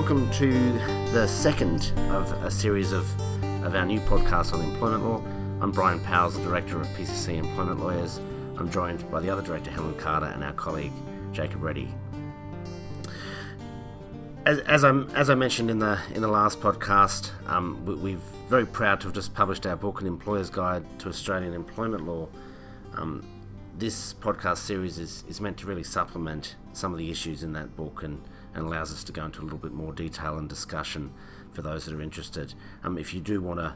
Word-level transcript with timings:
welcome 0.00 0.30
to 0.30 0.72
the 1.12 1.26
second 1.28 1.92
of 2.08 2.32
a 2.42 2.50
series 2.50 2.90
of, 2.90 3.04
of 3.62 3.74
our 3.74 3.84
new 3.84 4.00
podcast 4.00 4.54
on 4.54 4.62
employment 4.62 5.04
law. 5.04 5.22
I'm 5.60 5.70
Brian 5.72 6.00
Powers, 6.00 6.32
the 6.32 6.42
Director 6.42 6.80
of 6.80 6.86
PCC 6.86 7.36
Employment 7.36 7.80
Lawyers. 7.80 8.18
I'm 8.56 8.70
joined 8.70 9.10
by 9.10 9.20
the 9.20 9.28
other 9.28 9.42
Director, 9.42 9.70
Helen 9.70 9.94
Carter, 9.98 10.24
and 10.24 10.42
our 10.42 10.54
colleague, 10.54 10.92
Jacob 11.34 11.62
Reddy. 11.62 11.92
As, 14.46 14.60
as, 14.60 14.84
I, 14.84 15.02
as 15.14 15.28
I 15.28 15.34
mentioned 15.34 15.70
in 15.70 15.80
the 15.80 16.00
in 16.14 16.22
the 16.22 16.28
last 16.28 16.60
podcast, 16.60 17.32
um, 17.46 17.84
we, 17.84 17.94
we're 17.94 18.20
very 18.48 18.64
proud 18.64 19.02
to 19.02 19.08
have 19.08 19.14
just 19.14 19.34
published 19.34 19.66
our 19.66 19.76
book, 19.76 20.00
An 20.00 20.06
Employer's 20.06 20.48
Guide 20.48 20.82
to 21.00 21.10
Australian 21.10 21.52
Employment 21.52 22.06
Law. 22.06 22.26
Um, 22.94 23.22
this 23.76 24.14
podcast 24.14 24.58
series 24.58 24.98
is, 24.98 25.24
is 25.28 25.42
meant 25.42 25.58
to 25.58 25.66
really 25.66 25.84
supplement 25.84 26.56
some 26.72 26.90
of 26.90 26.98
the 26.98 27.10
issues 27.10 27.42
in 27.42 27.52
that 27.52 27.76
book 27.76 28.02
and, 28.02 28.22
and 28.54 28.66
allows 28.66 28.92
us 28.92 29.04
to 29.04 29.12
go 29.12 29.24
into 29.24 29.40
a 29.40 29.44
little 29.44 29.58
bit 29.58 29.72
more 29.72 29.92
detail 29.92 30.38
and 30.38 30.48
discussion 30.48 31.12
for 31.52 31.62
those 31.62 31.84
that 31.84 31.94
are 31.94 32.02
interested. 32.02 32.54
Um, 32.82 32.98
if 32.98 33.14
you 33.14 33.20
do 33.20 33.40
want 33.40 33.60
to 33.60 33.74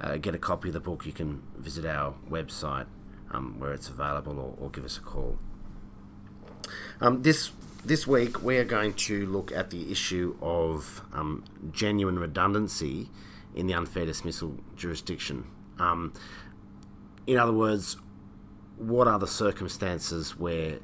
uh, 0.00 0.16
get 0.16 0.34
a 0.34 0.38
copy 0.38 0.68
of 0.68 0.74
the 0.74 0.80
book, 0.80 1.06
you 1.06 1.12
can 1.12 1.42
visit 1.56 1.84
our 1.84 2.14
website 2.28 2.86
um, 3.30 3.58
where 3.58 3.72
it's 3.72 3.88
available 3.88 4.38
or, 4.38 4.56
or, 4.58 4.70
give 4.70 4.84
us 4.84 4.96
a 4.96 5.00
call. 5.00 5.38
Um, 7.00 7.22
this 7.22 7.52
this 7.84 8.06
week 8.06 8.42
we 8.42 8.58
are 8.58 8.64
going 8.64 8.92
to 8.92 9.24
look 9.26 9.52
at 9.52 9.70
the 9.70 9.90
issue 9.90 10.36
of 10.42 11.02
um, 11.12 11.44
genuine 11.70 12.18
redundancy 12.18 13.08
in 13.54 13.66
the 13.66 13.74
unfair 13.74 14.04
dismissal 14.06 14.56
jurisdiction. 14.76 15.44
Um, 15.78 16.12
in 17.26 17.38
other 17.38 17.52
words, 17.52 17.96
what 18.76 19.06
are 19.06 19.18
the 19.18 19.26
circumstances 19.26 20.36
where 20.36 20.78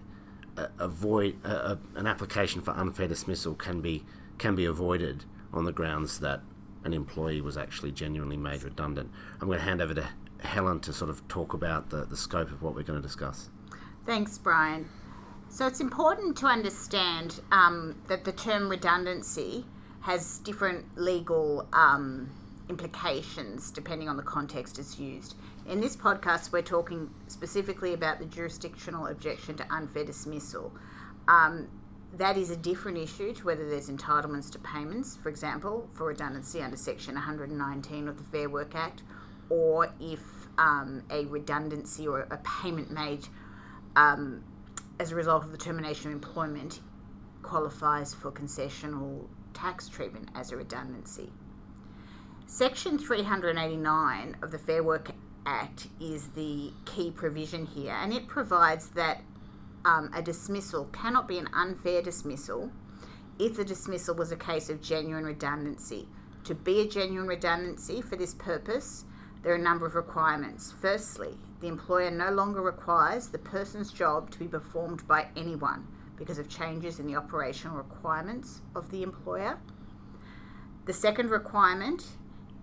avoid 0.78 1.42
a, 1.44 1.78
an 1.94 2.06
application 2.06 2.62
for 2.62 2.72
unfair 2.72 3.08
dismissal 3.08 3.54
can 3.54 3.80
be 3.80 4.04
can 4.38 4.54
be 4.54 4.64
avoided 4.64 5.24
on 5.52 5.64
the 5.64 5.72
grounds 5.72 6.20
that 6.20 6.40
an 6.84 6.92
employee 6.92 7.40
was 7.40 7.56
actually 7.56 7.90
genuinely 7.90 8.36
made 8.36 8.62
redundant. 8.62 9.10
I'm 9.40 9.48
going 9.48 9.58
to 9.58 9.64
hand 9.64 9.80
over 9.80 9.94
to 9.94 10.06
Helen 10.40 10.80
to 10.80 10.92
sort 10.92 11.10
of 11.10 11.26
talk 11.28 11.54
about 11.54 11.90
the, 11.90 12.04
the 12.04 12.16
scope 12.16 12.50
of 12.50 12.62
what 12.62 12.74
we're 12.74 12.82
going 12.82 13.00
to 13.00 13.06
discuss. 13.06 13.48
Thanks, 14.04 14.38
Brian. 14.38 14.88
So 15.48 15.66
it's 15.66 15.80
important 15.80 16.36
to 16.38 16.46
understand 16.46 17.40
um, 17.50 18.00
that 18.08 18.24
the 18.24 18.32
term 18.32 18.68
redundancy 18.68 19.64
has 20.00 20.38
different 20.40 20.84
legal 20.96 21.66
um, 21.72 22.30
implications 22.68 23.70
depending 23.70 24.08
on 24.08 24.16
the 24.16 24.22
context 24.22 24.78
it's 24.78 24.98
used. 24.98 25.34
In 25.68 25.80
this 25.80 25.96
podcast, 25.96 26.52
we're 26.52 26.62
talking 26.62 27.10
specifically 27.26 27.92
about 27.92 28.20
the 28.20 28.24
jurisdictional 28.26 29.08
objection 29.08 29.56
to 29.56 29.74
unfair 29.74 30.04
dismissal. 30.04 30.72
Um, 31.26 31.68
that 32.12 32.36
is 32.36 32.50
a 32.50 32.56
different 32.56 32.98
issue 32.98 33.34
to 33.34 33.44
whether 33.44 33.68
there's 33.68 33.90
entitlements 33.90 34.48
to 34.52 34.60
payments, 34.60 35.16
for 35.16 35.28
example, 35.28 35.90
for 35.92 36.06
redundancy 36.06 36.62
under 36.62 36.76
Section 36.76 37.14
119 37.14 38.06
of 38.06 38.16
the 38.16 38.22
Fair 38.22 38.48
Work 38.48 38.76
Act, 38.76 39.02
or 39.50 39.92
if 39.98 40.20
um, 40.56 41.02
a 41.10 41.24
redundancy 41.24 42.06
or 42.06 42.28
a 42.30 42.38
payment 42.62 42.92
made 42.92 43.26
um, 43.96 44.44
as 45.00 45.10
a 45.10 45.16
result 45.16 45.42
of 45.42 45.50
the 45.50 45.58
termination 45.58 46.12
of 46.12 46.14
employment 46.14 46.78
qualifies 47.42 48.14
for 48.14 48.30
concessional 48.30 49.26
tax 49.52 49.88
treatment 49.88 50.28
as 50.36 50.52
a 50.52 50.56
redundancy. 50.56 51.32
Section 52.46 52.98
389 52.98 54.36
of 54.40 54.52
the 54.52 54.58
Fair 54.58 54.84
Work 54.84 55.10
Act 55.46 55.86
is 56.00 56.28
the 56.28 56.72
key 56.84 57.12
provision 57.12 57.64
here, 57.64 57.94
and 57.94 58.12
it 58.12 58.26
provides 58.26 58.88
that 58.90 59.22
um, 59.84 60.10
a 60.12 60.20
dismissal 60.20 60.86
cannot 60.86 61.28
be 61.28 61.38
an 61.38 61.48
unfair 61.54 62.02
dismissal 62.02 62.70
if 63.38 63.56
the 63.56 63.64
dismissal 63.64 64.16
was 64.16 64.32
a 64.32 64.36
case 64.36 64.68
of 64.68 64.82
genuine 64.82 65.24
redundancy. 65.24 66.08
To 66.44 66.54
be 66.54 66.80
a 66.80 66.88
genuine 66.88 67.28
redundancy 67.28 68.02
for 68.02 68.16
this 68.16 68.34
purpose, 68.34 69.04
there 69.42 69.52
are 69.52 69.56
a 69.56 69.62
number 69.62 69.86
of 69.86 69.94
requirements. 69.94 70.74
Firstly, 70.80 71.36
the 71.60 71.68
employer 71.68 72.10
no 72.10 72.32
longer 72.32 72.60
requires 72.60 73.28
the 73.28 73.38
person's 73.38 73.92
job 73.92 74.30
to 74.30 74.38
be 74.40 74.48
performed 74.48 75.06
by 75.06 75.28
anyone 75.36 75.86
because 76.16 76.38
of 76.38 76.48
changes 76.48 76.98
in 76.98 77.06
the 77.06 77.14
operational 77.14 77.76
requirements 77.76 78.62
of 78.74 78.90
the 78.90 79.02
employer. 79.02 79.58
The 80.86 80.92
second 80.92 81.30
requirement 81.30 82.04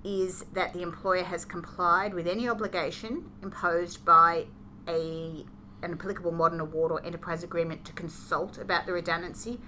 is 0.04 0.46
that 0.54 0.74
the 0.74 0.82
employer 0.82 1.24
has 1.24 1.46
complied 1.46 2.14
with 2.14 2.28
any 2.28 2.50
obligation 2.50 3.30
imposed 3.42 4.04
by 4.04 4.46
a 4.88 5.46
an 5.82 5.92
applicable 5.92 6.32
modern 6.32 6.62
award 6.62 6.92
or 6.92 7.06
enterprise 7.06 7.44
agreement 7.44 7.84
to 7.84 7.92
consult 7.92 8.58
about 8.58 8.86
the 8.86 8.94
redundancy. 8.94 9.60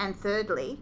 And 0.00 0.16
thirdly, 0.16 0.80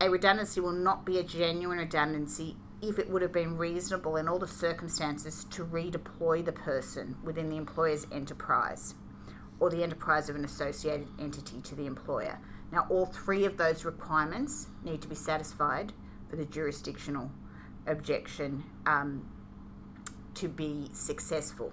a 0.00 0.08
redundancy 0.08 0.60
will 0.60 0.72
not 0.72 1.04
be 1.04 1.18
a 1.18 1.24
genuine 1.24 1.78
redundancy 1.78 2.56
if 2.80 2.98
it 2.98 3.10
would 3.10 3.22
have 3.22 3.32
been 3.32 3.56
reasonable 3.56 4.16
in 4.16 4.28
all 4.28 4.38
the 4.38 4.46
circumstances 4.46 5.44
to 5.50 5.64
redeploy 5.64 6.44
the 6.44 6.52
person 6.52 7.16
within 7.24 7.48
the 7.48 7.56
employer's 7.56 8.06
enterprise 8.12 8.94
or 9.58 9.70
the 9.70 9.82
enterprise 9.82 10.28
of 10.28 10.36
an 10.36 10.44
associated 10.44 11.08
entity 11.18 11.60
to 11.62 11.74
the 11.74 11.86
employer. 11.86 12.38
Now, 12.70 12.86
all 12.90 13.06
three 13.06 13.44
of 13.44 13.56
those 13.56 13.84
requirements 13.84 14.68
need 14.84 15.00
to 15.02 15.08
be 15.08 15.14
satisfied 15.14 15.92
for 16.28 16.36
the 16.36 16.44
jurisdictional 16.44 17.30
objection 17.86 18.64
um, 18.86 19.28
to 20.34 20.48
be 20.48 20.88
successful. 20.92 21.72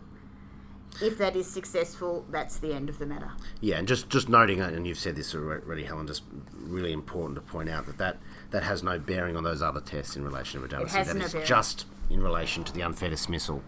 If 1.02 1.18
that 1.20 1.36
is 1.38 1.50
successful, 1.50 2.26
that's 2.30 2.58
the 2.58 2.74
end 2.74 2.90
of 2.90 3.00
the 3.00 3.06
matter. 3.06 3.32
Yeah, 3.62 3.78
and 3.78 3.88
just 3.88 4.10
just 4.10 4.28
noting, 4.28 4.60
and 4.60 4.86
you've 4.86 5.00
said 5.00 5.16
this 5.16 5.34
already, 5.34 5.84
Helen. 5.84 6.06
Just 6.06 6.24
really 6.54 6.92
important 6.92 7.36
to 7.36 7.42
point 7.42 7.70
out 7.70 7.86
that 7.86 7.98
that, 7.98 8.18
that 8.50 8.64
has 8.64 8.84
no 8.84 9.00
bearing 9.00 9.38
on 9.38 9.44
those 9.44 9.62
other 9.62 9.80
tests 9.80 10.18
in 10.18 10.24
relation 10.24 10.60
to 10.60 10.64
redundancy. 10.64 10.96
It 10.96 10.98
has 10.98 11.08
that 11.08 11.18
no 11.18 11.26
is 11.26 11.32
bearing. 11.32 11.48
just 11.48 11.86
in 12.10 12.22
relation 12.22 12.66
to 12.66 12.74
the 12.74 12.84
unfair 12.84 13.10
dismissal 13.10 13.64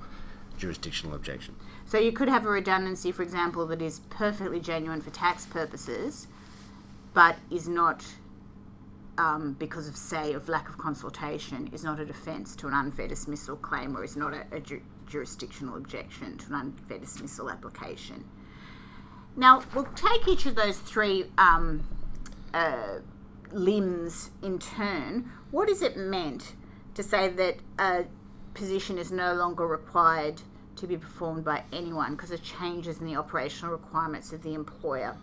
jurisdictional 0.58 1.16
objection. 1.16 1.56
So 1.86 1.98
you 1.98 2.12
could 2.12 2.30
have 2.30 2.46
a 2.46 2.50
redundancy, 2.50 3.12
for 3.12 3.24
example, 3.24 3.66
that 3.68 3.82
is 3.82 4.02
perfectly 4.10 4.60
genuine 4.60 5.02
for 5.02 5.10
tax 5.10 5.46
purposes, 5.46 6.28
but 7.14 7.38
is 7.50 7.68
not 7.68 8.06
um, 9.18 9.56
because 9.60 9.88
of, 9.88 9.96
say, 9.96 10.34
of 10.34 10.50
lack 10.50 10.70
of 10.70 10.78
consultation, 10.78 11.70
is 11.74 11.84
not 11.84 12.00
a 12.00 12.06
defence 12.06 12.56
to 12.58 12.68
an 12.68 12.74
unfair 12.74 13.08
dismissal 13.08 13.56
claim 13.56 13.96
or 13.96 14.04
is 14.04 14.16
not 14.16 14.34
a, 14.34 14.46
a 14.52 14.60
ju- 14.60 14.82
jurisdictional 15.08 15.78
objection 15.78 16.38
to 16.38 16.48
an 16.48 16.54
unfair 16.56 17.00
dismissal 17.00 17.50
application. 17.50 18.24
Now, 19.36 19.64
we'll 19.74 19.86
take 19.96 20.28
each 20.28 20.46
of 20.46 20.56
those 20.56 20.78
three 20.78 21.26
um, 21.38 21.88
uh, 22.54 23.00
limbs 23.52 24.32
in 24.42 24.60
turn. 24.60 25.32
What 25.52 25.70
is 25.70 25.82
it 25.82 25.98
meant 25.98 26.54
to 26.96 27.04
say 27.04 27.30
that 27.30 27.58
a 27.80 28.06
position 28.54 28.98
is 28.98 29.12
no 29.12 29.34
longer 29.34 29.66
required 29.66 30.42
to 30.76 30.88
be 30.88 30.98
performed 30.98 31.44
by 31.44 31.64
anyone 31.72 32.16
because 32.16 32.32
of 32.32 32.44
changes 32.44 33.00
in 33.00 33.06
the 33.06 33.16
operational 33.16 33.72
requirements 33.72 34.34
of 34.34 34.42
the 34.44 34.54
employer? 34.54 35.16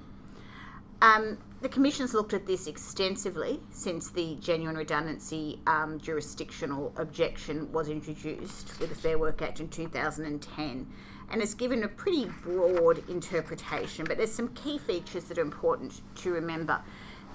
Um, 1.02 1.38
the 1.62 1.68
Commission's 1.68 2.12
looked 2.12 2.34
at 2.34 2.46
this 2.46 2.66
extensively 2.66 3.60
since 3.70 4.10
the 4.10 4.36
genuine 4.40 4.76
redundancy 4.76 5.58
um, 5.66 5.98
jurisdictional 5.98 6.92
objection 6.96 7.72
was 7.72 7.88
introduced 7.88 8.78
with 8.78 8.90
the 8.90 8.94
Fair 8.94 9.18
Work 9.18 9.40
Act 9.40 9.60
in 9.60 9.68
2010 9.68 10.86
and 11.30 11.40
it's 11.40 11.54
given 11.54 11.84
a 11.84 11.88
pretty 11.88 12.26
broad 12.42 13.08
interpretation, 13.08 14.04
but 14.04 14.16
there's 14.18 14.32
some 14.32 14.48
key 14.48 14.78
features 14.78 15.24
that 15.24 15.38
are 15.38 15.42
important 15.42 16.00
to 16.16 16.32
remember. 16.32 16.82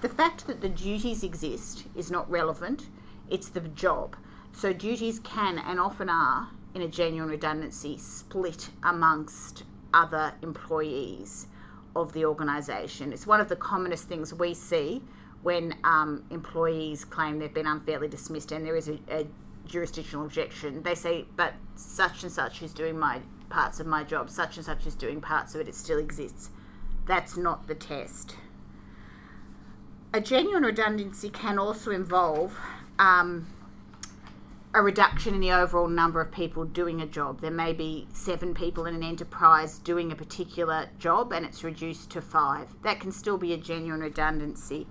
The 0.02 0.10
fact 0.10 0.48
that 0.48 0.62
the 0.62 0.70
duties 0.70 1.24
exist 1.24 1.86
is 1.96 2.12
not 2.12 2.30
relevant, 2.30 2.88
it's 3.30 3.48
the 3.48 3.62
job. 3.62 4.18
So 4.52 4.74
duties 4.74 5.20
can 5.20 5.58
and 5.58 5.80
often 5.80 6.10
are, 6.10 6.50
in 6.74 6.82
a 6.82 6.88
genuine 6.88 7.30
redundancy, 7.30 7.98
split 7.98 8.70
amongst 8.84 9.64
other 9.94 10.34
employees 10.42 11.48
of 11.96 12.14
the 12.14 12.26
organisation. 12.26 13.14
It's 13.14 13.26
one 13.26 13.40
of 13.40 13.48
the 13.48 13.56
commonest 13.56 14.08
things 14.08 14.34
we 14.34 14.54
see 14.54 15.02
when 15.44 15.76
um, 15.84 16.24
employees 16.32 17.06
claim 17.06 17.40
they've 17.40 17.54
been 17.54 17.68
unfairly 17.68 18.08
dismissed 18.08 18.52
and 18.52 18.66
there 18.66 18.76
is 18.76 18.90
a, 18.90 19.00
a, 19.10 19.28
jurisdictional 19.66 20.26
objection. 20.26 20.84
They 20.84 20.94
say, 20.94 21.26
but 21.36 21.54
such 21.76 22.22
and 22.22 22.32
such 22.32 22.62
is 22.62 22.72
doing 22.72 23.00
my 23.00 23.20
parts 23.50 23.80
of 23.80 23.88
my 23.88 24.04
job, 24.04 24.30
such 24.30 24.58
and 24.58 24.66
such 24.66 24.86
is 24.86 24.94
doing 24.94 25.22
parts 25.22 25.56
of 25.56 25.62
it, 25.62 25.68
it 25.68 25.74
still 25.74 25.98
exists. 25.98 26.52
That's 27.08 27.36
not 27.36 27.68
the 27.68 27.74
test. 27.74 28.36
A 30.14 30.22
genuine 30.22 30.62
redundancy 30.62 31.30
can 31.30 31.58
also 31.58 31.90
involve 31.90 32.56
um, 33.00 33.48
a 34.76 34.82
reduction 34.82 35.34
in 35.34 35.40
the 35.40 35.54
overall 35.54 35.88
number 35.88 36.20
of 36.20 36.34
people 36.34 36.66
doing 36.66 37.00
a 37.00 37.06
job. 37.06 37.40
There 37.40 37.50
may 37.50 37.72
be 37.72 38.10
seven 38.12 38.54
people 38.54 38.86
in 38.86 38.94
an 38.94 39.04
enterprise 39.04 39.80
doing 39.80 40.12
a 40.12 40.16
particular 40.16 40.90
job 41.00 41.32
and 41.32 41.46
it's 41.46 41.64
reduced 41.64 42.10
to 42.12 42.22
five. 42.22 42.68
That 42.84 43.00
can 43.00 43.14
still 43.14 43.38
be 43.38 43.54
a 43.54 43.58
genuine 43.58 44.02
redundancy. 44.02 44.86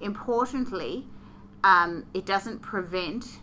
Importantly, 0.00 1.06
um, 1.64 2.06
it 2.14 2.24
doesn't 2.24 2.60
prevent 2.60 3.40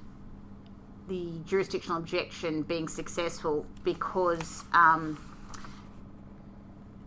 the 1.09 1.41
jurisdictional 1.45 1.97
objection 1.97 2.61
being 2.61 2.87
successful 2.87 3.65
because 3.83 4.63
um, 4.71 5.19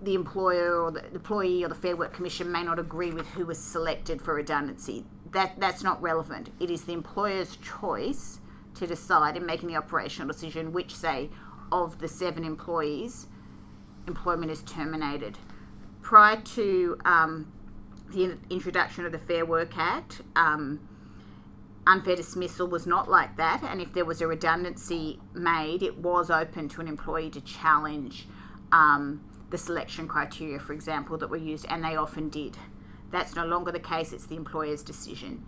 the 0.03 0.15
employer 0.15 0.83
or 0.83 0.91
the 0.91 1.07
employee 1.15 1.65
or 1.65 1.69
the 1.69 1.75
Fair 1.75 1.97
Work 1.97 2.13
Commission 2.13 2.53
may 2.53 2.63
not 2.63 2.79
agree 2.79 3.11
with 3.11 3.27
who 3.29 3.47
was 3.47 3.59
selected 3.59 4.21
for 4.21 4.35
redundancy. 4.35 5.07
that 5.33 5.59
that's 5.59 5.83
not 5.83 6.03
relevant. 6.03 6.51
It 6.61 6.71
is 6.71 6.85
the 6.85 6.93
employer's 6.93 7.57
choice 7.57 8.41
to 8.81 8.87
decide 8.87 9.37
in 9.37 9.47
making 9.47 9.69
the 9.69 9.77
operational 9.77 10.27
decision 10.27 10.73
which, 10.73 10.95
say, 10.95 11.31
of 11.71 11.99
the 12.01 12.09
seven 12.09 12.45
employees, 12.45 13.27
employment 14.09 14.51
is 14.51 14.63
terminated. 14.63 15.39
Prior 16.03 16.41
to 16.41 16.97
um, 17.05 17.53
the 18.11 18.39
introduction 18.49 19.05
of 19.05 19.13
the 19.13 19.19
Fair 19.19 19.45
Work 19.45 19.77
Act, 19.77 20.23
um, 20.35 20.81
unfair 21.87 22.17
dismissal 22.17 22.67
was 22.67 22.87
not 22.87 23.09
like 23.09 23.37
that, 23.37 23.63
and 23.63 23.83
if 23.83 23.93
there 23.93 24.07
was 24.07 24.23
a 24.23 24.27
redundancy 24.27 25.21
made, 25.35 25.83
it 25.83 25.99
was 25.99 26.31
open 26.31 26.69
to 26.71 26.81
an 26.81 26.89
employee 26.89 27.31
to 27.31 27.41
challenge 27.43 28.27
um, 28.73 29.23
the 29.51 29.59
selection 29.59 30.09
criteria, 30.09 30.59
for 30.59 30.73
example, 30.73 31.19
that 31.19 31.29
were 31.29 31.37
used, 31.37 31.67
and 31.69 31.85
they 31.85 31.97
often 31.97 32.31
did. 32.31 32.57
That's 33.11 33.37
no 33.37 33.45
longer 33.45 33.73
the 33.73 33.81
case, 33.81 34.13
it's 34.15 34.27
the 34.27 34.37
employer's 34.37 34.83
decision. 34.83 35.45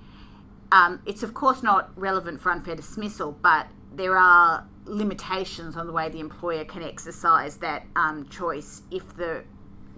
Um, 0.72 1.02
it's, 1.04 1.22
of 1.22 1.34
course, 1.34 1.62
not 1.62 1.90
relevant 1.96 2.40
for 2.40 2.50
unfair 2.50 2.74
dismissal, 2.74 3.32
but 3.42 3.68
there 3.94 4.16
are 4.16 4.66
limitations 4.86 5.76
on 5.76 5.86
the 5.86 5.92
way 5.92 6.08
the 6.08 6.18
employer 6.18 6.64
can 6.64 6.82
exercise 6.82 7.58
that 7.58 7.84
um, 7.94 8.26
choice 8.28 8.82
if 8.90 9.14
the 9.16 9.44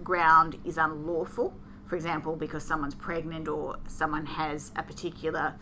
ground 0.03 0.57
is 0.65 0.77
unlawful, 0.77 1.53
for 1.87 1.95
example, 1.95 2.35
because 2.35 2.63
someone's 2.63 2.93
pregnant 2.93 3.47
or 3.47 3.77
someone 3.87 4.25
has 4.25 4.73
a 4.75 4.83
particular 4.83 5.55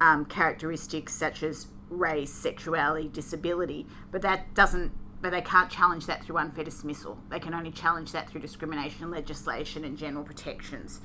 um, 0.00 0.24
characteristics 0.24 1.14
such 1.14 1.42
as 1.42 1.66
race, 1.90 2.32
sexuality, 2.32 3.08
disability, 3.08 3.86
but 4.10 4.22
that 4.22 4.54
doesn't. 4.54 4.92
But 5.22 5.32
they 5.32 5.42
can't 5.42 5.70
challenge 5.70 6.06
that 6.06 6.24
through 6.24 6.38
unfair 6.38 6.64
dismissal. 6.64 7.18
They 7.28 7.38
can 7.38 7.52
only 7.52 7.70
challenge 7.70 8.12
that 8.12 8.30
through 8.30 8.40
discrimination 8.40 9.10
legislation 9.10 9.84
and 9.84 9.98
general 9.98 10.24
protections. 10.24 11.02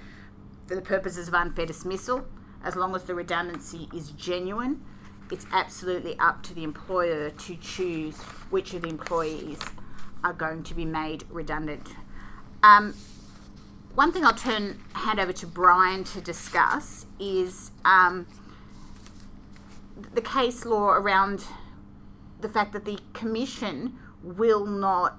For 0.68 0.76
the 0.76 0.81
purposes 0.81 1.28
of 1.28 1.34
unfair 1.34 1.66
dismissal, 1.66 2.26
as 2.66 2.76
long 2.76 2.96
as 2.96 3.04
the 3.04 3.14
redundancy 3.14 3.88
is 3.94 4.10
genuine, 4.10 4.84
it's 5.32 5.46
absolutely 5.52 6.18
up 6.20 6.44
to 6.44 6.54
the 6.54 6.64
employer 6.64 7.30
to 7.30 7.56
choose 7.58 8.18
which 8.50 8.74
of 8.74 8.82
the 8.82 8.90
employees 8.90 9.60
are 10.24 10.34
going 10.34 10.64
to 10.64 10.74
be 10.74 10.84
made 10.84 11.24
redundant. 11.30 11.90
Um, 12.64 12.96
one 13.94 14.12
thing 14.12 14.26
I'll 14.26 14.34
turn 14.34 14.80
hand 14.94 15.20
over 15.20 15.32
to 15.32 15.48
Brian 15.48 16.04
to 16.06 16.22
discuss 16.22 17.06
is 17.20 17.72
um, 17.86 18.26
the 20.14 20.22
case 20.22 20.66
law 20.66 20.90
around 20.90 21.46
the 22.42 22.50
fact 22.50 22.74
that 22.74 22.86
the 22.86 23.00
commission 23.14 23.98
will 24.22 24.66
not 24.66 25.18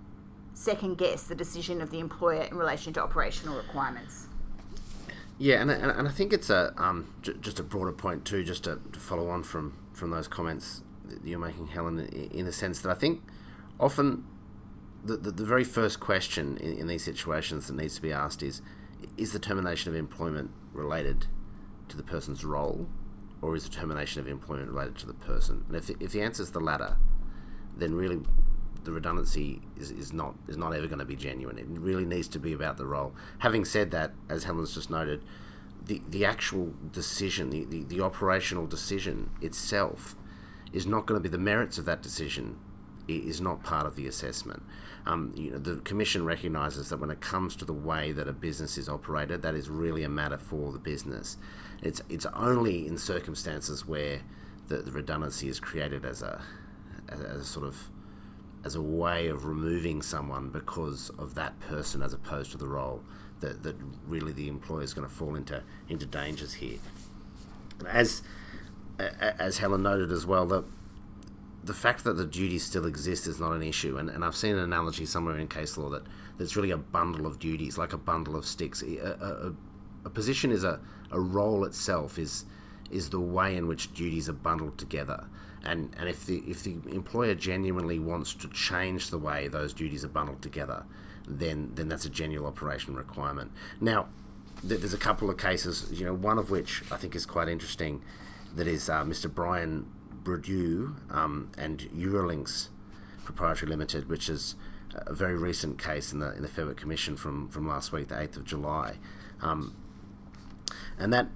second 0.53 0.99
guess 0.99 1.23
the 1.23 1.35
decision 1.35 1.81
of 1.81 1.91
the 1.91 2.01
employer 2.01 2.43
in 2.43 2.57
relation 2.57 2.93
to 2.95 3.03
operational 3.03 3.57
requirements. 3.57 4.27
Yeah, 5.39 5.61
and, 5.61 5.71
and, 5.71 5.91
and 5.91 6.09
I 6.09 6.11
think 6.11 6.33
it's 6.33 6.49
a 6.49 6.73
um, 6.79 7.13
j- 7.23 7.35
just 7.41 7.61
a 7.61 7.63
broader 7.63 7.93
point 7.93 8.25
too, 8.25 8.43
just 8.43 8.65
to, 8.65 8.81
to, 8.93 8.99
follow 8.99 9.29
on 9.29 9.43
from, 9.43 9.77
from 9.93 10.11
those 10.11 10.29
comments 10.29 10.83
that 11.05 11.23
you're 11.25 11.39
making, 11.39 11.69
Helen, 11.69 12.07
in 12.09 12.47
the 12.47 12.53
sense 12.53 12.81
that 12.81 12.91
I 12.91 12.95
think 12.95 13.23
often 13.79 14.25
the, 15.05 15.17
the, 15.17 15.31
the 15.31 15.45
very 15.45 15.65
first 15.65 16.01
question 16.01 16.57
in, 16.59 16.79
in 16.79 16.87
these 16.87 17.05
situations 17.05 17.67
that 17.67 17.77
needs 17.77 17.97
to 17.97 18.03
be 18.03 18.13
asked 18.13 18.43
is 18.43 18.63
is 19.19 19.33
the 19.33 19.39
termination 19.39 19.91
of 19.91 19.97
employment 19.97 20.51
related 20.73 21.27
to 21.89 21.97
the 21.97 22.03
person's 22.03 22.45
role 22.45 22.89
or 23.43 23.55
is 23.55 23.65
the 23.65 23.71
termination 23.71 24.21
of 24.21 24.27
employment 24.27 24.71
related 24.71 24.97
to 24.97 25.07
the 25.07 25.15
person? 25.15 25.65
And 25.69 25.77
if 25.77 25.91
if 26.01 26.13
the 26.13 26.23
answer 26.23 26.43
is 26.43 26.51
the 26.51 26.61
latter, 26.61 26.97
then 27.77 27.95
really 27.95 28.21
the 28.87 28.93
redundancy 28.93 29.61
is, 29.77 29.91
is 29.91 30.13
not 30.13 30.35
is 30.49 30.57
not 30.57 30.73
ever 30.73 30.87
going 30.87 31.01
to 31.01 31.05
be 31.05 31.17
genuine. 31.17 31.59
It 31.59 31.67
really 31.69 32.07
needs 32.07 32.29
to 32.29 32.39
be 32.39 32.55
about 32.55 32.79
the 32.79 32.87
role. 32.87 33.13
Having 33.39 33.67
said 33.67 33.91
that, 33.91 34.13
as 34.31 34.45
Helen's 34.45 34.75
just 34.75 34.89
noted, 34.89 35.23
the, 35.85 36.01
the 36.09 36.25
actual 36.25 36.73
decision, 36.93 37.51
the, 37.51 37.65
the, 37.65 37.83
the 37.85 38.01
operational 38.01 38.67
decision 38.67 39.31
itself, 39.43 40.17
is 40.73 40.87
not 40.87 41.07
going 41.07 41.21
to 41.21 41.23
be 41.23 41.29
the 41.29 41.39
merits 41.39 41.79
of 41.79 41.85
that 41.85 42.03
decision 42.03 42.59
is 43.09 43.41
not 43.41 43.63
part 43.63 43.87
of 43.87 43.95
the 43.95 44.07
assessment. 44.07 44.63
Um, 45.07 45.33
you 45.37 45.51
know, 45.51 45.59
the 45.59 45.77
commission 45.77 46.25
recognises 46.25 46.89
that 46.89 46.99
when 46.99 47.11
it 47.11 47.21
comes 47.21 47.55
to 47.57 47.65
the 47.65 47.73
way 47.73 48.11
that 48.13 48.27
a 48.27 48.33
business 48.33 48.77
is 48.77 48.89
operated, 48.89 49.43
that 49.43 49.55
is 49.55 49.69
really 49.69 50.03
a 50.03 50.09
matter 50.09 50.39
for 50.39 50.73
the 50.73 50.79
business. 50.79 51.37
It's 51.83 52.03
it's 52.09 52.27
only 52.35 52.87
in 52.87 52.99
circumstances 52.99 53.87
where 53.87 54.23
the, 54.67 54.79
the 54.79 54.91
redundancy 54.91 55.49
is 55.49 55.61
created 55.61 56.05
as 56.05 56.23
a 56.23 56.41
as 57.09 57.21
a 57.21 57.45
sort 57.45 57.67
of 57.67 57.91
as 58.67 58.75
a 58.75 58.83
way 58.83 59.29
of 59.29 59.45
removing 59.45 60.03
someone 60.03 60.49
because 60.49 61.09
of 61.19 61.37
that 61.37 61.59
person 61.61 62.03
as 62.03 62.13
opposed 62.13 62.51
to 62.51 62.59
the 62.59 62.67
role 62.67 63.01
that, 63.39 63.63
that 63.63 63.77
really 64.09 64.33
the 64.33 64.49
employer 64.49 64.83
is 64.83 64.93
going 64.93 65.07
to 65.07 65.15
fall 65.15 65.37
into 65.37 65.63
into 65.89 66.05
dangers 66.05 66.55
here. 66.55 66.79
As 67.89 68.23
as 68.99 69.59
Helen 69.59 69.85
noted 69.85 70.11
as 70.11 70.27
well, 70.27 70.47
that 70.47 70.65
the 71.63 71.75
fact 71.75 72.03
that 72.05 72.15
the 72.15 72.25
duties 72.25 72.65
still 72.65 72.87
exist 72.87 73.29
is 73.29 73.39
not 73.39 73.53
an 73.53 73.63
issue, 73.63 73.99
and, 73.99 74.11
and 74.11 74.25
I've 74.25 74.35
seen 74.35 74.57
an 74.57 74.63
analogy 74.63 75.07
somewhere 75.07 75.39
in 75.39 75.47
case 75.47 75.79
law 75.79 75.89
that 75.91 76.03
that's 76.37 76.57
really 76.57 76.73
a 76.73 76.77
bundle 76.77 77.25
of 77.25 77.39
duties, 77.39 77.79
like 77.79 77.93
a 77.93 77.99
bundle 77.99 78.35
of 78.35 78.47
sticks. 78.47 78.83
A, 78.83 78.97
a, 78.99 79.55
a 80.07 80.11
position 80.11 80.51
is 80.51 80.65
a, 80.65 80.81
a 81.13 81.21
role 81.21 81.65
itself 81.65 82.19
is 82.19 82.47
is 82.91 83.11
the 83.11 83.21
way 83.21 83.57
in 83.57 83.69
which 83.69 83.95
duties 83.95 84.29
are 84.29 84.33
bundled 84.49 84.77
together. 84.77 85.27
And 85.67 85.95
and 85.99 86.09
if 86.09 86.27
the 86.27 86.39
if 86.47 86.63
the 86.63 86.77
employer 86.93 87.35
genuinely 87.35 87.99
wants 87.99 88.35
to 88.35 88.49
change 88.49 89.11
the 89.11 89.19
way 89.19 89.49
those 89.49 89.75
duties 89.75 90.05
are 90.05 90.09
bundled 90.09 90.41
together, 90.41 90.85
then 91.27 91.73
then 91.75 91.89
that's 91.89 92.05
a 92.05 92.11
genuine 92.11 92.47
operation 92.47 92.95
requirement. 92.95 93.51
Now, 93.81 94.07
there's 94.63 94.95
a 94.95 94.99
couple 94.99 95.29
of 95.29 95.37
cases, 95.37 95.91
you 95.93 96.07
know, 96.07 96.15
one 96.15 96.39
of 96.39 96.51
which 96.51 96.83
I 96.93 96.97
think 96.97 97.17
is 97.17 97.27
quite 97.27 97.49
interesting. 97.49 98.03
That 98.55 98.69
is 98.69 98.89
uh, 98.89 99.05
Mr. 99.05 99.33
Brian 99.33 99.87
Bourdieu 100.23 100.95
um, 101.11 101.51
and 101.59 101.81
Eurolinks 101.95 102.69
Proprietary 103.25 103.69
Limited, 103.69 104.09
which 104.09 104.29
is 104.29 104.55
a 104.95 105.13
very 105.13 105.37
recent 105.37 105.83
case 105.83 106.13
in 106.13 106.21
the 106.21 106.33
in 106.37 106.43
the 106.43 106.49
Fair 106.49 106.67
Work 106.67 106.77
Commission 106.77 107.17
from, 107.17 107.49
from 107.49 107.67
last 107.69 107.93
week, 107.93 108.09
the 108.09 108.19
eighth 108.19 108.37
of 108.37 108.45
July. 108.45 108.99
Um, 109.43 109.77
and 110.99 111.13
that 111.13 111.27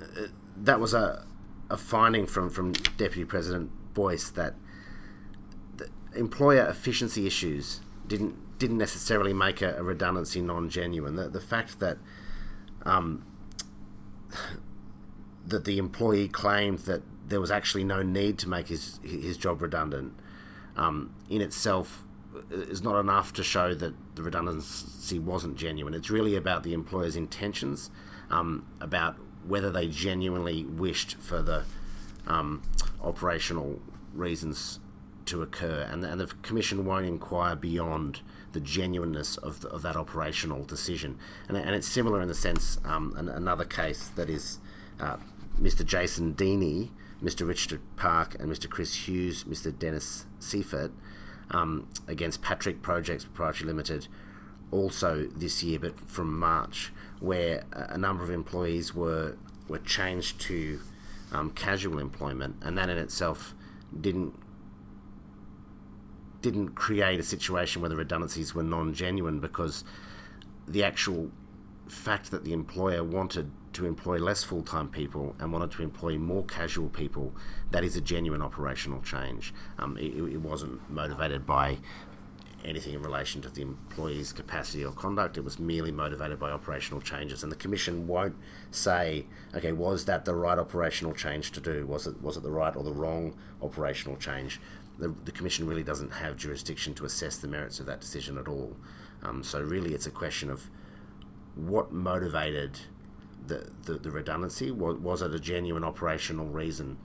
uh, 0.00 0.26
that 0.56 0.80
was 0.80 0.92
a 0.92 1.24
a 1.70 1.76
finding 1.76 2.26
from 2.26 2.50
from 2.50 2.72
Deputy 2.72 3.24
President 3.24 3.70
Boyce 3.94 4.30
that 4.30 4.54
employer 6.14 6.66
efficiency 6.66 7.26
issues 7.26 7.80
didn't 8.06 8.58
didn't 8.58 8.78
necessarily 8.78 9.34
make 9.34 9.60
a, 9.60 9.76
a 9.76 9.82
redundancy 9.82 10.40
non-genuine. 10.40 11.16
The, 11.16 11.28
the 11.28 11.40
fact 11.40 11.78
that 11.80 11.98
um, 12.84 13.24
that 15.46 15.64
the 15.64 15.78
employee 15.78 16.28
claimed 16.28 16.80
that 16.80 17.02
there 17.28 17.40
was 17.40 17.50
actually 17.50 17.84
no 17.84 18.02
need 18.02 18.38
to 18.38 18.48
make 18.48 18.68
his 18.68 19.00
his 19.02 19.36
job 19.36 19.62
redundant 19.62 20.14
um, 20.76 21.14
in 21.28 21.40
itself 21.40 22.04
is 22.50 22.82
not 22.82 22.98
enough 23.00 23.32
to 23.32 23.42
show 23.42 23.74
that 23.74 23.94
the 24.14 24.22
redundancy 24.22 25.18
wasn't 25.18 25.56
genuine. 25.56 25.94
It's 25.94 26.10
really 26.10 26.36
about 26.36 26.62
the 26.62 26.74
employer's 26.74 27.16
intentions 27.16 27.90
um, 28.30 28.66
about 28.80 29.16
whether 29.46 29.70
they 29.70 29.88
genuinely 29.88 30.64
wished 30.64 31.16
for 31.16 31.42
the 31.42 31.64
um, 32.26 32.62
operational 33.02 33.80
reasons 34.12 34.80
to 35.26 35.42
occur, 35.42 35.86
and, 35.90 36.04
and 36.04 36.20
the 36.20 36.26
Commission 36.42 36.84
won't 36.84 37.06
inquire 37.06 37.56
beyond 37.56 38.20
the 38.52 38.60
genuineness 38.60 39.36
of, 39.38 39.60
the, 39.60 39.68
of 39.68 39.82
that 39.82 39.96
operational 39.96 40.64
decision. 40.64 41.18
And, 41.48 41.56
and 41.56 41.74
it's 41.74 41.88
similar 41.88 42.20
in 42.20 42.28
the 42.28 42.34
sense, 42.34 42.78
um, 42.84 43.14
an, 43.16 43.28
another 43.28 43.64
case 43.64 44.08
that 44.10 44.30
is 44.30 44.60
uh, 45.00 45.16
Mr. 45.60 45.84
Jason 45.84 46.34
Deeney, 46.34 46.90
Mr. 47.22 47.46
Richard 47.46 47.80
Park, 47.96 48.36
and 48.38 48.50
Mr. 48.50 48.68
Chris 48.68 49.08
Hughes, 49.08 49.44
Mr. 49.44 49.76
Dennis 49.76 50.26
Seifert, 50.38 50.92
um, 51.50 51.88
against 52.06 52.42
Patrick 52.42 52.82
Projects 52.82 53.24
Proprietary 53.24 53.66
Limited, 53.66 54.08
also 54.70 55.26
this 55.36 55.62
year, 55.62 55.78
but 55.78 55.98
from 56.08 56.38
March 56.38 56.92
where 57.20 57.64
a 57.72 57.98
number 57.98 58.22
of 58.22 58.30
employees 58.30 58.94
were 58.94 59.36
were 59.68 59.78
changed 59.78 60.40
to 60.40 60.80
um, 61.32 61.50
casual 61.50 61.98
employment, 61.98 62.56
and 62.62 62.78
that 62.78 62.88
in 62.88 62.98
itself 62.98 63.54
didn't 63.98 64.34
didn't 66.42 66.70
create 66.70 67.18
a 67.18 67.24
situation 67.24 67.82
where 67.82 67.88
the 67.88 67.96
redundancies 67.96 68.54
were 68.54 68.62
non-genuine 68.62 69.40
because 69.40 69.82
the 70.68 70.84
actual 70.84 71.30
fact 71.88 72.30
that 72.30 72.44
the 72.44 72.52
employer 72.52 73.02
wanted 73.02 73.50
to 73.72 73.84
employ 73.84 74.16
less 74.16 74.42
full-time 74.42 74.88
people 74.88 75.36
and 75.38 75.52
wanted 75.52 75.70
to 75.70 75.82
employ 75.82 76.16
more 76.16 76.44
casual 76.44 76.88
people 76.88 77.34
that 77.70 77.84
is 77.84 77.96
a 77.96 78.00
genuine 78.00 78.40
operational 78.40 79.02
change. 79.02 79.52
Um, 79.78 79.98
it, 79.98 80.14
it, 80.14 80.40
wasn't 80.40 80.88
motivated 80.90 81.44
by 81.44 81.78
anything 82.66 82.94
in 82.94 83.02
relation 83.02 83.40
to 83.42 83.48
the 83.48 83.62
employee's 83.62 84.32
capacity 84.32 84.84
or 84.84 84.92
conduct. 84.92 85.38
It 85.38 85.44
was 85.44 85.58
merely 85.58 85.92
motivated 85.92 86.38
by 86.38 86.50
operational 86.50 87.00
changes, 87.00 87.42
and 87.42 87.50
the 87.50 87.56
commission 87.56 88.06
won't 88.06 88.36
say, 88.70 89.26
"Okay, 89.54 89.72
was 89.72 90.04
that 90.06 90.24
the 90.24 90.34
right 90.34 90.58
operational 90.58 91.14
change 91.14 91.52
to 91.52 91.60
do? 91.60 91.86
Was 91.86 92.06
it 92.06 92.20
was 92.20 92.36
it 92.36 92.42
the 92.42 92.50
right 92.50 92.74
or 92.76 92.82
the 92.82 92.92
wrong 92.92 93.34
operational 93.62 94.16
change?" 94.16 94.60
The, 94.98 95.14
the 95.24 95.32
commission 95.32 95.66
really 95.66 95.82
doesn't 95.82 96.10
have 96.10 96.36
jurisdiction 96.36 96.94
to 96.94 97.04
assess 97.04 97.36
the 97.36 97.48
merits 97.48 97.80
of 97.80 97.86
that 97.86 98.00
decision 98.00 98.38
at 98.38 98.48
all. 98.48 98.76
Um, 99.22 99.42
so 99.42 99.60
really, 99.60 99.92
it's 99.92 100.06
a 100.06 100.10
question 100.10 100.50
of 100.50 100.70
what 101.54 101.92
motivated 101.92 102.78
the, 103.46 103.70
the, 103.84 103.94
the 103.94 104.10
redundancy? 104.10 104.70
Was, 104.70 104.96
was 104.98 105.22
it 105.22 105.34
a 105.34 105.38
genuine 105.38 105.84
operational 105.84 106.46
reason? 106.46 106.98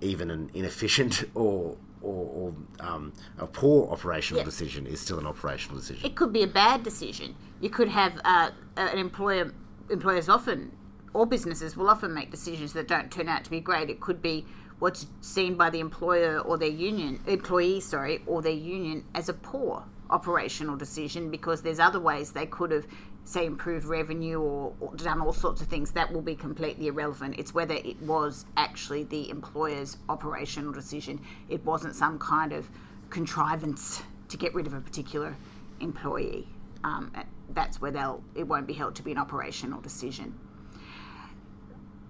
Even 0.00 0.30
an 0.30 0.50
inefficient 0.54 1.24
or 1.34 1.76
or, 2.02 2.54
or 2.80 2.86
um, 2.86 3.12
a 3.38 3.46
poor 3.46 3.90
operational 3.90 4.44
decision 4.44 4.86
is 4.86 5.00
still 5.00 5.18
an 5.18 5.26
operational 5.26 5.78
decision. 5.78 6.06
It 6.06 6.16
could 6.16 6.32
be 6.32 6.42
a 6.42 6.48
bad 6.48 6.82
decision. 6.82 7.34
You 7.60 7.70
could 7.70 7.88
have 7.88 8.20
uh, 8.24 8.50
an 8.76 8.98
employer. 8.98 9.52
Employers 9.90 10.28
often, 10.28 10.72
or 11.14 11.24
businesses 11.24 11.74
will 11.74 11.88
often 11.88 12.12
make 12.12 12.30
decisions 12.30 12.74
that 12.74 12.88
don't 12.88 13.10
turn 13.10 13.26
out 13.26 13.42
to 13.44 13.50
be 13.50 13.58
great. 13.58 13.88
It 13.88 14.00
could 14.00 14.20
be 14.20 14.44
what's 14.78 15.06
seen 15.22 15.56
by 15.56 15.70
the 15.70 15.80
employer 15.80 16.38
or 16.38 16.58
their 16.58 16.68
union 16.68 17.20
employee, 17.26 17.80
sorry, 17.80 18.22
or 18.26 18.42
their 18.42 18.52
union 18.52 19.04
as 19.14 19.28
a 19.28 19.32
poor 19.32 19.84
operational 20.10 20.76
decision 20.76 21.30
because 21.30 21.62
there's 21.62 21.78
other 21.78 22.00
ways 22.00 22.32
they 22.32 22.46
could 22.46 22.70
have 22.70 22.86
say 23.28 23.44
improved 23.44 23.84
revenue 23.84 24.40
or, 24.40 24.72
or, 24.80 24.94
done 24.94 25.20
all 25.20 25.34
sorts 25.34 25.60
of 25.60 25.68
things 25.68 25.90
that 25.90 26.10
will 26.10 26.22
be 26.22 26.34
completely 26.34 26.86
irrelevant. 26.86 27.34
It's 27.36 27.52
whether 27.52 27.74
it 27.74 28.00
was 28.00 28.46
actually 28.56 29.04
the 29.04 29.28
employer's 29.28 29.98
operational 30.08 30.72
decision. 30.72 31.20
It 31.50 31.62
wasn't 31.62 31.94
some 31.94 32.18
kind 32.18 32.54
of 32.54 32.70
contrivance 33.10 34.02
to 34.28 34.38
get 34.38 34.54
rid 34.54 34.66
of 34.66 34.72
a 34.72 34.80
particular 34.80 35.36
employee. 35.78 36.48
Um, 36.84 37.12
that's 37.50 37.82
where 37.82 37.90
they'll 37.90 38.22
it 38.34 38.44
won't 38.44 38.66
be 38.66 38.72
held 38.72 38.94
to 38.96 39.02
be 39.02 39.12
an 39.12 39.18
operational 39.18 39.80
decision. 39.82 40.34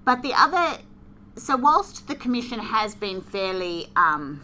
But 0.05 0.23
the 0.23 0.35
other 0.35 0.79
so 1.37 1.57
whilst 1.57 2.07
the 2.07 2.15
commission 2.15 2.61
has 2.61 2.95
been 2.95 3.23
fairly 3.23 3.89
um, 3.97 4.41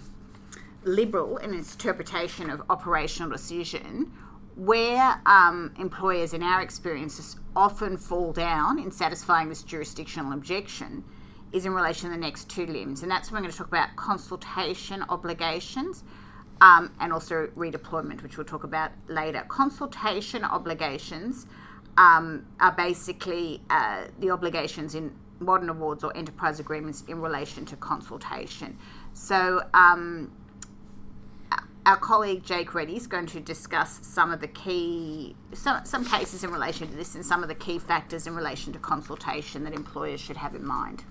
liberal 0.83 1.37
in 1.37 1.54
its 1.54 1.75
interpretation 1.75 2.50
of 2.50 2.62
operational 2.69 3.31
decision, 3.31 4.12
where 4.56 5.20
um, 5.26 5.75
employers, 5.78 6.32
in 6.32 6.42
our 6.42 6.62
experiences, 6.62 7.37
often 7.56 7.96
fall 7.96 8.32
down 8.32 8.78
in 8.78 8.90
satisfying 8.90 9.49
this 9.49 9.62
jurisdictional 9.62 10.32
objection 10.32 11.04
is 11.52 11.66
in 11.66 11.73
relation 11.73 12.11
to 12.11 12.16
the 12.16 12.20
next 12.20 12.50
two 12.50 12.66
limbs. 12.66 13.02
And 13.02 13.11
that's 13.11 13.30
when 13.30 13.40
we're 13.40 13.49
going 13.49 13.52
to 13.52 13.58
talk 13.58 13.68
about 13.68 13.94
consultation 13.96 15.02
obligations 15.08 16.02
um, 16.61 16.92
and 17.00 17.12
also 17.12 17.46
redeployment, 17.56 18.23
which 18.23 18.37
we'll 18.37 18.46
talk 18.46 18.64
about 18.64 18.90
later. 19.08 19.44
Consultation 19.49 20.44
obligations 20.44 21.46
um, 21.96 22.46
are 22.61 22.73
basically 22.73 23.61
uh, 23.70 24.04
the 24.18 24.30
obligations 24.30 24.94
in 24.94 25.14
modern 25.40 25.68
awards 25.68 26.02
or 26.04 26.16
enterprise 26.16 26.61
agreements 26.61 27.04
in 27.08 27.20
relation 27.20 27.64
to 27.66 27.76
consultation. 27.76 28.76
So, 29.12 29.62
um, 29.75 30.32
our 31.87 31.97
colleague 31.97 32.43
Jake 32.43 32.75
Reddy 32.75 32.97
is 32.97 33.07
going 33.07 33.26
to 33.26 33.41
discuss 33.41 34.00
some 34.03 34.33
of 34.33 34.41
the 34.41 34.49
key, 34.49 35.37
some, 35.53 35.85
some 35.85 36.05
cases 36.05 36.43
in 36.43 36.50
relation 36.50 36.88
to 36.88 36.97
this 36.97 37.14
and 37.14 37.25
some 37.25 37.43
of 37.43 37.49
the 37.49 37.55
key 37.55 37.79
factors 37.79 38.26
in 38.26 38.35
relation 38.35 38.73
to 38.73 38.79
consultation 38.79 39.64
that 39.64 39.75
employers 39.75 40.21
should 40.21 40.37
have 40.37 40.55
in 40.55 40.67
mind. 40.67 41.05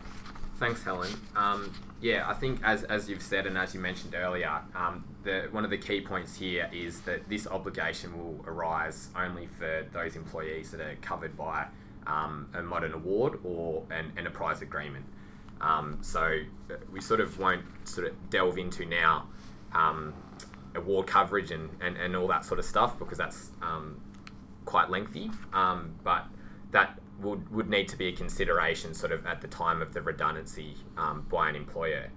Thanks, 0.58 0.84
Helen. 0.84 1.12
Um, 1.36 1.74
yeah, 2.02 2.28
I 2.28 2.34
think 2.34 2.60
as, 2.64 2.84
as 2.86 3.10
you've 3.10 3.22
said 3.22 3.46
and 3.46 3.58
as 3.58 3.74
you 3.74 3.80
mentioned 3.80 4.16
earlier, 4.16 4.62
um, 4.76 5.04
the, 5.24 5.48
one 5.52 5.64
of 5.64 5.70
the 5.70 5.78
key 5.78 6.02
points 6.02 6.36
here 6.36 6.70
is 6.74 7.02
that 7.02 7.28
this 7.30 7.46
obligation 7.48 8.18
will 8.18 8.44
arise 8.48 9.10
only 9.16 9.48
for 9.48 9.86
those 9.92 10.16
employees 10.16 10.72
that 10.72 10.82
are 10.82 10.96
covered 11.02 11.38
by 11.38 11.68
um, 12.08 12.50
a 12.54 12.64
modern 12.64 12.94
award 12.94 13.40
or 13.44 13.84
an 13.92 14.12
enterprise 14.18 14.62
agreement. 14.62 15.06
Um, 15.62 16.00
so 16.02 16.40
uh, 16.70 16.76
we 16.92 17.00
sort 17.00 17.20
of 17.20 17.38
won't 17.40 17.64
sort 17.84 18.08
of 18.08 18.30
delve 18.30 18.58
into 18.58 18.86
now 18.86 19.28
um, 19.74 20.14
award 20.76 21.08
coverage 21.08 21.52
and, 21.52 21.70
and, 21.82 21.98
and 21.98 22.16
all 22.16 22.28
that 22.28 22.46
sort 22.46 22.60
of 22.60 22.66
stuff 22.66 22.98
because 23.00 23.18
that's 23.18 23.52
um, 23.62 24.00
quite 24.66 24.90
lengthy. 24.90 25.30
Um, 25.54 25.96
but 26.04 26.26
that 26.72 27.00
would, 27.20 27.50
would 27.52 27.70
need 27.70 27.88
to 27.90 27.98
be 27.98 28.08
a 28.08 28.12
consideration 28.12 28.94
sort 28.94 29.12
of 29.12 29.26
at 29.26 29.42
the 29.42 29.48
time 29.48 29.82
of 29.82 29.94
the 29.94 30.02
redundancy 30.02 30.76
um, 30.98 31.26
by 31.30 31.50
an 31.50 31.56
employer. 31.56 32.10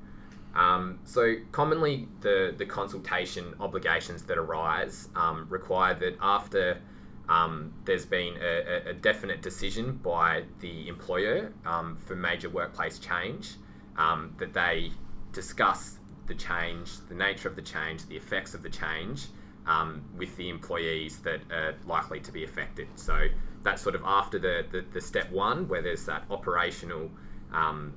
Um, 0.55 1.01
so 1.05 1.35
commonly 1.53 2.09
the, 2.21 2.55
the 2.57 2.65
consultation 2.65 3.55
obligations 3.61 4.23
that 4.23 4.39
arise 4.39 5.09
um, 5.15 5.47
require 5.51 5.95
that 5.95 6.17
after 6.21 6.81
um, 7.29 7.75
there's 7.85 8.07
been 8.07 8.37
a, 8.41 8.91
a, 8.91 8.95
definite 8.95 9.43
decision 9.43 9.97
by 9.97 10.45
the 10.61 10.89
employer 10.89 11.53
for 11.99 12.15
major 12.15 12.49
workplace 12.49 13.01
change 13.01 13.57
that 13.97 14.53
they 14.55 14.93
discuss 15.33 15.96
the 16.27 16.35
change, 16.35 16.99
the 17.09 17.15
nature 17.15 17.49
of 17.49 17.57
the 17.57 17.63
change, 17.63 18.07
the 18.07 18.17
effects 18.17 18.55
of 18.55 18.63
the 18.63 18.71
change 18.71 19.27
um, 19.67 20.03
with 20.17 20.37
the 20.37 20.49
employees 20.49 21.19
that 21.19 21.41
are 21.51 21.75
likely 21.87 22.21
to 22.21 22.33
be 22.33 22.45
affected. 22.45 22.89
So 22.97 23.29
that's 23.63 23.83
sort 23.83 23.95
of 23.95 24.03
after 24.05 24.39
the, 24.39 24.65
the, 24.71 24.85
the 24.93 25.01
step 25.01 25.31
one, 25.31 25.69
where 25.69 25.83
there's 25.83 26.07
that 26.07 26.25
operational 26.31 27.11
um, 27.53 27.95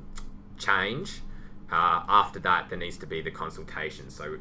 change. 0.57 1.21
Uh, 1.71 2.01
after 2.07 2.39
that, 2.39 2.69
there 2.69 2.77
needs 2.77 2.97
to 2.97 3.05
be 3.05 3.21
the 3.21 3.31
consultation. 3.31 4.09
So 4.09 4.37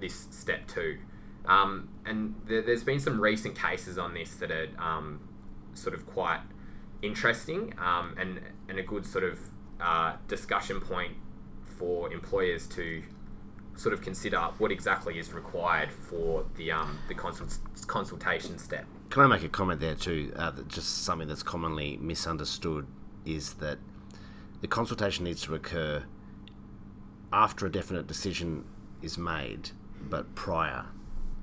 this 0.00 0.26
step 0.30 0.66
two. 0.66 0.98
Um, 1.46 1.88
and 2.04 2.34
there, 2.46 2.62
has 2.62 2.84
been 2.84 3.00
some 3.00 3.20
recent 3.20 3.58
cases 3.58 3.98
on 3.98 4.14
this 4.14 4.34
that 4.36 4.50
are 4.50 4.68
um, 4.78 5.20
sort 5.74 5.94
of 5.94 6.06
quite 6.06 6.40
interesting 7.00 7.74
um, 7.78 8.14
and, 8.18 8.40
and 8.68 8.78
a 8.78 8.82
good 8.82 9.06
sort 9.06 9.24
of 9.24 9.38
uh, 9.80 10.16
discussion 10.26 10.80
point 10.80 11.14
for 11.78 12.12
employers 12.12 12.66
to 12.68 13.02
sort 13.76 13.92
of 13.92 14.02
consider 14.02 14.38
what 14.58 14.72
exactly 14.72 15.18
is 15.18 15.32
required 15.32 15.90
for 15.90 16.44
the 16.56 16.72
um, 16.72 16.98
the 17.08 17.14
consult- 17.14 17.58
consultation 17.86 18.58
step. 18.58 18.84
Can 19.10 19.22
I 19.22 19.26
make 19.26 19.44
a 19.44 19.48
comment 19.48 19.80
there 19.80 19.94
too? 19.94 20.32
Uh, 20.36 20.52
just 20.66 21.04
something 21.04 21.28
that's 21.28 21.42
commonly 21.42 21.96
misunderstood 21.96 22.86
is 23.24 23.54
that 23.54 23.78
the 24.60 24.66
consultation 24.66 25.24
needs 25.24 25.42
to 25.42 25.54
occur 25.54 26.04
after 27.32 27.66
a 27.66 27.70
definite 27.70 28.06
decision 28.06 28.64
is 29.02 29.16
made, 29.16 29.70
but 30.00 30.34
prior 30.34 30.86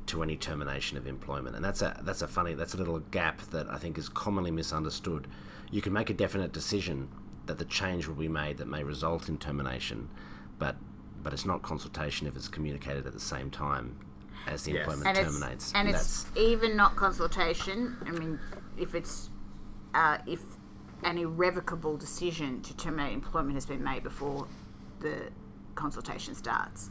to 0.08 0.22
any 0.22 0.36
termination 0.36 0.98
of 0.98 1.08
employment. 1.08 1.56
And 1.56 1.64
that's 1.64 1.82
a 1.82 2.00
that's 2.04 2.22
a 2.22 2.28
funny 2.28 2.54
that's 2.54 2.74
a 2.74 2.78
little 2.78 3.00
gap 3.00 3.42
that 3.52 3.70
I 3.70 3.78
think 3.78 3.98
is 3.98 4.10
commonly 4.10 4.52
misunderstood. 4.52 5.28
You 5.72 5.82
can 5.82 5.94
make 5.94 6.10
a 6.10 6.14
definite 6.14 6.52
decision 6.52 7.10
that 7.46 7.58
the 7.58 7.66
change 7.66 8.08
will 8.08 8.16
be 8.16 8.28
made 8.28 8.58
that 8.58 8.68
may 8.68 8.84
result 8.84 9.30
in 9.30 9.38
termination, 9.38 10.10
but 10.58 10.76
but 11.22 11.34
it's 11.34 11.46
not 11.46 11.64
consultation 11.64 12.28
if 12.28 12.36
it's 12.36 12.48
communicated 12.48 13.08
at 13.08 13.14
the 13.14 13.20
same 13.20 13.50
time 13.50 13.98
as 14.48 14.64
the 14.64 14.74
yes. 14.74 14.82
employment 14.82 15.18
and 15.18 15.28
terminates. 15.28 15.66
It's, 15.66 15.74
and, 15.74 15.88
and 15.88 15.98
it's 15.98 16.26
even 16.36 16.76
not 16.76 16.96
consultation. 16.96 17.98
I 18.06 18.12
mean, 18.12 18.40
if 18.78 18.94
it's 18.94 19.30
uh, 19.94 20.20
if 20.28 20.42
an 21.04 21.18
irrevocable 21.18 21.98
decision 21.98 22.62
to 22.62 22.76
terminate 22.78 23.14
employment 23.14 23.56
has 23.56 23.66
been 23.66 23.84
made 23.84 24.04
before 24.04 24.48
the 25.00 25.30
consultation 25.76 26.36
starts. 26.36 26.90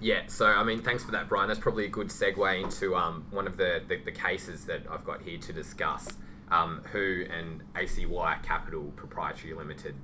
Yeah, 0.00 0.22
so 0.28 0.46
I 0.46 0.64
mean, 0.64 0.80
thanks 0.80 1.04
for 1.04 1.10
that, 1.12 1.28
Brian. 1.28 1.48
That's 1.48 1.60
probably 1.60 1.84
a 1.84 1.88
good 1.88 2.08
segue 2.08 2.62
into 2.62 2.96
um, 2.96 3.26
one 3.30 3.46
of 3.46 3.56
the, 3.56 3.82
the, 3.86 3.96
the 3.96 4.12
cases 4.12 4.64
that 4.64 4.82
I've 4.90 5.04
got 5.04 5.20
here 5.20 5.38
to 5.38 5.52
discuss 5.52 6.08
um, 6.50 6.82
Who 6.92 7.24
and 7.30 7.62
ACY 7.74 8.42
Capital 8.42 8.92
Proprietary 8.96 9.54
Limited. 9.54 9.94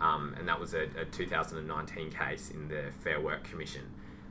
Um, 0.00 0.34
and 0.38 0.46
that 0.48 0.60
was 0.60 0.74
a, 0.74 0.88
a, 0.98 1.06
2019 1.06 2.10
case 2.10 2.50
in 2.50 2.68
the 2.68 2.92
Fair 3.02 3.18
Work 3.18 3.44
Commission. 3.44 3.82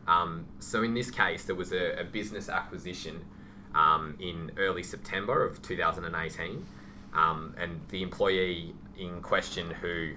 Um, 0.07 0.45
so 0.59 0.83
in 0.83 0.93
this 0.93 1.09
case, 1.09 1.45
there 1.45 1.55
was 1.55 1.71
a, 1.71 2.01
a 2.01 2.03
business 2.03 2.49
acquisition 2.49 3.25
um, 3.73 4.15
in 4.19 4.51
early 4.57 4.83
September 4.83 5.43
of 5.43 5.61
2018, 5.63 6.65
um, 7.13 7.55
and 7.57 7.81
the 7.89 8.03
employee 8.03 8.75
in 8.97 9.21
question 9.21 9.71
who 9.71 10.11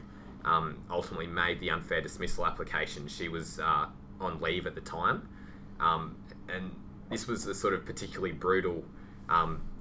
um, 0.44 0.76
ultimately 0.90 1.26
made 1.26 1.60
the 1.60 1.70
unfair 1.70 2.02
dismissal 2.02 2.46
application, 2.46 3.08
she 3.08 3.28
was 3.28 3.58
uh, 3.58 3.86
on 4.20 4.40
leave 4.42 4.66
at 4.66 4.74
the 4.74 4.82
time, 4.82 5.26
um, 5.80 6.14
and 6.54 6.70
this 7.10 7.26
was 7.26 7.46
a 7.46 7.54
sort 7.54 7.72
of 7.72 7.86
particularly 7.86 8.32
brutal 8.32 8.84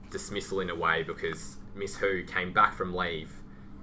dismissal 0.09 0.61
in 0.61 0.69
a 0.69 0.75
way 0.75 1.03
because 1.03 1.56
Miss 1.77 1.95
Who 1.95 2.23
came 2.23 2.53
back 2.53 2.73
from 2.73 2.93
leave 2.95 3.31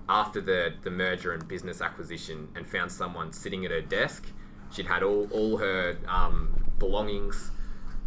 after 0.08 0.40
the, 0.40 0.74
the 0.82 0.90
merger 0.90 1.32
and 1.32 1.46
business 1.48 1.80
acquisition 1.80 2.48
and 2.54 2.68
found 2.68 2.92
someone 2.92 3.32
sitting 3.32 3.64
at 3.64 3.70
her 3.70 3.80
desk. 3.80 4.26
She'd 4.70 4.86
had 4.86 5.02
all, 5.02 5.28
all 5.30 5.56
her 5.56 5.96
um, 6.08 6.64
belongings 6.78 7.50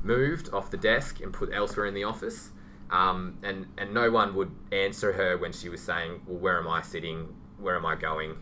moved 0.04 0.54
off 0.54 0.70
the 0.70 0.78
desk 0.78 1.22
and 1.22 1.34
put 1.34 1.54
elsewhere 1.54 1.86
in 1.86 1.94
the 1.94 2.04
office. 2.04 2.52
Um, 2.90 3.38
and, 3.44 3.66
and 3.78 3.94
no 3.94 4.12
one 4.12 4.36
would 4.36 4.52
answer 4.72 5.12
her 5.12 5.38
when 5.38 5.52
she 5.52 5.70
was 5.70 5.82
saying, 5.82 6.22
Well, 6.26 6.38
where 6.38 6.58
am 6.58 6.68
I 6.68 6.82
sitting? 6.82 7.34
Where 7.60 7.76
am 7.76 7.86
I 7.86 7.96
going? 7.96 8.38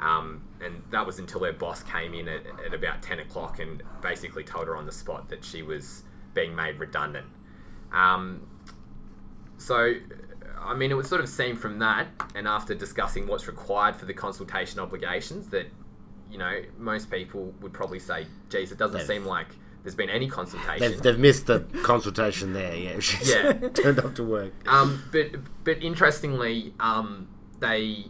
Um, 0.00 0.42
and 0.60 0.82
that 0.90 1.06
was 1.06 1.18
until 1.18 1.44
her 1.44 1.52
boss 1.52 1.82
came 1.84 2.14
in 2.14 2.26
at, 2.26 2.42
at 2.66 2.74
about 2.74 3.02
10 3.02 3.20
o'clock 3.20 3.60
and 3.60 3.82
basically 4.02 4.42
told 4.42 4.66
her 4.66 4.76
on 4.76 4.86
the 4.86 4.92
spot 4.92 5.28
that 5.28 5.44
she 5.44 5.62
was 5.62 6.02
being 6.34 6.54
made 6.54 6.80
redundant. 6.80 7.26
Um, 7.92 8.46
so, 9.56 9.94
I 10.64 10.74
mean, 10.74 10.90
it 10.90 10.94
would 10.94 11.06
sort 11.06 11.20
of 11.20 11.28
seem 11.28 11.56
from 11.56 11.78
that, 11.80 12.08
and 12.34 12.48
after 12.48 12.74
discussing 12.74 13.26
what's 13.26 13.46
required 13.46 13.96
for 13.96 14.06
the 14.06 14.14
consultation 14.14 14.80
obligations, 14.80 15.48
that 15.50 15.66
you 16.30 16.38
know 16.38 16.62
most 16.78 17.10
people 17.10 17.52
would 17.60 17.72
probably 17.72 17.98
say, 17.98 18.26
"Geez, 18.48 18.72
it 18.72 18.78
doesn't 18.78 18.98
They've- 18.98 19.06
seem 19.06 19.24
like 19.24 19.48
there's 19.82 19.94
been 19.94 20.08
any 20.10 20.28
consultation. 20.28 20.80
They've, 20.80 21.02
they've 21.02 21.18
missed 21.18 21.46
the 21.46 21.60
consultation 21.82 22.54
there. 22.54 22.74
Yeah, 22.74 22.98
she's 23.00 23.28
Yeah. 23.34 23.52
turned 23.74 23.98
up 23.98 24.14
to 24.14 24.24
work. 24.24 24.52
Um, 24.66 25.02
but 25.12 25.26
but 25.64 25.82
interestingly, 25.82 26.72
um, 26.80 27.28
they 27.60 28.06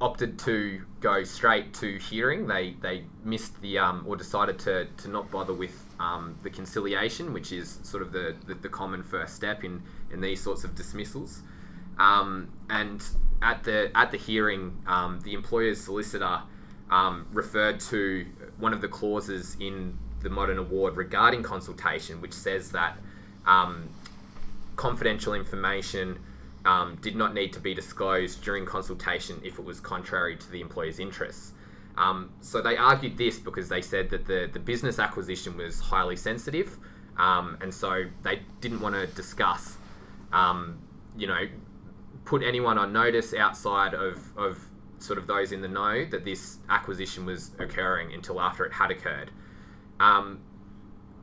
opted 0.00 0.38
to 0.40 0.82
go 1.00 1.24
straight 1.24 1.72
to 1.74 1.98
hearing. 1.98 2.46
They 2.46 2.76
they 2.80 3.04
missed 3.24 3.60
the 3.60 3.78
um, 3.78 4.04
or 4.06 4.16
decided 4.16 4.58
to, 4.60 4.86
to 4.98 5.08
not 5.08 5.30
bother 5.30 5.52
with 5.52 5.84
um, 5.98 6.36
the 6.42 6.50
conciliation, 6.50 7.32
which 7.32 7.52
is 7.52 7.78
sort 7.82 8.02
of 8.02 8.12
the, 8.12 8.34
the, 8.46 8.54
the 8.54 8.68
common 8.68 9.02
first 9.02 9.34
step 9.34 9.64
in, 9.64 9.82
in 10.12 10.20
these 10.20 10.40
sorts 10.42 10.62
of 10.64 10.74
dismissals. 10.74 11.42
Um, 11.98 12.48
and 12.70 13.02
at 13.42 13.62
the 13.64 13.90
at 13.94 14.10
the 14.10 14.16
hearing, 14.16 14.76
um, 14.86 15.20
the 15.20 15.34
employer's 15.34 15.80
solicitor 15.80 16.40
um, 16.90 17.26
referred 17.32 17.80
to 17.80 18.26
one 18.58 18.72
of 18.72 18.80
the 18.80 18.88
clauses 18.88 19.56
in 19.60 19.98
the 20.22 20.30
modern 20.30 20.58
award 20.58 20.96
regarding 20.96 21.42
consultation, 21.42 22.20
which 22.20 22.32
says 22.32 22.72
that 22.72 22.96
um, 23.46 23.88
confidential 24.76 25.34
information 25.34 26.18
um, 26.64 26.96
did 27.02 27.14
not 27.14 27.34
need 27.34 27.52
to 27.52 27.60
be 27.60 27.74
disclosed 27.74 28.42
during 28.42 28.64
consultation 28.64 29.40
if 29.44 29.58
it 29.58 29.64
was 29.64 29.80
contrary 29.80 30.36
to 30.36 30.50
the 30.50 30.60
employer's 30.60 30.98
interests. 30.98 31.52
Um, 31.96 32.30
so 32.40 32.62
they 32.62 32.76
argued 32.76 33.18
this 33.18 33.38
because 33.38 33.68
they 33.68 33.82
said 33.82 34.10
that 34.10 34.26
the, 34.26 34.48
the 34.52 34.58
business 34.58 34.98
acquisition 34.98 35.56
was 35.56 35.78
highly 35.78 36.16
sensitive, 36.16 36.78
and 37.18 37.72
so 37.72 38.04
they 38.22 38.40
didn't 38.60 38.80
want 38.80 38.94
to 38.94 39.06
discuss, 39.06 39.76
you 41.16 41.26
know, 41.26 41.46
put 42.24 42.42
anyone 42.42 42.78
on 42.78 42.92
notice 42.92 43.34
outside 43.34 43.94
of, 43.94 44.36
of 44.36 44.68
sort 44.98 45.18
of 45.18 45.26
those 45.26 45.52
in 45.52 45.60
the 45.60 45.68
know 45.68 46.04
that 46.06 46.24
this 46.24 46.58
acquisition 46.68 47.26
was 47.26 47.52
occurring 47.58 48.12
until 48.12 48.40
after 48.40 48.64
it 48.64 48.72
had 48.72 48.90
occurred. 48.90 49.30
Um, 50.00 50.40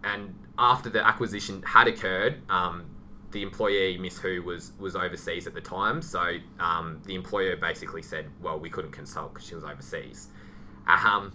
and 0.03 0.35
after 0.57 0.89
the 0.89 1.05
acquisition 1.05 1.63
had 1.63 1.87
occurred, 1.87 2.41
um, 2.49 2.85
the 3.31 3.41
employee, 3.43 3.97
Miss 3.97 4.17
Who, 4.19 4.43
was 4.43 4.73
was 4.77 4.95
overseas 4.95 5.47
at 5.47 5.53
the 5.53 5.61
time. 5.61 6.01
So 6.01 6.37
um, 6.59 7.01
the 7.05 7.15
employer 7.15 7.55
basically 7.55 8.01
said, 8.01 8.29
"Well, 8.41 8.59
we 8.59 8.69
couldn't 8.69 8.91
consult 8.91 9.33
because 9.33 9.47
she 9.47 9.55
was 9.55 9.63
overseas." 9.63 10.27
Um, 10.87 11.31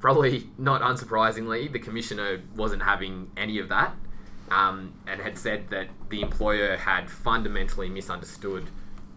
probably 0.00 0.50
not 0.58 0.82
unsurprisingly, 0.82 1.72
the 1.72 1.78
commissioner 1.78 2.42
wasn't 2.56 2.82
having 2.82 3.30
any 3.36 3.58
of 3.58 3.70
that, 3.70 3.94
um, 4.50 4.92
and 5.06 5.20
had 5.20 5.38
said 5.38 5.70
that 5.70 5.88
the 6.10 6.20
employer 6.20 6.76
had 6.76 7.10
fundamentally 7.10 7.88
misunderstood 7.88 8.68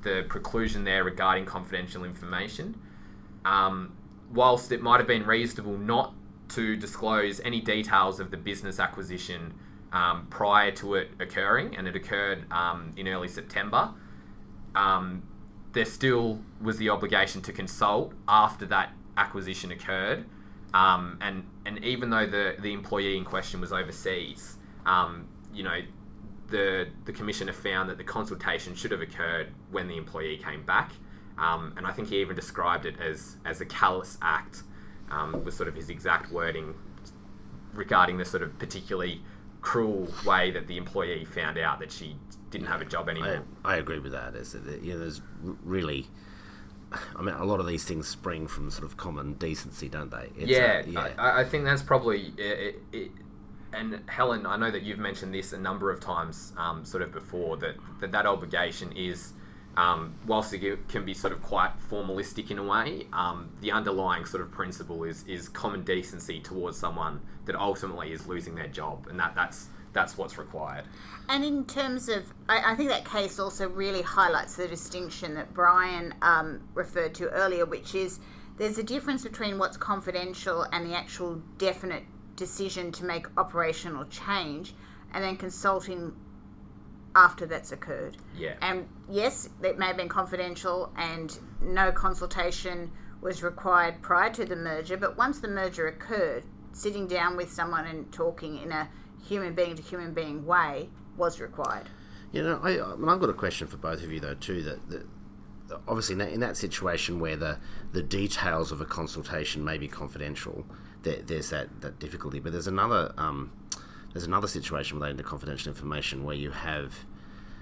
the 0.07 0.23
preclusion 0.27 0.85
there 0.85 1.03
regarding 1.03 1.45
confidential 1.45 2.03
information. 2.05 2.79
Um, 3.43 3.93
whilst 4.31 4.71
it 4.71 4.81
might 4.81 4.99
have 4.99 5.07
been 5.07 5.25
reasonable 5.25 5.77
not 5.77 6.13
to 6.49 6.75
disclose 6.77 7.41
any 7.41 7.59
details 7.61 8.19
of 8.19 8.31
the 8.31 8.37
business 8.37 8.79
acquisition 8.79 9.53
um, 9.91 10.27
prior 10.29 10.71
to 10.71 10.95
it 10.95 11.11
occurring, 11.19 11.75
and 11.77 11.87
it 11.87 11.95
occurred 11.95 12.39
um, 12.51 12.93
in 12.97 13.07
early 13.07 13.27
September, 13.27 13.91
um, 14.75 15.23
there 15.73 15.85
still 15.85 16.39
was 16.61 16.77
the 16.77 16.89
obligation 16.89 17.41
to 17.41 17.51
consult 17.51 18.13
after 18.27 18.65
that 18.65 18.93
acquisition 19.17 19.71
occurred. 19.71 20.25
Um, 20.73 21.17
and, 21.21 21.45
and 21.65 21.83
even 21.83 22.09
though 22.09 22.27
the, 22.27 22.55
the 22.59 22.73
employee 22.73 23.17
in 23.17 23.25
question 23.25 23.61
was 23.61 23.71
overseas, 23.71 24.57
um, 24.85 25.27
you 25.53 25.63
know, 25.63 25.79
the, 26.47 26.87
the 27.05 27.11
commissioner 27.11 27.53
found 27.53 27.89
that 27.89 27.97
the 27.97 28.03
consultation 28.03 28.75
should 28.75 28.91
have 28.91 29.01
occurred 29.01 29.47
when 29.71 29.87
the 29.87 29.97
employee 29.97 30.37
came 30.37 30.65
back. 30.65 30.91
Um, 31.37 31.73
and 31.77 31.85
I 31.85 31.91
think 31.91 32.09
he 32.09 32.19
even 32.21 32.35
described 32.35 32.85
it 32.85 32.99
as, 32.99 33.37
as 33.45 33.61
a 33.61 33.65
callous 33.65 34.17
act, 34.21 34.63
um, 35.11 35.43
was 35.43 35.55
sort 35.55 35.69
of 35.69 35.75
his 35.75 35.89
exact 35.89 36.31
wording 36.31 36.73
regarding 37.73 38.17
the 38.17 38.25
sort 38.25 38.43
of 38.43 38.57
particularly 38.57 39.21
cruel 39.61 40.11
way 40.25 40.51
that 40.51 40.67
the 40.67 40.77
employee 40.77 41.25
found 41.25 41.57
out 41.57 41.79
that 41.79 41.91
she 41.91 42.15
didn't 42.49 42.67
have 42.67 42.81
a 42.81 42.85
job 42.85 43.09
anymore. 43.09 43.43
I, 43.63 43.73
I 43.73 43.77
agree 43.77 43.99
with 43.99 44.13
that. 44.13 44.35
Is 44.35 44.53
that 44.53 44.81
you 44.81 44.93
know, 44.93 44.99
there's 44.99 45.21
really, 45.43 46.07
I 47.15 47.21
mean, 47.21 47.35
a 47.35 47.45
lot 47.45 47.59
of 47.59 47.67
these 47.67 47.83
things 47.83 48.07
spring 48.07 48.47
from 48.47 48.71
sort 48.71 48.85
of 48.85 48.97
common 48.97 49.33
decency, 49.33 49.89
don't 49.89 50.09
they? 50.09 50.29
It's, 50.37 50.49
yeah, 50.49 50.81
uh, 50.85 50.89
yeah. 50.89 51.13
I, 51.17 51.41
I 51.41 51.43
think 51.43 51.65
that's 51.65 51.83
probably 51.83 52.33
it, 52.37 52.81
it, 52.93 53.11
and 53.77 54.01
Helen, 54.07 54.45
I 54.45 54.57
know 54.57 54.71
that 54.71 54.83
you've 54.83 54.99
mentioned 54.99 55.33
this 55.33 55.53
a 55.53 55.57
number 55.57 55.91
of 55.91 55.99
times, 55.99 56.53
um, 56.57 56.83
sort 56.83 57.03
of 57.03 57.11
before 57.11 57.57
that 57.57 57.75
that, 57.99 58.11
that 58.11 58.25
obligation 58.25 58.91
is. 58.93 59.33
Um, 59.75 60.15
whilst 60.25 60.51
it 60.55 60.89
can 60.89 61.05
be 61.05 61.13
sort 61.13 61.33
of 61.33 61.43
quite 61.43 61.69
formalistic 61.91 62.49
in 62.49 62.57
a 62.57 62.63
way, 62.63 63.05
um, 63.13 63.51
the 63.61 63.71
underlying 63.71 64.25
sort 64.25 64.41
of 64.41 64.51
principle 64.51 65.03
is 65.03 65.23
is 65.27 65.49
common 65.49 65.83
decency 65.83 66.39
towards 66.39 66.79
someone 66.79 67.21
that 67.45 67.55
ultimately 67.55 68.11
is 68.11 68.25
losing 68.25 68.55
their 68.55 68.69
job, 68.69 69.05
and 69.07 69.19
that 69.19 69.35
that's 69.35 69.67
that's 69.93 70.17
what's 70.17 70.37
required. 70.37 70.85
And 71.29 71.43
in 71.43 71.65
terms 71.65 72.09
of, 72.09 72.33
I, 72.49 72.73
I 72.73 72.75
think 72.75 72.89
that 72.89 73.05
case 73.05 73.39
also 73.39 73.69
really 73.69 74.01
highlights 74.01 74.55
the 74.55 74.67
distinction 74.67 75.35
that 75.35 75.53
Brian 75.53 76.13
um, 76.21 76.61
referred 76.73 77.13
to 77.15 77.29
earlier, 77.29 77.65
which 77.65 77.95
is 77.95 78.19
there's 78.57 78.77
a 78.77 78.83
difference 78.83 79.23
between 79.23 79.59
what's 79.59 79.77
confidential 79.77 80.65
and 80.71 80.89
the 80.89 80.95
actual 80.95 81.41
definite 81.57 82.03
decision 82.37 82.93
to 82.93 83.03
make 83.03 83.27
operational 83.37 84.05
change, 84.05 84.73
and 85.13 85.23
then 85.23 85.35
consulting 85.35 86.13
after 87.15 87.45
that's 87.45 87.71
occurred. 87.71 88.15
Yeah. 88.37 88.53
And 88.61 88.87
yes, 89.09 89.49
it 89.63 89.77
may 89.77 89.87
have 89.87 89.97
been 89.97 90.07
confidential 90.07 90.93
and 90.97 91.37
no 91.61 91.91
consultation 91.91 92.91
was 93.21 93.41
required 93.41 94.01
prior 94.01 94.31
to 94.33 94.45
the 94.45 94.55
merger, 94.55 94.95
but 94.95 95.17
once 95.17 95.39
the 95.39 95.47
merger 95.47 95.87
occurred, 95.87 96.43
sitting 96.71 97.07
down 97.07 97.35
with 97.35 97.51
someone 97.51 97.85
and 97.87 98.11
talking 98.13 98.59
in 98.59 98.71
a 98.71 98.87
human 99.27 99.55
being 99.55 99.75
to 99.75 99.81
human 99.81 100.13
being 100.13 100.45
way 100.45 100.89
was 101.17 101.41
required. 101.41 101.89
You 102.31 102.43
know, 102.43 102.59
I, 102.61 102.79
I 102.79 102.95
mean, 102.95 103.09
I've 103.09 103.19
got 103.19 103.29
a 103.29 103.33
question 103.33 103.67
for 103.67 103.77
both 103.77 104.03
of 104.03 104.11
you 104.11 104.19
though 104.19 104.35
too. 104.35 104.61
That, 104.61 104.89
that 104.89 105.07
obviously 105.87 106.13
in 106.13 106.19
that, 106.19 106.31
in 106.31 106.39
that 106.41 106.55
situation 106.55 107.19
where 107.19 107.35
the 107.35 107.57
the 107.93 108.03
details 108.03 108.71
of 108.71 108.79
a 108.79 108.85
consultation 108.85 109.63
may 109.63 109.77
be 109.77 109.87
confidential, 109.87 110.65
there, 111.07 111.21
there's 111.21 111.49
that, 111.51 111.81
that 111.81 111.99
difficulty. 111.99 112.39
But 112.39 112.51
there's 112.51 112.67
another 112.67 113.13
um, 113.17 113.51
there's 114.13 114.25
another 114.25 114.47
situation 114.47 114.97
relating 114.97 115.17
to 115.17 115.23
confidential 115.23 115.69
information 115.69 116.23
where 116.23 116.35
you 116.35 116.51
have 116.51 117.05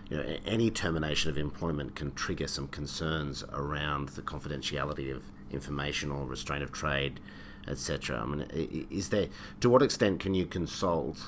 you 0.10 0.18
know 0.18 0.38
any 0.46 0.72
termination 0.72 1.30
of 1.30 1.38
employment 1.38 1.96
can 1.96 2.12
trigger 2.14 2.48
some 2.48 2.68
concerns 2.68 3.44
around 3.54 4.10
the 4.10 4.22
confidentiality 4.22 5.16
of 5.16 5.24
information 5.52 6.12
or 6.12 6.26
restraint 6.26 6.64
of 6.64 6.72
trade, 6.72 7.20
etc. 7.68 8.20
I 8.20 8.26
mean, 8.26 8.88
is 8.90 9.10
there 9.10 9.28
to 9.62 9.70
what 9.70 9.82
extent 9.82 10.20
can 10.20 10.34
you 10.34 10.46
consult 10.46 11.28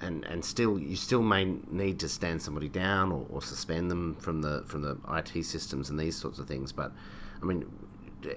and 0.00 0.24
and 0.24 0.44
still 0.44 0.78
you 0.78 0.96
still 0.96 1.22
may 1.22 1.44
need 1.70 2.00
to 2.00 2.08
stand 2.08 2.42
somebody 2.42 2.68
down 2.68 3.12
or, 3.12 3.26
or 3.30 3.42
suspend 3.42 3.90
them 3.90 4.16
from 4.16 4.42
the 4.42 4.64
from 4.66 4.82
the 4.82 4.98
IT 5.10 5.44
systems 5.44 5.88
and 5.88 6.00
these 6.00 6.16
sorts 6.16 6.38
of 6.38 6.48
things. 6.48 6.72
But 6.72 6.92
I 7.40 7.44
mean, 7.44 7.70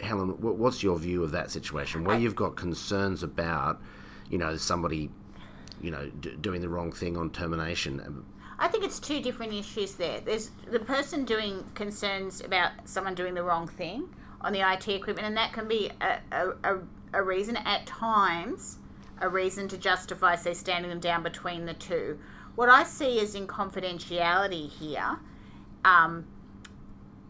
Helen, 0.01 0.29
what's 0.39 0.83
your 0.83 0.97
view 0.97 1.23
of 1.23 1.31
that 1.31 1.51
situation 1.51 2.03
where 2.03 2.17
you've 2.17 2.35
got 2.35 2.55
concerns 2.55 3.23
about, 3.23 3.81
you 4.29 4.37
know, 4.37 4.55
somebody, 4.55 5.09
you 5.81 5.91
know, 5.91 6.09
d- 6.19 6.35
doing 6.39 6.61
the 6.61 6.69
wrong 6.69 6.91
thing 6.91 7.17
on 7.17 7.29
termination? 7.29 8.25
I 8.59 8.67
think 8.67 8.83
it's 8.83 8.99
two 8.99 9.21
different 9.21 9.53
issues 9.53 9.95
there. 9.95 10.21
There's 10.21 10.51
the 10.71 10.79
person 10.79 11.25
doing 11.25 11.63
concerns 11.75 12.41
about 12.41 12.71
someone 12.85 13.15
doing 13.15 13.33
the 13.33 13.43
wrong 13.43 13.67
thing 13.67 14.07
on 14.41 14.53
the 14.53 14.61
IT 14.61 14.87
equipment, 14.87 15.27
and 15.27 15.35
that 15.37 15.53
can 15.53 15.67
be 15.67 15.91
a, 16.01 16.19
a, 16.31 16.49
a, 16.63 16.79
a 17.13 17.23
reason 17.23 17.57
at 17.57 17.85
times, 17.85 18.77
a 19.21 19.29
reason 19.29 19.67
to 19.69 19.77
justify, 19.77 20.35
say, 20.35 20.53
standing 20.53 20.89
them 20.89 20.99
down 20.99 21.23
between 21.23 21.65
the 21.65 21.73
two. 21.73 22.19
What 22.55 22.69
I 22.69 22.83
see 22.83 23.19
is 23.19 23.35
in 23.35 23.47
confidentiality 23.47 24.69
here, 24.69 25.17
um, 25.83 26.25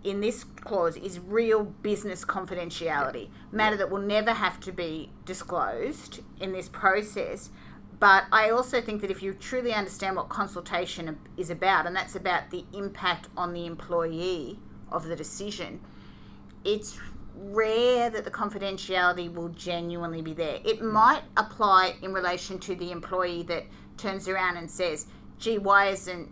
in 0.03 0.19
this 0.19 0.43
clause, 0.43 0.97
is 0.97 1.19
real 1.19 1.63
business 1.63 2.25
confidentiality, 2.25 3.29
matter 3.51 3.77
that 3.77 3.89
will 3.89 4.01
never 4.01 4.31
have 4.31 4.59
to 4.61 4.71
be 4.71 5.09
disclosed 5.25 6.19
in 6.39 6.51
this 6.51 6.67
process. 6.69 7.49
But 7.99 8.25
I 8.31 8.49
also 8.49 8.81
think 8.81 9.01
that 9.01 9.11
if 9.11 9.23
you 9.23 9.33
truly 9.33 9.73
understand 9.73 10.17
what 10.17 10.27
consultation 10.27 11.17
is 11.37 11.49
about, 11.49 11.85
and 11.85 11.95
that's 11.95 12.15
about 12.15 12.49
the 12.49 12.65
impact 12.73 13.29
on 13.37 13.53
the 13.53 13.65
employee 13.65 14.59
of 14.91 15.05
the 15.07 15.15
decision, 15.15 15.79
it's 16.65 16.99
rare 17.35 18.09
that 18.09 18.25
the 18.25 18.31
confidentiality 18.31 19.33
will 19.33 19.49
genuinely 19.49 20.21
be 20.21 20.33
there. 20.33 20.59
It 20.65 20.81
mm. 20.81 20.91
might 20.91 21.23
apply 21.37 21.95
in 22.01 22.13
relation 22.13 22.59
to 22.59 22.75
the 22.75 22.91
employee 22.91 23.43
that 23.43 23.65
turns 23.97 24.27
around 24.27 24.57
and 24.57 24.69
says, 24.69 25.07
gee, 25.39 25.57
why 25.57 25.87
isn't 25.87 26.29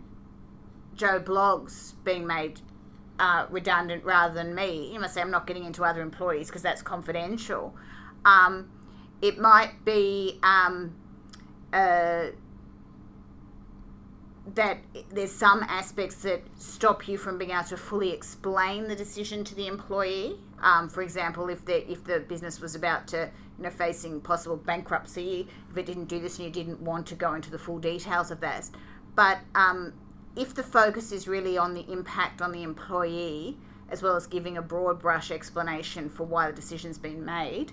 Joe 0.94 1.20
Bloggs 1.20 1.94
being 2.04 2.26
made 2.26 2.60
uh, 3.22 3.46
redundant 3.50 4.04
rather 4.04 4.34
than 4.34 4.54
me? 4.54 4.92
You 4.92 4.98
must 5.00 5.14
say, 5.14 5.20
I'm 5.20 5.30
not 5.30 5.46
getting 5.46 5.64
into 5.64 5.84
other 5.84 6.02
employees 6.02 6.48
because 6.48 6.60
that's 6.60 6.82
confidential. 6.82 7.74
Um, 8.24 8.68
it 9.22 9.38
might 9.38 9.84
be 9.84 10.40
um, 10.42 10.92
uh, 11.72 12.26
that 14.54 14.78
there's 15.10 15.30
some 15.30 15.62
aspects 15.68 16.16
that 16.22 16.42
stop 16.56 17.06
you 17.06 17.16
from 17.16 17.38
being 17.38 17.52
able 17.52 17.62
to 17.62 17.76
fully 17.76 18.10
explain 18.10 18.88
the 18.88 18.96
decision 18.96 19.44
to 19.44 19.54
the 19.54 19.68
employee. 19.68 20.36
Um, 20.60 20.88
for 20.88 21.02
example, 21.02 21.48
if 21.48 21.64
the 21.64 21.90
if 21.90 22.02
the 22.02 22.20
business 22.20 22.60
was 22.60 22.74
about 22.74 23.06
to 23.08 23.30
you 23.56 23.64
know 23.64 23.70
facing 23.70 24.20
possible 24.20 24.56
bankruptcy, 24.56 25.46
if 25.70 25.78
it 25.78 25.86
didn't 25.86 26.06
do 26.06 26.18
this 26.18 26.38
and 26.38 26.46
you 26.46 26.52
didn't 26.52 26.80
want 26.80 27.06
to 27.06 27.14
go 27.14 27.34
into 27.34 27.50
the 27.52 27.58
full 27.58 27.78
details 27.78 28.32
of 28.32 28.40
that, 28.40 28.68
but 29.14 29.38
um, 29.54 29.92
if 30.36 30.54
the 30.54 30.62
focus 30.62 31.12
is 31.12 31.28
really 31.28 31.58
on 31.58 31.74
the 31.74 31.90
impact 31.90 32.40
on 32.40 32.52
the 32.52 32.62
employee, 32.62 33.58
as 33.90 34.02
well 34.02 34.16
as 34.16 34.26
giving 34.26 34.56
a 34.56 34.62
broad 34.62 34.98
brush 34.98 35.30
explanation 35.30 36.08
for 36.08 36.24
why 36.24 36.46
the 36.46 36.52
decision's 36.52 36.98
been 36.98 37.24
made, 37.24 37.72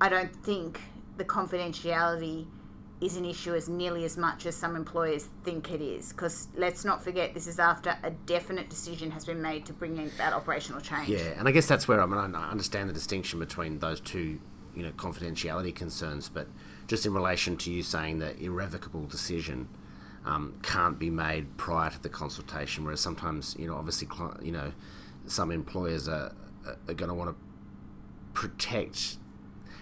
I 0.00 0.08
don't 0.08 0.34
think 0.34 0.80
the 1.18 1.24
confidentiality 1.24 2.46
is 3.00 3.16
an 3.16 3.24
issue 3.24 3.54
as 3.54 3.68
nearly 3.68 4.04
as 4.04 4.16
much 4.16 4.46
as 4.46 4.54
some 4.54 4.76
employers 4.76 5.28
think 5.44 5.70
it 5.70 5.80
is. 5.80 6.12
Because 6.12 6.48
let's 6.54 6.84
not 6.84 7.02
forget, 7.02 7.34
this 7.34 7.46
is 7.46 7.58
after 7.58 7.96
a 8.02 8.10
definite 8.10 8.68
decision 8.68 9.10
has 9.10 9.24
been 9.24 9.40
made 9.40 9.66
to 9.66 9.72
bring 9.72 9.96
in 9.98 10.10
that 10.18 10.32
operational 10.32 10.80
change. 10.80 11.08
Yeah, 11.08 11.34
and 11.38 11.48
I 11.48 11.50
guess 11.50 11.66
that's 11.66 11.88
where 11.88 12.00
I, 12.00 12.06
mean, 12.06 12.34
I 12.34 12.50
understand 12.50 12.88
the 12.88 12.94
distinction 12.94 13.38
between 13.38 13.78
those 13.78 14.00
two, 14.00 14.40
you 14.74 14.82
know, 14.82 14.92
confidentiality 14.92 15.74
concerns. 15.74 16.28
But 16.28 16.48
just 16.86 17.06
in 17.06 17.14
relation 17.14 17.56
to 17.58 17.70
you 17.70 17.82
saying 17.82 18.18
that 18.18 18.40
irrevocable 18.40 19.06
decision 19.06 19.68
um, 20.24 20.58
can't 20.62 20.98
be 20.98 21.10
made 21.10 21.56
prior 21.56 21.90
to 21.90 22.02
the 22.02 22.08
consultation, 22.08 22.84
whereas 22.84 23.00
sometimes, 23.00 23.56
you 23.58 23.66
know, 23.66 23.76
obviously, 23.76 24.08
you 24.42 24.52
know, 24.52 24.72
some 25.26 25.50
employers 25.50 26.08
are, 26.08 26.32
are 26.88 26.94
going 26.94 27.08
to 27.08 27.14
want 27.14 27.30
to 27.30 27.36
protect 28.32 29.16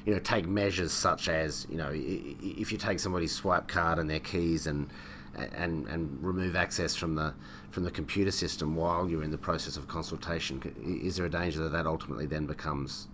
you 0.08 0.14
know, 0.14 0.20
take 0.20 0.46
measures 0.46 0.90
such 0.90 1.28
as, 1.28 1.66
you 1.68 1.76
know, 1.76 1.90
if 1.92 2.72
you 2.72 2.78
take 2.78 2.98
somebody's 2.98 3.34
swipe 3.34 3.68
card 3.68 3.98
and 3.98 4.08
their 4.08 4.20
keys 4.20 4.66
and 4.66 4.88
and 5.36 5.86
and 5.86 6.24
remove 6.24 6.56
access 6.56 6.96
from 6.96 7.14
the 7.14 7.34
from 7.70 7.84
the 7.84 7.90
computer 7.90 8.30
system 8.30 8.74
while 8.74 9.08
you're 9.08 9.22
in 9.22 9.30
the 9.30 9.38
process 9.38 9.76
of 9.76 9.86
consultation, 9.86 10.62
is 11.04 11.16
there 11.16 11.26
a 11.26 11.30
danger 11.30 11.62
that 11.62 11.72
that 11.72 11.86
ultimately 11.86 12.24
then 12.24 12.46
becomes 12.46 13.08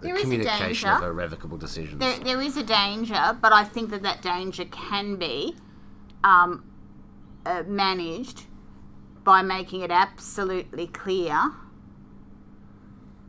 the 0.00 0.12
communication 0.12 0.88
of 0.88 1.02
irrevocable 1.02 1.58
decisions? 1.58 1.98
There, 1.98 2.18
there 2.20 2.40
is 2.40 2.56
a 2.56 2.62
danger, 2.62 3.36
but 3.40 3.52
I 3.52 3.64
think 3.64 3.90
that 3.90 4.02
that 4.02 4.22
danger 4.22 4.66
can 4.66 5.16
be 5.16 5.56
um, 6.26 6.64
uh, 7.46 7.62
managed 7.66 8.42
by 9.22 9.42
making 9.42 9.80
it 9.82 9.90
absolutely 9.90 10.88
clear 10.88 11.52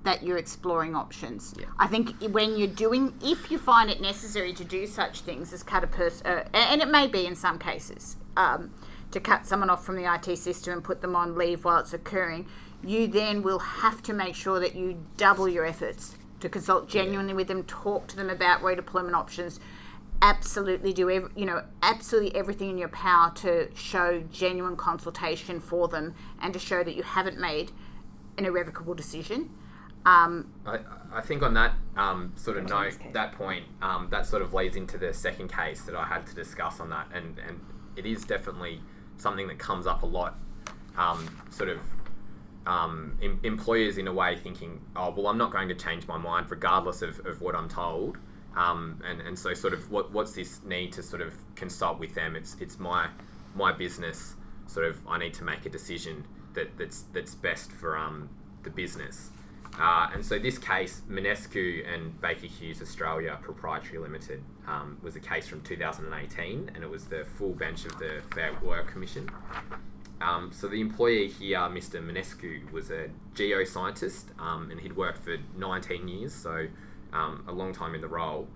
that 0.04 0.24
you're 0.24 0.38
exploring 0.38 0.96
options. 0.96 1.54
Yeah. 1.60 1.66
I 1.78 1.88
think 1.88 2.16
when 2.32 2.58
you're 2.58 2.68
doing, 2.68 3.14
if 3.22 3.52
you 3.52 3.58
find 3.58 3.90
it 3.90 4.02
necessary 4.02 4.54
to 4.54 4.64
do 4.64 4.88
such 4.88 5.22
things 5.22 5.54
as 5.54 5.64
cut 5.64 5.84
a 5.84 5.88
person, 5.88 6.26
uh, 6.26 6.44
and 6.54 6.82
it 6.82 6.88
may 6.88 7.08
be 7.08 7.26
in 7.26 7.36
some 7.36 7.60
cases, 7.60 8.16
um, 8.36 8.72
to 9.12 9.20
cut 9.20 9.46
someone 9.46 9.70
off 9.70 9.86
from 9.86 9.96
the 9.96 10.12
IT 10.12 10.38
system 10.38 10.74
and 10.74 10.84
put 10.84 11.02
them 11.02 11.16
on 11.16 11.36
leave 11.36 11.66
while 11.66 11.80
it's 11.80 11.94
occurring, 11.94 12.48
you 12.84 13.08
then 13.08 13.44
will 13.44 13.60
have 13.60 14.02
to 14.04 14.14
make 14.14 14.34
sure 14.34 14.60
that 14.60 14.76
you 14.76 14.98
double 15.18 15.48
your 15.48 15.66
efforts 15.66 16.16
to 16.40 16.50
consult 16.50 16.88
genuinely 16.88 17.34
with 17.34 17.48
them, 17.48 17.64
talk 17.64 18.08
to 18.08 18.16
them 18.16 18.30
about 18.30 18.62
redeployment 18.62 19.14
options. 19.14 19.60
Absolutely 20.22 20.94
do 20.94 21.10
every, 21.10 21.30
you 21.36 21.46
know 21.46 21.64
absolutely 21.84 22.36
everything 22.36 22.72
in 22.72 22.78
your 22.78 22.90
power 22.90 23.32
to 23.36 23.70
show 23.76 24.24
genuine 24.32 24.76
consultation 24.76 25.60
for 25.60 25.88
them 25.88 26.16
and 26.42 26.54
to 26.54 26.60
show 26.60 26.84
that 26.84 26.96
you 26.96 27.04
haven't 27.04 27.40
made 27.40 27.72
an 28.38 28.46
irrevocable 28.46 28.94
decision. 28.94 29.50
Um, 30.06 30.54
I, 30.66 30.80
I, 31.12 31.22
think 31.22 31.44
on 31.44 31.54
that 31.56 31.74
um, 31.98 32.32
sort 32.36 32.58
of 32.58 32.70
note, 32.70 32.98
that 33.12 33.34
point, 33.34 33.66
um, 33.82 34.08
that 34.10 34.26
sort 34.26 34.42
of 34.42 34.54
leads 34.54 34.78
into 34.78 34.98
the 34.98 35.14
second 35.14 35.52
case 35.52 35.82
that 35.82 35.96
I 35.96 36.06
had 36.06 36.26
to 36.28 36.34
discuss 36.36 36.80
on 36.80 36.90
that, 36.92 37.08
and 37.14 37.38
and 37.46 37.60
it 37.98 38.06
is 38.06 38.24
definitely 38.24 38.80
something 39.18 39.48
that 39.48 39.60
comes 39.60 39.86
up 39.86 40.04
a 40.04 40.06
lot. 40.06 40.36
Um, 40.98 41.30
sort 41.50 41.70
of 41.70 41.80
um, 42.66 43.18
em- 43.22 43.40
employers 43.44 43.98
in 43.98 44.08
a 44.08 44.14
way 44.14 44.38
thinking, 44.38 44.82
oh 44.96 45.12
well, 45.12 45.28
I'm 45.28 45.38
not 45.38 45.52
going 45.52 45.68
to 45.68 45.76
change 45.76 46.08
my 46.08 46.18
mind 46.18 46.50
regardless 46.50 47.02
of, 47.02 47.26
of 47.26 47.42
what 47.42 47.56
I'm 47.56 47.68
told. 47.68 48.18
Um, 48.58 49.02
and, 49.08 49.22
and 49.22 49.38
so 49.38 49.54
sort 49.54 49.74
of 49.74 49.90
what, 49.92 50.12
what's 50.12 50.34
this 50.34 50.64
need 50.64 50.92
to 50.94 51.04
sort 51.04 51.22
of 51.22 51.34
consult 51.56 52.00
with 52.00 52.16
them? 52.16 52.36
It's 52.36 52.56
it's 52.60 52.80
my 52.80 53.08
my 53.56 53.72
business. 53.72 54.36
Sort 54.66 54.88
of 54.88 55.00
I 55.08 55.20
need 55.20 55.34
to 55.36 55.44
make 55.44 55.66
a 55.66 55.70
decision 55.70 56.26
that, 56.54 56.76
that's 56.78 57.04
that's 57.14 57.36
best 57.36 57.72
for 57.72 57.98
um, 57.98 58.30
the 58.64 58.72
business. 58.72 59.30
Uh, 59.80 60.10
and 60.12 60.26
so 60.26 60.40
this 60.40 60.58
case, 60.58 61.04
Minescu 61.08 61.88
and 61.94 62.20
Baker 62.20 62.48
Hughes 62.48 62.82
Australia 62.82 63.38
Proprietary 63.42 64.00
Limited, 64.00 64.44
um, 64.66 64.98
was 65.04 65.16
a 65.16 65.20
case 65.20 65.48
from 65.48 65.62
2018, 65.62 66.72
and 66.74 66.84
it 66.84 66.90
was 66.90 67.06
the 67.06 67.26
full 67.38 67.54
bench 67.54 67.86
of 67.86 67.98
the 68.00 68.24
Fair 68.34 68.58
Work 68.64 68.92
Commission. 68.92 69.30
Um, 70.20 70.52
so 70.52 70.68
the 70.68 70.82
employee 70.82 71.28
here, 71.28 71.60
Mr. 71.60 72.04
Minescu, 72.04 72.72
was 72.72 72.90
a 72.90 73.10
geoscientist, 73.36 74.24
um, 74.40 74.72
and 74.72 74.80
he'd 74.80 74.96
worked 74.96 75.24
for 75.24 75.38
19 75.58 76.08
years, 76.08 76.34
so 76.34 76.68
um, 77.14 77.44
a 77.48 77.52
long 77.52 77.74
time 77.74 77.96
in 77.96 78.02
the 78.02 78.08
role. 78.08 78.48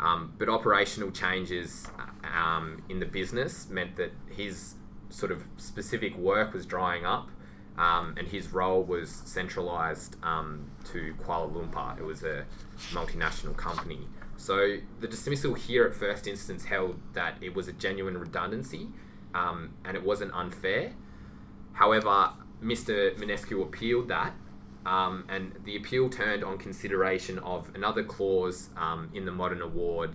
Um, 0.00 0.32
but 0.38 0.48
operational 0.48 1.10
changes 1.10 1.88
um, 2.22 2.82
in 2.88 3.00
the 3.00 3.06
business 3.06 3.68
meant 3.68 3.96
that 3.96 4.12
his 4.30 4.74
sort 5.10 5.32
of 5.32 5.44
specific 5.56 6.16
work 6.16 6.52
was 6.52 6.66
drying 6.66 7.04
up 7.04 7.30
um, 7.76 8.14
and 8.18 8.28
his 8.28 8.52
role 8.52 8.82
was 8.82 9.10
centralised 9.10 10.16
um, 10.22 10.70
to 10.92 11.14
Kuala 11.24 11.52
Lumpur. 11.52 11.98
It 11.98 12.04
was 12.04 12.22
a 12.22 12.44
multinational 12.90 13.56
company. 13.56 14.00
So 14.36 14.78
the 15.00 15.08
dismissal 15.08 15.54
here 15.54 15.84
at 15.84 15.94
first 15.94 16.26
instance 16.26 16.64
held 16.64 17.00
that 17.14 17.34
it 17.40 17.54
was 17.54 17.66
a 17.66 17.72
genuine 17.72 18.18
redundancy 18.18 18.88
um, 19.34 19.70
and 19.84 19.96
it 19.96 20.02
wasn't 20.02 20.32
unfair. 20.32 20.92
However, 21.72 22.30
Mr. 22.62 23.16
Minescu 23.16 23.62
appealed 23.62 24.08
that, 24.08 24.34
um, 24.88 25.24
and 25.28 25.52
the 25.64 25.76
appeal 25.76 26.08
turned 26.08 26.42
on 26.42 26.56
consideration 26.56 27.38
of 27.40 27.70
another 27.74 28.02
clause 28.02 28.70
um, 28.74 29.10
in 29.12 29.26
the 29.26 29.30
modern 29.30 29.60
award 29.60 30.14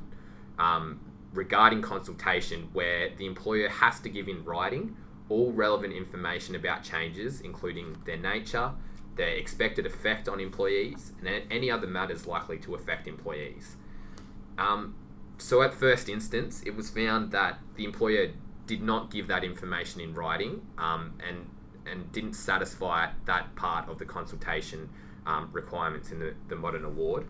um, 0.58 1.00
regarding 1.32 1.80
consultation 1.80 2.70
where 2.74 3.10
the 3.18 3.28
employer 3.28 3.70
has 3.70 4.00
to 4.00 4.10
give 4.10 4.28
in 4.28 4.44
writing 4.44 4.96
all 5.30 5.52
relevant 5.52 5.94
information 5.94 6.56
about 6.56 6.84
changes, 6.84 7.42
including 7.42 7.96
their 8.06 8.18
nature, 8.18 8.72
their 9.16 9.30
expected 9.30 9.86
effect 9.86 10.28
on 10.28 10.40
employees, 10.40 11.14
and 11.20 11.44
any 11.52 11.70
other 11.70 11.88
matters 11.88 12.26
likely 12.26 12.58
to 12.58 12.74
affect 12.74 13.08
employees. 13.08 13.76
Um, 14.58 14.96
so, 15.38 15.62
at 15.62 15.76
first 15.76 16.10
instance, 16.10 16.64
it 16.66 16.76
was 16.76 16.90
found 16.90 17.32
that 17.32 17.60
the 17.76 17.86
employer 17.86 18.32
did 18.66 18.82
not 18.82 19.12
give 19.12 19.28
that 19.28 19.44
information 19.44 20.02
in 20.02 20.16
writing 20.16 20.66
um, 20.80 21.14
and, 21.28 21.48
and 21.86 22.12
didn't 22.12 22.34
satisfy 22.34 23.10
that 23.26 23.56
part 23.56 23.90
of 23.90 24.00
the 24.00 24.06
consultation 24.06 24.90
um, 25.26 25.50
requirements 25.52 26.12
in 26.12 26.20
the, 26.20 26.34
the 26.48 26.56
modern 26.56 26.86
award. 26.86 27.26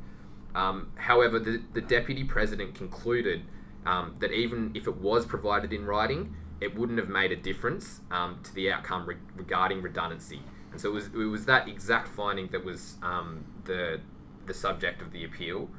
Um, 0.55 0.91
however, 0.95 1.39
the, 1.39 1.61
the 1.73 1.81
deputy 1.81 2.23
president 2.23 2.75
concluded 2.75 3.43
um, 3.85 4.15
that 4.19 4.31
even 4.31 4.71
if 4.73 4.87
it 4.87 4.97
was 4.97 5.25
provided 5.25 5.73
in 5.73 5.85
writing, 5.85 6.35
it 6.61 6.77
wouldn't 6.77 6.99
have 6.99 7.09
made 7.09 7.31
a 7.31 7.35
difference 7.35 8.01
um, 8.11 8.39
to 8.43 8.53
the 8.53 8.71
outcome 8.71 9.05
re- 9.05 9.17
regarding 9.35 9.81
redundancy. 9.81 10.41
And 10.71 10.79
so 10.79 10.89
it 10.89 10.93
was, 10.93 11.07
it 11.07 11.17
was 11.17 11.45
that 11.45 11.67
exact 11.67 12.07
finding 12.07 12.47
that 12.47 12.63
was 12.63 12.95
um, 13.03 13.43
the, 13.65 13.99
the 14.45 14.53
subject 14.53 15.01
of 15.01 15.11
the 15.11 15.25
appeal. 15.25 15.69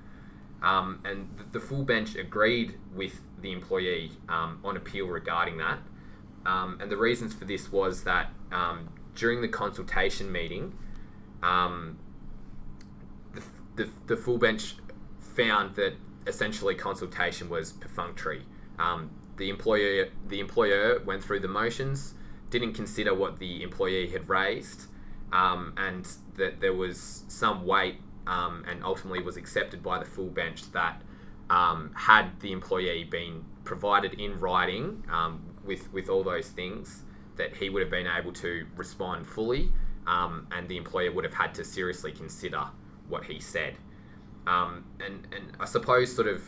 Um, 0.62 1.00
and 1.04 1.28
the, 1.36 1.58
the, 1.58 1.60
full 1.60 1.84
bench 1.84 2.14
agreed 2.16 2.78
with 2.94 3.20
the 3.40 3.52
employee 3.52 4.12
um, 4.28 4.60
on 4.64 4.76
appeal 4.76 5.06
regarding 5.06 5.58
that. 5.58 5.78
Um, 6.46 6.78
and 6.80 6.90
the 6.90 6.96
reasons 6.96 7.34
for 7.34 7.44
this 7.44 7.70
was 7.72 8.04
that 8.04 8.30
um, 8.54 8.88
during 9.14 9.42
the 9.42 9.48
consultation 9.48 10.32
meeting, 10.32 10.72
the, 11.42 13.42
the, 13.76 13.90
the 14.06 14.16
full 14.16 14.38
bench 14.38 14.76
found 15.20 15.74
that 15.74 15.94
essentially 16.26 16.74
consultation 16.74 17.48
was 17.48 17.72
perfunctory. 17.72 18.42
Um, 18.78 19.10
the 19.36 19.50
employer 19.50 20.08
the 20.28 20.40
employer 20.40 21.00
went 21.04 21.22
through 21.22 21.40
the 21.40 21.48
motions, 21.48 22.14
didn't 22.50 22.74
consider 22.74 23.14
what 23.14 23.38
the 23.38 23.62
employee 23.62 24.08
had 24.08 24.28
raised, 24.28 24.86
um, 25.32 25.74
and 25.76 26.08
that 26.36 26.60
there 26.60 26.72
was 26.72 27.24
some 27.28 27.66
weight 27.66 27.96
um, 28.26 28.64
and 28.68 28.82
ultimately 28.84 29.22
was 29.22 29.36
accepted 29.36 29.82
by 29.82 29.98
the 29.98 30.04
full 30.04 30.28
bench 30.28 30.70
that 30.72 31.02
um, 31.50 31.90
had 31.94 32.40
the 32.40 32.52
employee 32.52 33.04
been 33.04 33.44
provided 33.64 34.14
in 34.14 34.38
writing 34.38 35.02
um, 35.10 35.42
with 35.64 35.92
with 35.92 36.08
all 36.08 36.22
those 36.22 36.48
things, 36.48 37.02
that 37.36 37.56
he 37.56 37.70
would 37.70 37.82
have 37.82 37.90
been 37.90 38.06
able 38.06 38.32
to 38.32 38.66
respond 38.76 39.26
fully, 39.26 39.72
um, 40.06 40.46
and 40.52 40.68
the 40.68 40.76
employer 40.76 41.12
would 41.12 41.24
have 41.24 41.34
had 41.34 41.54
to 41.54 41.64
seriously 41.64 42.12
consider 42.12 42.64
what 43.08 43.24
he 43.24 43.40
said. 43.40 43.76
Um, 44.46 44.84
and 45.00 45.26
and 45.34 45.52
I 45.58 45.64
suppose 45.64 46.14
sort 46.14 46.28
of 46.28 46.42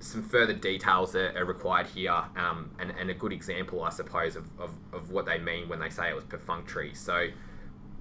some 0.00 0.22
further 0.22 0.52
details 0.52 1.16
are, 1.16 1.36
are 1.36 1.44
required 1.44 1.86
here, 1.86 2.12
um, 2.36 2.70
and, 2.78 2.92
and, 2.98 3.10
a 3.10 3.14
good 3.14 3.32
example, 3.32 3.82
I 3.82 3.88
suppose, 3.88 4.36
of, 4.36 4.46
of, 4.58 4.70
of, 4.92 5.10
what 5.10 5.24
they 5.24 5.38
mean 5.38 5.70
when 5.70 5.80
they 5.80 5.88
say 5.88 6.10
it 6.10 6.14
was 6.14 6.24
perfunctory. 6.24 6.94
So, 6.94 7.28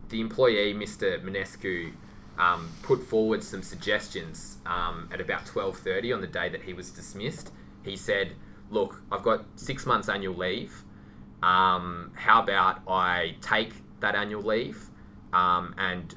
the 0.09 0.19
employee, 0.19 0.73
Mr. 0.73 1.23
Minescu, 1.23 1.93
um, 2.37 2.69
put 2.83 3.01
forward 3.01 3.41
some 3.43 3.63
suggestions 3.63 4.57
um, 4.65 5.09
at 5.11 5.21
about 5.21 5.45
12:30 5.45 6.13
on 6.13 6.21
the 6.21 6.27
day 6.27 6.49
that 6.49 6.63
he 6.63 6.73
was 6.73 6.91
dismissed. 6.91 7.51
He 7.83 7.95
said, 7.95 8.33
look, 8.69 9.01
I've 9.11 9.23
got 9.23 9.45
six 9.55 9.85
months 9.85 10.09
annual 10.09 10.35
leave. 10.35 10.83
Um, 11.45 12.11
how 12.15 12.41
about 12.41 12.81
I 12.87 13.35
take 13.39 13.73
that 13.99 14.15
annual 14.15 14.41
leave 14.41 14.89
um, 15.31 15.75
and 15.77 16.15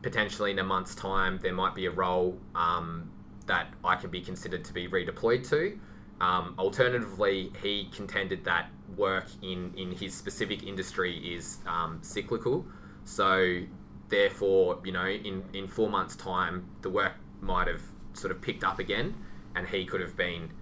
potentially 0.00 0.52
in 0.52 0.58
a 0.58 0.64
month's 0.64 0.94
time 0.94 1.38
there 1.42 1.52
might 1.52 1.74
be 1.74 1.84
a 1.84 1.90
role 1.90 2.38
um, 2.54 3.10
that 3.46 3.66
I 3.84 3.96
can 3.96 4.10
be 4.10 4.22
considered 4.22 4.64
to 4.64 4.72
be 4.72 4.88
redeployed 4.88 5.46
to. 5.50 5.78
Um, 6.22 6.54
alternatively, 6.58 7.52
he 7.62 7.90
contended 7.94 8.44
that 8.44 8.70
work 8.96 9.26
in, 9.42 9.74
in 9.76 9.92
his 9.92 10.14
specific 10.14 10.62
industry 10.62 11.16
is 11.34 11.58
um, 11.66 11.98
cyclical. 12.00 12.64
So, 13.04 13.60
therefore, 14.08 14.80
you 14.84 14.92
know, 14.92 15.06
in, 15.06 15.42
in 15.52 15.68
four 15.68 15.90
months' 15.90 16.16
time, 16.16 16.66
the 16.80 16.90
work 16.90 17.12
might 17.40 17.68
have 17.68 17.82
sort 18.14 18.30
of 18.30 18.40
picked 18.40 18.64
up 18.64 18.78
again, 18.78 19.14
and 19.54 19.66
he 19.66 19.84
could 19.84 20.00
have 20.00 20.16
been, 20.16 20.52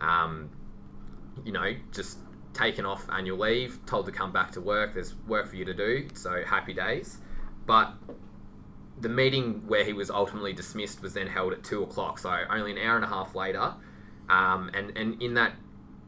um, 0.00 0.50
you 1.44 1.52
know, 1.52 1.74
just 1.92 2.18
taken 2.58 2.84
off 2.84 3.08
annual 3.10 3.38
leave, 3.38 3.78
told 3.86 4.06
to 4.06 4.12
come 4.12 4.32
back 4.32 4.50
to 4.52 4.60
work. 4.60 4.94
There's 4.94 5.14
work 5.26 5.48
for 5.48 5.56
you 5.56 5.64
to 5.64 5.74
do, 5.74 6.08
so 6.14 6.42
happy 6.44 6.74
days. 6.74 7.18
But 7.66 7.92
the 9.00 9.08
meeting 9.08 9.62
where 9.66 9.84
he 9.84 9.92
was 9.92 10.10
ultimately 10.10 10.52
dismissed 10.52 11.02
was 11.02 11.14
then 11.14 11.28
held 11.28 11.52
at 11.52 11.62
two 11.62 11.82
o'clock, 11.82 12.18
so 12.18 12.30
only 12.50 12.72
an 12.72 12.78
hour 12.78 12.96
and 12.96 13.04
a 13.04 13.08
half 13.08 13.34
later. 13.34 13.74
Um, 14.28 14.70
and, 14.74 14.96
and 14.96 15.22
in 15.22 15.34
that 15.34 15.54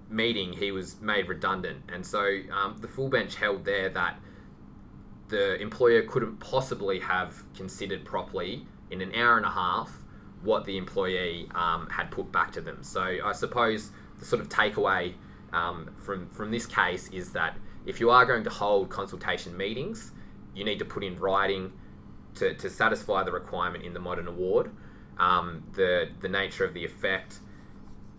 meeting, 0.09 0.53
he 0.53 0.73
was 0.73 1.01
made 1.01 1.29
redundant. 1.29 1.83
And 1.93 2.05
so 2.05 2.41
um, 2.53 2.79
the 2.81 2.89
full 2.89 3.09
bench 3.09 3.37
held 3.37 3.65
there 3.65 3.89
that 3.91 4.19
the 5.29 5.61
employer 5.61 6.03
couldn't 6.03 6.39
possibly 6.41 6.99
have 6.99 7.45
considered 7.55 8.05
properly 8.05 8.67
in 8.91 9.01
an 9.01 9.15
hour 9.15 9.37
and 9.37 9.47
a 9.47 9.51
half 9.51 9.93
what 10.43 10.65
the 10.65 10.77
employee 10.77 11.49
um, 11.55 11.89
had 11.91 12.11
put 12.11 12.33
back 12.33 12.51
to 12.53 12.61
them. 12.61 12.83
So 12.83 13.19
I 13.25 13.33
suppose 13.33 13.91
the 14.19 14.25
sort 14.25 14.43
of 14.43 14.49
takeaway 14.49 15.15
um, 15.53 15.91
from, 15.99 16.29
from 16.31 16.51
this 16.51 16.67
case 16.67 17.09
is 17.09 17.33
that 17.33 17.57
if 17.87 18.01
you 18.01 18.11
are 18.11 18.25
going 18.25 18.45
to 18.45 18.51
hold 18.51 18.91
consultation 18.91 19.57
meetings, 19.57 20.13
you 20.55 20.65
need 20.65 20.79
to 20.79 20.85
put 20.85 21.03
in 21.03 21.19
writing 21.19 21.73
to, 22.37 22.55
to 22.55 22.71
satisfy 22.71 23.23
the 23.23 23.33
requirement 23.33 23.85
in 23.85 23.95
the 23.95 24.01
modern 24.01 24.29
award, 24.29 24.71
um, 25.19 25.63
the, 25.75 26.09
the 26.21 26.29
nature 26.29 26.65
of 26.65 26.75
the 26.75 26.85
effect, 26.85 27.39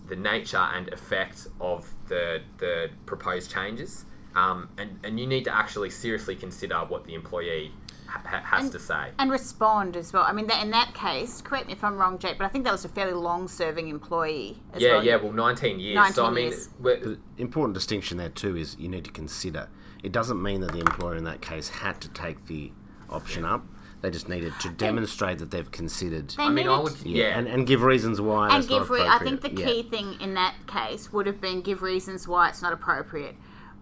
the 0.07 0.15
nature 0.15 0.57
and 0.57 0.91
effect 0.93 1.47
of 1.59 1.93
the, 2.07 2.41
the 2.57 2.89
proposed 3.05 3.51
changes. 3.51 4.05
Um, 4.35 4.69
and, 4.77 4.99
and 5.03 5.19
you 5.19 5.27
need 5.27 5.43
to 5.45 5.55
actually 5.55 5.89
seriously 5.89 6.35
consider 6.35 6.77
what 6.79 7.05
the 7.05 7.13
employee 7.13 7.71
ha- 8.11 8.41
has 8.43 8.63
And- 8.63 8.71
to 8.73 8.79
say. 8.79 9.11
and 9.17 9.31
respond 9.31 9.95
as 9.95 10.11
well. 10.13 10.23
I 10.23 10.33
mean, 10.33 10.47
that, 10.47 10.61
in 10.63 10.71
that 10.71 10.93
case, 10.93 11.41
correct 11.41 11.67
me 11.67 11.73
if 11.73 11.83
I'm 11.83 11.97
wrong, 11.97 12.17
Jake, 12.19 12.37
but 12.37 12.45
I 12.45 12.47
think 12.49 12.65
that 12.65 12.71
was 12.71 12.85
a 12.85 12.89
fairly 12.89 13.13
long-serving 13.13 13.87
employee. 13.87 14.61
As 14.73 14.81
Yeah, 14.81 14.95
well. 14.95 15.05
yeah, 15.05 15.15
well, 15.17 15.31
19 15.33 15.79
years. 15.79 15.95
so, 16.15 16.25
I 16.25 16.29
19 16.29 16.33
mean, 16.33 16.51
years. 16.51 16.69
The 16.81 17.19
important 17.37 17.73
distinction 17.73 18.17
there 18.17 18.29
too 18.29 18.55
is 18.57 18.75
you 18.79 18.89
need 18.89 19.05
to 19.05 19.11
consider. 19.11 19.69
It 20.03 20.11
doesn't 20.11 20.41
mean 20.41 20.61
that 20.61 20.71
the 20.71 20.79
employer 20.79 21.15
in 21.15 21.23
that 21.25 21.41
case 21.41 21.69
had 21.69 22.01
to 22.01 22.09
take 22.09 22.47
the 22.47 22.71
option 23.09 23.45
up. 23.45 23.63
They 24.01 24.09
just 24.09 24.27
needed 24.27 24.53
to 24.61 24.69
demonstrate 24.69 25.37
that 25.39 25.51
they've 25.51 25.69
considered. 25.71 26.29
They 26.31 26.41
I 26.43 26.49
mean, 26.49 26.67
I 26.67 26.77
needed- 26.79 26.83
would, 26.83 27.05
yeah, 27.05 27.27
yeah. 27.27 27.37
And, 27.37 27.47
and 27.47 27.67
give 27.67 27.83
reasons 27.83 28.19
why. 28.19 28.45
and 28.45 28.53
that's 28.63 28.69
not 28.69 28.79
give. 28.79 28.89
Re- 28.89 29.01
I 29.07 29.19
think 29.19 29.35
appropriate. 29.43 29.55
the 29.55 29.61
Yeah. 29.61 29.67
key 29.67 29.83
thing 29.83 30.17
in 30.19 30.33
that 30.33 30.55
case 30.65 31.13
would 31.13 31.27
have 31.27 31.39
been 31.39 31.61
give 31.61 31.83
reasons 31.83 32.27
why 32.27 32.49
it's 32.49 32.63
not 32.63 32.73
appropriate. 32.73 33.35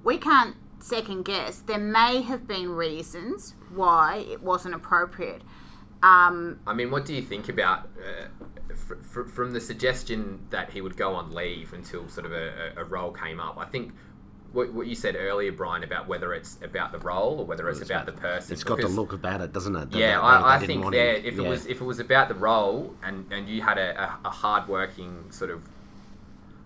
We 0.03 0.17
can't 0.17 0.55
second 0.79 1.23
guess. 1.25 1.59
There 1.59 1.77
may 1.77 2.21
have 2.21 2.47
been 2.47 2.69
reasons 2.69 3.55
why 3.73 4.25
it 4.29 4.41
wasn't 4.41 4.75
appropriate. 4.75 5.41
Um, 6.01 6.59
I 6.65 6.73
mean, 6.73 6.91
what 6.91 7.05
do 7.05 7.13
you 7.13 7.21
think 7.21 7.49
about 7.49 7.89
uh, 7.99 8.73
fr- 8.73 8.95
fr- 8.95 9.23
from 9.23 9.51
the 9.51 9.59
suggestion 9.59 10.39
that 10.49 10.69
he 10.71 10.79
would 10.81 10.95
go 10.95 11.13
on 11.13 11.33
leave 11.33 11.73
until 11.73 12.07
sort 12.07 12.25
of 12.25 12.31
a, 12.31 12.73
a 12.77 12.81
a 12.81 12.83
role 12.85 13.11
came 13.11 13.39
up? 13.41 13.57
I 13.57 13.65
think 13.65 13.91
what, 14.53 14.73
what 14.73 14.87
you 14.87 14.95
said 14.95 15.15
earlier, 15.17 15.51
Brian, 15.51 15.83
about 15.83 16.07
whether 16.07 16.33
it's 16.33 16.57
about 16.63 16.91
the 16.93 16.99
role 16.99 17.39
or 17.39 17.45
whether 17.45 17.69
it's, 17.69 17.81
about, 17.81 18.05
the 18.05 18.13
person. 18.13 18.53
It's 18.53 18.63
got 18.63 18.79
the 18.79 18.87
look 18.87 19.13
about 19.13 19.41
it, 19.41 19.53
doesn't 19.53 19.75
it? 19.75 19.91
that 19.91 19.97
Yeah, 19.97 20.15
they- 20.15 20.21
I, 20.23 20.37
they 20.39 20.43
I 20.45 20.59
didn't 20.59 20.67
think 20.67 20.83
want 20.83 20.93
there, 20.93 21.15
if 21.15 21.35
Yeah. 21.35 21.43
it 21.43 21.49
was 21.49 21.65
if 21.67 21.81
it 21.81 21.83
was 21.85 21.99
about 21.99 22.29
the 22.29 22.35
role 22.35 22.95
and, 23.03 23.25
and 23.31 23.47
you 23.49 23.61
had 23.61 23.77
a, 23.77 24.01
a, 24.01 24.19
a 24.25 24.29
hardworking 24.31 25.25
sort 25.31 25.51
of 25.51 25.63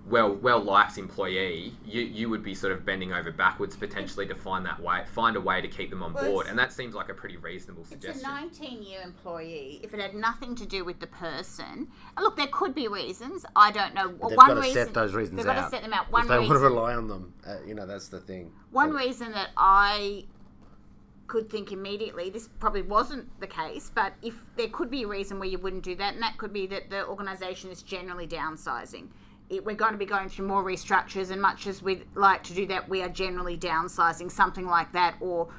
well 0.06 0.34
well 0.36 0.60
liked 0.60 0.98
employee, 0.98 1.74
you 1.86 2.02
you 2.02 2.30
would 2.30 2.44
be 2.44 2.54
sort 2.54 2.74
of 2.74 2.86
bending 2.86 3.14
over 3.14 3.32
backwards 3.32 3.76
potentially 3.76 4.28
to 4.28 4.36
find 4.36 4.66
that 4.66 4.80
way 4.82 5.04
find 5.08 5.36
a 5.38 5.42
way 5.42 5.62
to 5.62 5.68
keep 5.68 5.90
them 5.90 6.04
on 6.04 6.14
Well, 6.14 6.26
board, 6.26 6.48
and 6.48 6.60
that 6.60 6.74
seems 6.74 6.94
like 6.94 7.10
a 7.10 7.14
pretty 7.14 7.38
reasonable 7.38 7.86
It's 7.90 8.20
a 8.20 8.22
19 8.22 8.84
year 8.84 9.02
employee. 9.02 9.80
If 9.82 9.94
it 9.94 10.00
had 10.02 10.14
nothing 10.14 10.56
to 10.56 10.66
do 10.66 10.84
with 10.84 11.00
the 11.00 11.08
person, 11.08 11.88
and 12.18 12.24
look, 12.24 12.36
there 12.36 12.48
could 12.48 12.76
be 12.76 12.88
reasons. 12.88 13.46
I 13.56 13.72
don't 13.72 13.94
know. 13.94 14.10
They've 14.10 14.20
one 14.20 14.36
got 14.36 14.54
to 14.56 14.62
reason, 14.62 14.86
set 14.86 14.94
those 14.94 15.14
reasons 15.14 15.38
They've 15.38 15.48
out. 15.48 15.56
got 15.56 15.64
to 15.66 15.70
set 15.70 15.82
them 15.84 15.94
out. 15.94 16.12
One 16.12 16.24
if 16.24 16.28
they 16.28 16.38
reason, 16.38 16.50
want 16.54 16.62
to 16.64 16.70
rely 16.70 16.94
on 16.96 17.08
them, 17.08 17.34
uh, 17.48 17.56
you 17.66 17.74
know, 17.74 17.86
that's 17.86 18.10
the 18.10 18.20
thing. 18.20 18.52
one 18.72 18.92
But- 18.92 18.98
reason 18.98 19.32
that 19.32 19.52
I 19.56 20.26
could 21.28 21.50
think 21.50 21.72
immediately, 21.72 22.30
this 22.30 22.50
probably 22.60 22.82
wasn't 22.82 23.40
the 23.40 23.48
case, 23.48 23.90
but 23.96 24.14
if 24.22 24.36
there 24.58 24.68
could 24.68 24.92
be 24.92 25.04
a 25.04 25.08
reason 25.08 25.40
where 25.40 25.48
you 25.48 25.58
wouldn't 25.58 25.84
do 25.84 25.96
that, 25.96 26.14
and 26.14 26.22
that 26.22 26.38
could 26.38 26.52
be 26.52 26.68
that 26.68 26.90
the 26.90 27.08
organisation 27.08 27.72
is 27.72 27.82
generally 27.82 28.28
downsizing. 28.28 29.08
It, 29.50 29.66
we're 29.66 29.76
going 29.76 29.92
to 29.92 29.98
be 29.98 30.06
going 30.06 30.30
through 30.30 30.48
more 30.48 30.64
restructures, 30.64 31.32
and 31.32 31.42
much 31.42 31.68
as 31.68 31.82
we'd 31.82 32.06
like 32.16 32.44
to 32.44 32.54
do 32.54 32.66
that, 32.68 32.90
we 32.90 33.02
are 33.02 33.10
generally 33.10 33.58
downsizing, 33.58 34.32
something 34.32 34.66
like 34.66 34.92
that, 34.94 35.16
or 35.20 35.50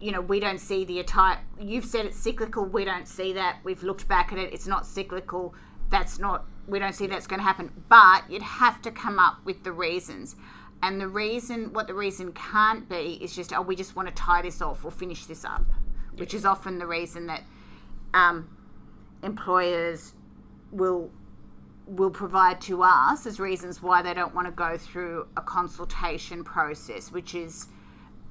you 0.00 0.12
know, 0.12 0.20
we 0.20 0.40
don't 0.40 0.60
see 0.60 0.84
the 0.84 0.98
entire. 0.98 1.38
You've 1.60 1.84
said 1.84 2.06
it's 2.06 2.16
cyclical. 2.16 2.64
We 2.64 2.84
don't 2.84 3.06
see 3.06 3.34
that. 3.34 3.58
We've 3.64 3.82
looked 3.82 4.08
back 4.08 4.32
at 4.32 4.38
it. 4.38 4.52
It's 4.52 4.66
not 4.66 4.86
cyclical. 4.86 5.54
That's 5.90 6.18
not. 6.18 6.46
We 6.66 6.78
don't 6.78 6.94
see 6.94 7.06
that's 7.06 7.26
going 7.26 7.40
to 7.40 7.44
happen. 7.44 7.70
But 7.88 8.30
you'd 8.30 8.42
have 8.42 8.80
to 8.82 8.90
come 8.90 9.18
up 9.18 9.44
with 9.44 9.62
the 9.62 9.72
reasons. 9.72 10.36
And 10.82 10.98
the 10.98 11.08
reason, 11.08 11.74
what 11.74 11.86
the 11.86 11.94
reason 11.94 12.32
can't 12.32 12.88
be, 12.88 13.18
is 13.20 13.36
just, 13.36 13.52
oh, 13.52 13.60
we 13.60 13.76
just 13.76 13.94
want 13.94 14.08
to 14.08 14.14
tie 14.14 14.40
this 14.40 14.62
off 14.62 14.84
or 14.84 14.90
finish 14.90 15.26
this 15.26 15.44
up, 15.44 15.66
which 16.14 16.32
is 16.32 16.46
often 16.46 16.78
the 16.78 16.86
reason 16.86 17.26
that 17.26 17.42
um, 18.14 18.48
employers 19.22 20.14
will 20.70 21.10
will 21.90 22.10
provide 22.10 22.60
to 22.60 22.84
us 22.84 23.26
as 23.26 23.40
reasons 23.40 23.82
why 23.82 24.00
they 24.00 24.14
don't 24.14 24.32
want 24.32 24.46
to 24.46 24.52
go 24.52 24.78
through 24.78 25.26
a 25.36 25.42
consultation 25.42 26.44
process, 26.44 27.10
which 27.10 27.34
is, 27.34 27.66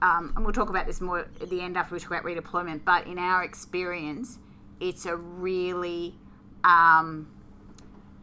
um, 0.02 0.32
and 0.36 0.46
we'll 0.46 0.54
talk 0.54 0.70
about 0.70 0.88
this 0.88 1.02
more 1.02 1.20
at 1.20 1.50
the 1.50 1.60
end 1.60 1.76
after 1.76 1.94
we 1.94 2.00
talk 2.00 2.12
about 2.12 2.24
redeployment. 2.24 2.86
But 2.86 3.06
in 3.06 3.20
our 3.20 3.44
experience, 3.44 4.40
it's 4.80 5.06
a 5.06 5.18
really 5.18 6.16
um, 6.64 7.28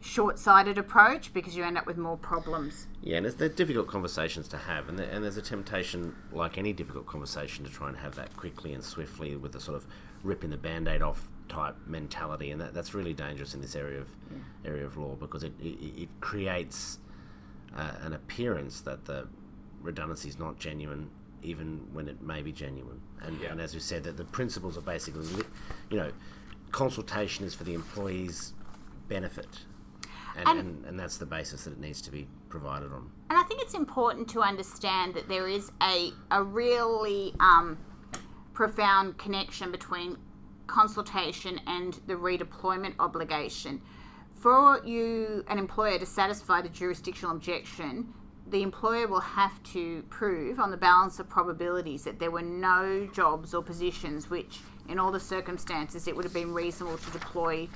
short-sighted 0.01 0.79
approach 0.79 1.35
because 1.35 1.55
you 1.55 1.65
end 1.65 1.77
up 1.77 1.87
with 1.87 1.99
more 1.99 2.17
problems. 2.17 2.87
Yeah, 3.03 3.19
and 3.19 3.27
they're 3.27 3.51
difficult 3.51 3.89
conversations 3.89 4.49
to 4.49 4.57
have, 4.57 4.89
and, 4.89 4.99
and 4.99 5.23
there's 5.23 5.37
a 5.37 5.43
temptation, 5.43 6.15
like 6.33 6.57
any 6.57 6.73
difficult 6.73 7.07
conversation, 7.07 7.63
to 7.67 7.71
try 7.71 7.89
and 7.89 7.99
have 7.99 8.15
that 8.15 8.35
quickly 8.39 8.73
and 8.73 8.83
swiftly 8.83 9.37
with 9.37 9.55
a 9.55 9.61
sort 9.61 9.77
of 9.77 9.87
ripping 10.23 10.49
the 10.49 10.57
band-aid 10.57 11.03
off 11.03 11.29
type 11.49 11.77
mentality, 11.87 12.51
and 12.51 12.61
that, 12.61 12.75
that's 12.75 12.95
really 12.95 13.15
dangerous 13.15 13.55
in 13.55 13.61
this 13.61 13.75
area 13.77 14.01
of 14.01 14.09
area 14.65 14.85
of 14.85 14.97
law 14.97 15.15
because 15.15 15.43
it 15.45 15.53
it, 15.61 16.03
it 16.03 16.09
creates 16.21 16.99
uh, 17.77 17.93
an 18.03 18.13
appearance 18.13 18.81
that 18.83 19.05
the 19.05 19.29
redundancy 19.83 20.29
is 20.29 20.39
not 20.39 20.59
genuine, 20.59 21.11
even 21.43 21.87
when 21.93 22.09
it 22.09 22.21
may 22.23 22.43
be 22.43 22.53
genuine. 22.53 23.01
And, 23.23 23.41
Yeah. 23.41 23.53
and 23.53 23.61
as 23.61 23.75
we 23.75 23.81
said, 23.81 24.05
that 24.05 24.17
the 24.17 24.25
principles 24.25 24.77
are 24.77 24.81
basically, 24.83 25.27
you 25.91 25.97
know, 25.97 26.11
consultation 26.73 27.45
is 27.45 27.55
for 27.55 27.65
the 27.65 27.75
employee's 27.75 28.53
benefit. 29.09 29.61
And, 30.37 30.49
And- 30.49 30.59
and, 30.59 30.85
and 30.87 31.01
that's 31.01 31.17
the 31.19 31.27
basis 31.27 31.65
that 31.65 31.73
it 31.73 31.79
needs 31.81 32.01
to 32.03 32.11
be 32.11 32.27
provided 32.49 32.93
on. 32.93 33.11
And 33.31 33.39
I 33.39 33.43
think 33.45 33.61
it's 33.63 33.75
important 33.75 34.29
to 34.31 34.41
understand 34.43 35.15
that 35.15 35.29
there 35.29 35.47
is 35.49 35.71
a, 35.83 36.13
a 36.31 36.43
really 36.43 37.35
um, 37.41 37.79
profound 38.53 39.19
connection 39.19 39.71
between 39.71 40.17
consultation 40.67 41.61
and 41.67 42.01
the 42.07 42.15
redeployment 42.15 42.95
obligation. 42.99 43.81
For 44.35 44.81
you, 44.85 45.45
an 45.49 45.59
employer, 45.59 45.99
to 45.99 46.07
satisfy 46.07 46.61
the 46.61 46.69
jurisdictional 46.69 47.35
objection, 47.35 48.13
the 48.49 48.63
employer 48.63 49.09
will 49.09 49.21
have 49.21 49.61
to 49.73 50.03
prove 50.11 50.61
on 50.61 50.71
the 50.71 50.77
balance 50.77 51.19
of 51.19 51.29
probabilities 51.29 52.05
that 52.05 52.19
there 52.21 52.31
were 52.31 52.43
no 52.43 53.09
jobs 53.13 53.55
or 53.55 53.63
positions 53.63 54.31
which, 54.31 54.61
in 54.89 54.99
all 54.99 55.11
the 55.11 55.19
circumstances, 55.19 56.07
it 56.07 56.15
would 56.15 56.25
have 56.25 56.35
been 56.35 56.53
reasonable 56.55 56.99
to 56.99 57.11
deploy, 57.11 57.67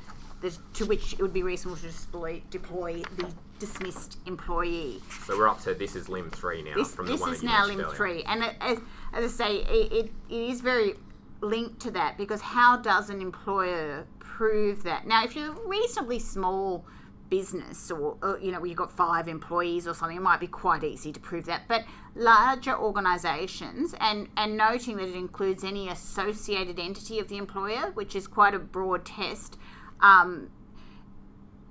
the, 0.42 0.57
to 0.74 0.85
which 0.87 1.14
it 1.14 1.20
would 1.20 1.33
be 1.33 1.42
reasonable 1.42 1.76
to 1.79 1.88
deploy, 1.88 2.42
deploy 2.50 3.03
the 3.16 3.26
dismissed 3.59 4.18
employee. 4.26 5.00
So 5.26 5.37
we're 5.37 5.48
up 5.48 5.61
to 5.62 5.74
this 5.74 5.96
is 5.96 6.09
limb 6.09 6.31
three 6.31 6.62
now 6.62 6.74
This, 6.76 6.94
from 6.94 7.07
the 7.07 7.16
one 7.16 7.33
is 7.33 7.42
now 7.42 7.66
limb 7.66 7.81
earlier. 7.81 7.94
three, 7.96 8.22
and 8.24 8.44
it, 8.44 8.55
as, 8.61 8.79
as 9.12 9.24
I 9.24 9.44
say, 9.44 9.57
it, 9.62 9.92
it, 9.92 10.12
it 10.29 10.50
is 10.50 10.61
very 10.61 10.94
linked 11.40 11.81
to 11.81 11.90
that 11.92 12.16
because 12.18 12.40
how 12.40 12.76
does 12.76 13.11
an 13.11 13.20
employer 13.20 14.07
prove 14.18 14.83
that? 14.85 15.07
Now, 15.07 15.24
if 15.24 15.35
you're 15.35 15.53
a 15.53 15.68
reasonably 15.68 16.18
small 16.18 16.85
business, 17.31 17.90
or, 17.90 18.16
or 18.22 18.38
you 18.40 18.50
know, 18.50 18.64
you've 18.64 18.76
got 18.76 18.90
five 18.90 19.29
employees 19.29 19.87
or 19.87 19.94
something, 19.94 20.16
it 20.16 20.22
might 20.22 20.40
be 20.40 20.48
quite 20.48 20.83
easy 20.85 21.12
to 21.12 21.20
prove 21.20 21.46
that. 21.46 21.62
But 21.68 21.85
larger 22.14 22.76
organisations, 22.76 23.94
and 24.00 24.29
and 24.37 24.57
noting 24.57 24.96
that 24.96 25.09
it 25.09 25.14
includes 25.14 25.64
any 25.64 25.88
associated 25.88 26.79
entity 26.79 27.20
of 27.20 27.29
the 27.29 27.38
employer, 27.38 27.92
which 27.94 28.16
is 28.16 28.26
quite 28.26 28.55
a 28.55 28.59
broad 28.59 29.07
test. 29.07 29.57
Um, 30.00 30.50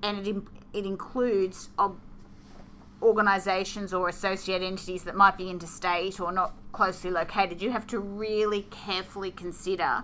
and 0.02 0.26
it, 0.26 0.36
it 0.72 0.86
includes 0.86 1.70
ob- 1.78 2.00
organisations 3.02 3.94
or 3.94 4.10
associate 4.10 4.62
entities 4.62 5.04
that 5.04 5.16
might 5.16 5.38
be 5.38 5.50
interstate 5.50 6.20
or 6.20 6.32
not 6.32 6.54
closely 6.72 7.12
located, 7.12 7.62
you 7.62 7.72
have 7.72 7.88
to 7.88 8.00
really 8.00 8.64
carefully 8.70 9.32
consider 9.32 10.04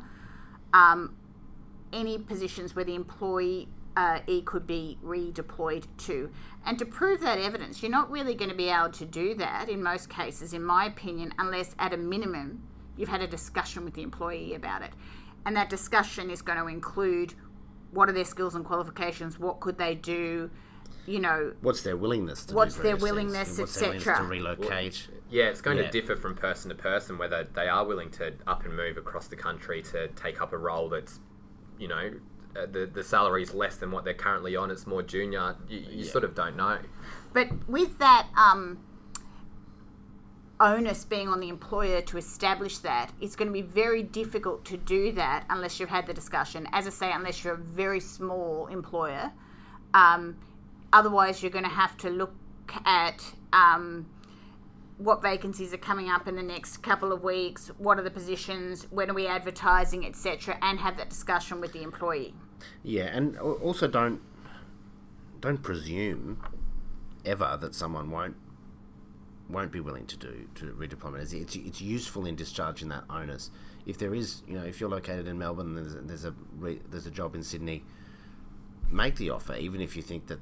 um, 0.73 1.15
any 1.93 2.17
positions 2.17 2.75
where 2.75 2.85
the 2.85 2.95
employee 2.95 3.67
uh, 3.95 4.19
E 4.27 4.41
could 4.41 4.67
be 4.67 4.97
redeployed 5.03 5.85
to. 5.97 6.29
And 6.65 6.77
to 6.79 6.85
prove 6.85 7.21
that 7.21 7.39
evidence, 7.39 7.81
you're 7.81 7.91
not 7.91 8.11
really 8.11 8.35
going 8.35 8.49
to 8.49 8.55
be 8.55 8.69
able 8.69 8.91
to 8.91 9.05
do 9.05 9.35
that 9.35 9.69
in 9.69 9.81
most 9.81 10.09
cases, 10.09 10.53
in 10.53 10.63
my 10.63 10.85
opinion, 10.85 11.33
unless 11.39 11.75
at 11.79 11.93
a 11.93 11.97
minimum 11.97 12.63
you've 12.97 13.09
had 13.09 13.21
a 13.21 13.27
discussion 13.27 13.85
with 13.85 13.93
the 13.93 14.01
employee 14.01 14.55
about 14.55 14.81
it. 14.81 14.91
And 15.45 15.55
that 15.55 15.69
discussion 15.69 16.29
is 16.29 16.41
going 16.41 16.57
to 16.57 16.67
include 16.67 17.33
what 17.91 18.09
are 18.09 18.13
their 18.13 18.25
skills 18.25 18.55
and 18.55 18.65
qualifications, 18.65 19.39
what 19.39 19.59
could 19.59 19.77
they 19.77 19.95
do, 19.95 20.49
you 21.07 21.19
know, 21.19 21.53
What's 21.61 21.81
their 21.83 21.97
willingness 21.97 22.41
to 22.45 22.47
do 22.49 22.55
What's 22.55 22.75
their 22.75 22.97
willingness, 22.97 23.49
and 23.49 23.59
what's 23.59 23.73
their 23.75 23.89
willingness 23.89 24.03
to 24.05 24.11
etc.. 24.11 24.27
relocate? 24.27 25.07
Yeah, 25.29 25.45
it's 25.45 25.61
going 25.61 25.77
Yeah. 25.77 25.85
to 25.85 25.91
differ 25.91 26.15
from 26.15 26.35
person 26.35 26.69
to 26.69 26.75
person 26.75 27.17
whether 27.17 27.43
they 27.53 27.67
are 27.67 27.85
willing 27.85 28.09
to 28.11 28.33
up 28.47 28.65
and 28.65 28.75
move 28.75 28.97
across 28.97 29.27
the 29.27 29.35
country 29.35 29.81
to 29.83 30.07
take 30.09 30.41
up 30.41 30.53
a 30.53 30.57
role 30.57 30.89
that's, 30.89 31.19
you 31.77 31.87
know, 31.87 32.11
uh, 32.55 32.65
the 32.65 32.85
the 32.85 33.03
salary 33.03 33.43
is 33.43 33.53
less 33.53 33.75
than 33.77 33.91
what 33.91 34.05
they're 34.05 34.13
currently 34.13 34.55
on. 34.55 34.71
It's 34.71 34.87
more 34.87 35.03
junior. 35.03 35.55
You, 35.67 35.79
you 35.79 36.05
Yeah. 36.05 36.11
sort 36.11 36.23
of 36.23 36.35
don't 36.35 36.55
know. 36.55 36.79
But 37.33 37.49
with 37.67 37.97
that 37.99 38.27
um, 38.37 38.79
onus 40.59 41.03
being 41.03 41.27
on 41.27 41.39
the 41.41 41.49
employer 41.49 42.01
to 42.01 42.17
establish 42.17 42.77
that, 42.79 43.11
it's 43.19 43.35
going 43.35 43.49
to 43.49 43.53
be 43.53 43.61
very 43.61 44.03
difficult 44.03 44.63
to 44.65 44.77
do 44.77 45.11
that 45.11 45.45
unless 45.49 45.79
you've 45.79 45.89
had 45.89 46.07
the 46.07 46.13
discussion. 46.13 46.65
As 46.71 46.87
I 46.87 46.91
say, 46.91 47.11
unless 47.11 47.43
you're 47.43 47.55
a 47.55 47.57
very 47.57 47.99
small 47.99 48.67
employer. 48.67 49.31
Um, 49.93 50.37
otherwise, 50.95 51.43
you're 51.43 51.51
going 51.51 51.65
to 51.65 51.69
have 51.69 51.97
to 51.97 52.09
look 52.09 52.33
at 52.85 53.21
um, 53.51 54.07
what 54.97 55.21
vacancies 55.21 55.73
are 55.73 55.77
coming 55.77 56.09
up 56.09 56.27
in 56.27 56.35
the 56.35 56.43
next 56.43 56.77
couple 56.77 57.11
of 57.11 57.21
weeks, 57.21 57.67
what 57.77 57.99
are 57.99 58.03
the 58.03 58.09
positions, 58.09 58.87
when 58.91 59.11
are 59.11 59.13
we 59.13 59.27
advertising, 59.27 60.05
etc., 60.05 60.57
and 60.61 60.79
have 60.79 60.97
that 60.97 61.09
discussion 61.09 61.59
with 61.59 61.73
the 61.73 61.83
employee. 61.83 62.33
Yeah, 62.81 63.05
and 63.05 63.37
also 63.37 63.87
don't 63.87 64.21
don't 65.41 65.61
presume 65.61 66.41
ever 67.25 67.57
that 67.59 67.75
someone 67.75 68.09
won't 68.09 68.37
won't 69.49 69.71
be 69.71 69.79
willing 69.79 70.07
to 70.07 70.17
do 70.17 70.47
to 70.55 70.65
redeployment. 70.67 71.33
It's, 71.33 71.55
it's, 71.55 71.81
useful 71.81 72.25
in 72.25 72.35
discharging 72.35 72.89
that 72.89 73.03
onus. 73.09 73.51
If 73.85 73.99
there 73.99 74.15
is, 74.15 74.41
you 74.47 74.57
know, 74.57 74.63
if 74.63 74.79
you're 74.79 74.89
located 74.89 75.27
in 75.27 75.37
Melbourne, 75.37 75.75
there's, 75.75 75.93
there's 76.01 76.25
a 76.25 76.33
re, 76.57 76.79
there's 76.89 77.05
a 77.05 77.11
job 77.11 77.35
in 77.35 77.43
Sydney, 77.43 77.83
make 78.89 79.17
the 79.17 79.29
offer, 79.29 79.55
even 79.55 79.81
if 79.81 79.95
you 79.95 80.01
think 80.01 80.27
that 80.27 80.39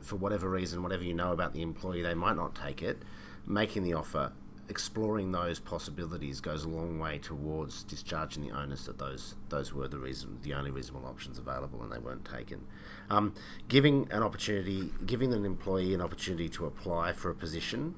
for, 0.00 0.16
whatever 0.16 0.48
reason, 0.48 0.82
whatever 0.82 1.02
you 1.02 1.14
know 1.14 1.32
about 1.32 1.52
the 1.52 1.62
employee, 1.62 2.02
they 2.02 2.14
might 2.14 2.36
not 2.36 2.54
take 2.54 2.82
it. 2.82 3.02
Making 3.46 3.82
the 3.82 3.94
offer, 3.94 4.32
exploring 4.68 5.32
those 5.32 5.58
possibilities 5.58 6.40
goes 6.40 6.64
a 6.64 6.68
long 6.68 6.98
way 6.98 7.18
towards 7.18 7.82
discharging 7.82 8.46
the 8.46 8.50
onus 8.54 8.86
that 8.86 8.98
those 8.98 9.34
those 9.48 9.72
were 9.74 9.88
the 9.88 9.98
reason, 9.98 10.38
the 10.42 10.54
only 10.54 10.70
reasonable 10.70 11.06
options 11.06 11.38
available, 11.38 11.82
and 11.82 11.92
they 11.92 11.98
weren't 11.98 12.24
taken. 12.24 12.66
Um, 13.10 13.34
giving 13.68 14.08
an 14.10 14.22
opportunity, 14.22 14.92
giving 15.04 15.32
an 15.32 15.44
employee 15.44 15.92
an 15.94 16.00
opportunity 16.00 16.48
to 16.50 16.66
apply 16.66 17.12
for 17.12 17.30
a 17.30 17.34
position, 17.34 17.94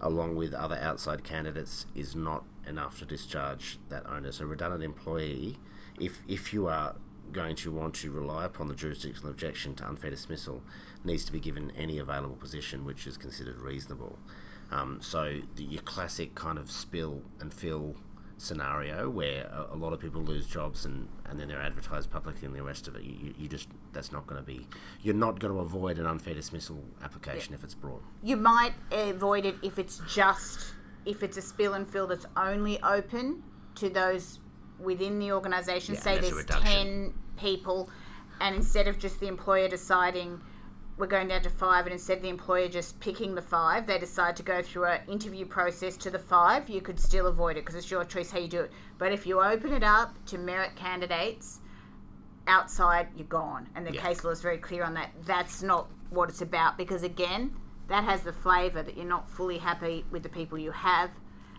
along 0.00 0.36
with 0.36 0.54
other 0.54 0.76
outside 0.76 1.24
candidates, 1.24 1.86
is 1.94 2.14
not 2.14 2.44
enough 2.66 2.98
to 3.00 3.04
discharge 3.04 3.78
that 3.88 4.06
onus. 4.08 4.40
A 4.40 4.46
redundant 4.46 4.84
employee, 4.84 5.58
if 6.00 6.22
if 6.28 6.52
you 6.52 6.68
are 6.68 6.96
going 7.32 7.56
to 7.56 7.72
want 7.72 7.94
to 7.96 8.10
rely 8.10 8.44
upon 8.44 8.68
the 8.68 8.74
jurisdictional 8.74 9.30
objection 9.30 9.74
to 9.76 9.86
unfair 9.86 10.10
dismissal, 10.10 10.62
needs 11.04 11.24
to 11.24 11.32
be 11.32 11.40
given 11.40 11.72
any 11.76 11.98
available 11.98 12.36
position 12.36 12.84
which 12.84 13.06
is 13.06 13.16
considered 13.16 13.60
reasonable. 13.60 14.18
Um, 14.70 14.98
so 15.00 15.40
the, 15.54 15.62
your 15.62 15.82
classic 15.82 16.34
kind 16.34 16.58
of 16.58 16.70
spill 16.70 17.22
and 17.40 17.52
fill 17.52 17.96
scenario 18.38 19.08
where 19.08 19.44
a, 19.46 19.74
a 19.74 19.76
lot 19.76 19.92
of 19.92 20.00
people 20.00 20.20
lose 20.22 20.46
jobs 20.46 20.84
and, 20.84 21.08
and 21.24 21.40
then 21.40 21.48
they're 21.48 21.62
advertised 21.62 22.10
publicly 22.10 22.46
and 22.46 22.54
the 22.54 22.62
rest 22.62 22.86
of 22.88 22.96
it, 22.96 23.02
you, 23.02 23.14
you, 23.14 23.34
you 23.38 23.48
just 23.48 23.68
that's 23.92 24.12
not 24.12 24.26
going 24.26 24.40
to 24.40 24.46
be. 24.46 24.66
You're 25.02 25.14
not 25.14 25.38
going 25.38 25.52
to 25.54 25.60
avoid 25.60 25.98
an 25.98 26.06
unfair 26.06 26.34
dismissal 26.34 26.82
application 27.02 27.54
if 27.54 27.64
it's 27.64 27.74
brought. 27.74 28.02
you 28.22 28.36
might 28.36 28.72
avoid 28.90 29.46
it 29.46 29.54
if 29.62 29.78
it's 29.78 30.02
just 30.12 30.72
if 31.06 31.22
it's 31.22 31.36
a 31.36 31.42
spill 31.42 31.74
and 31.74 31.88
fill 31.88 32.06
that's 32.06 32.26
only 32.36 32.82
open 32.82 33.42
to 33.76 33.88
those 33.88 34.40
within 34.78 35.18
the 35.18 35.32
organisation. 35.32 35.94
Yeah, 35.94 36.00
Say 36.00 36.14
and 36.16 36.24
that's 36.24 36.30
a 36.32 36.44
there's 36.44 36.62
ten 36.62 37.14
people, 37.36 37.90
and 38.40 38.54
instead 38.54 38.88
of 38.88 38.98
just 38.98 39.20
the 39.20 39.28
employer 39.28 39.68
deciding 39.68 40.40
we're 40.98 41.06
going 41.06 41.28
down 41.28 41.42
to 41.42 41.50
five, 41.50 41.84
and 41.84 41.92
instead 41.92 42.22
the 42.22 42.28
employer 42.28 42.68
just 42.68 42.98
picking 43.00 43.34
the 43.34 43.42
five, 43.42 43.86
they 43.86 43.98
decide 43.98 44.34
to 44.36 44.42
go 44.42 44.62
through 44.62 44.86
an 44.86 45.00
interview 45.08 45.44
process 45.44 45.96
to 45.98 46.10
the 46.10 46.18
five. 46.18 46.70
You 46.70 46.80
could 46.80 46.98
still 46.98 47.26
avoid 47.26 47.56
it 47.58 47.66
because 47.66 47.74
it's 47.74 47.90
your 47.90 48.04
choice 48.04 48.30
how 48.30 48.38
you 48.38 48.48
do 48.48 48.62
it. 48.62 48.72
But 48.96 49.12
if 49.12 49.26
you 49.26 49.42
open 49.42 49.72
it 49.74 49.84
up 49.84 50.24
to 50.26 50.38
merit 50.38 50.74
candidates, 50.74 51.60
outside, 52.46 53.08
you're 53.16 53.26
gone. 53.26 53.68
And 53.74 53.86
the 53.86 53.92
Yeah. 53.92 54.02
case 54.02 54.24
law 54.24 54.30
is 54.30 54.40
very 54.40 54.58
clear 54.58 54.84
on 54.84 54.94
that. 54.94 55.10
That's 55.24 55.62
not 55.62 55.88
what 56.10 56.28
it's 56.28 56.40
about 56.40 56.78
because, 56.78 57.02
again, 57.02 57.56
that 57.88 58.04
has 58.04 58.22
the 58.22 58.32
flavour 58.32 58.82
that 58.82 58.96
you're 58.96 59.04
not 59.04 59.28
fully 59.28 59.58
happy 59.58 60.04
with 60.10 60.22
the 60.22 60.28
people 60.28 60.56
you 60.56 60.70
have 60.72 61.10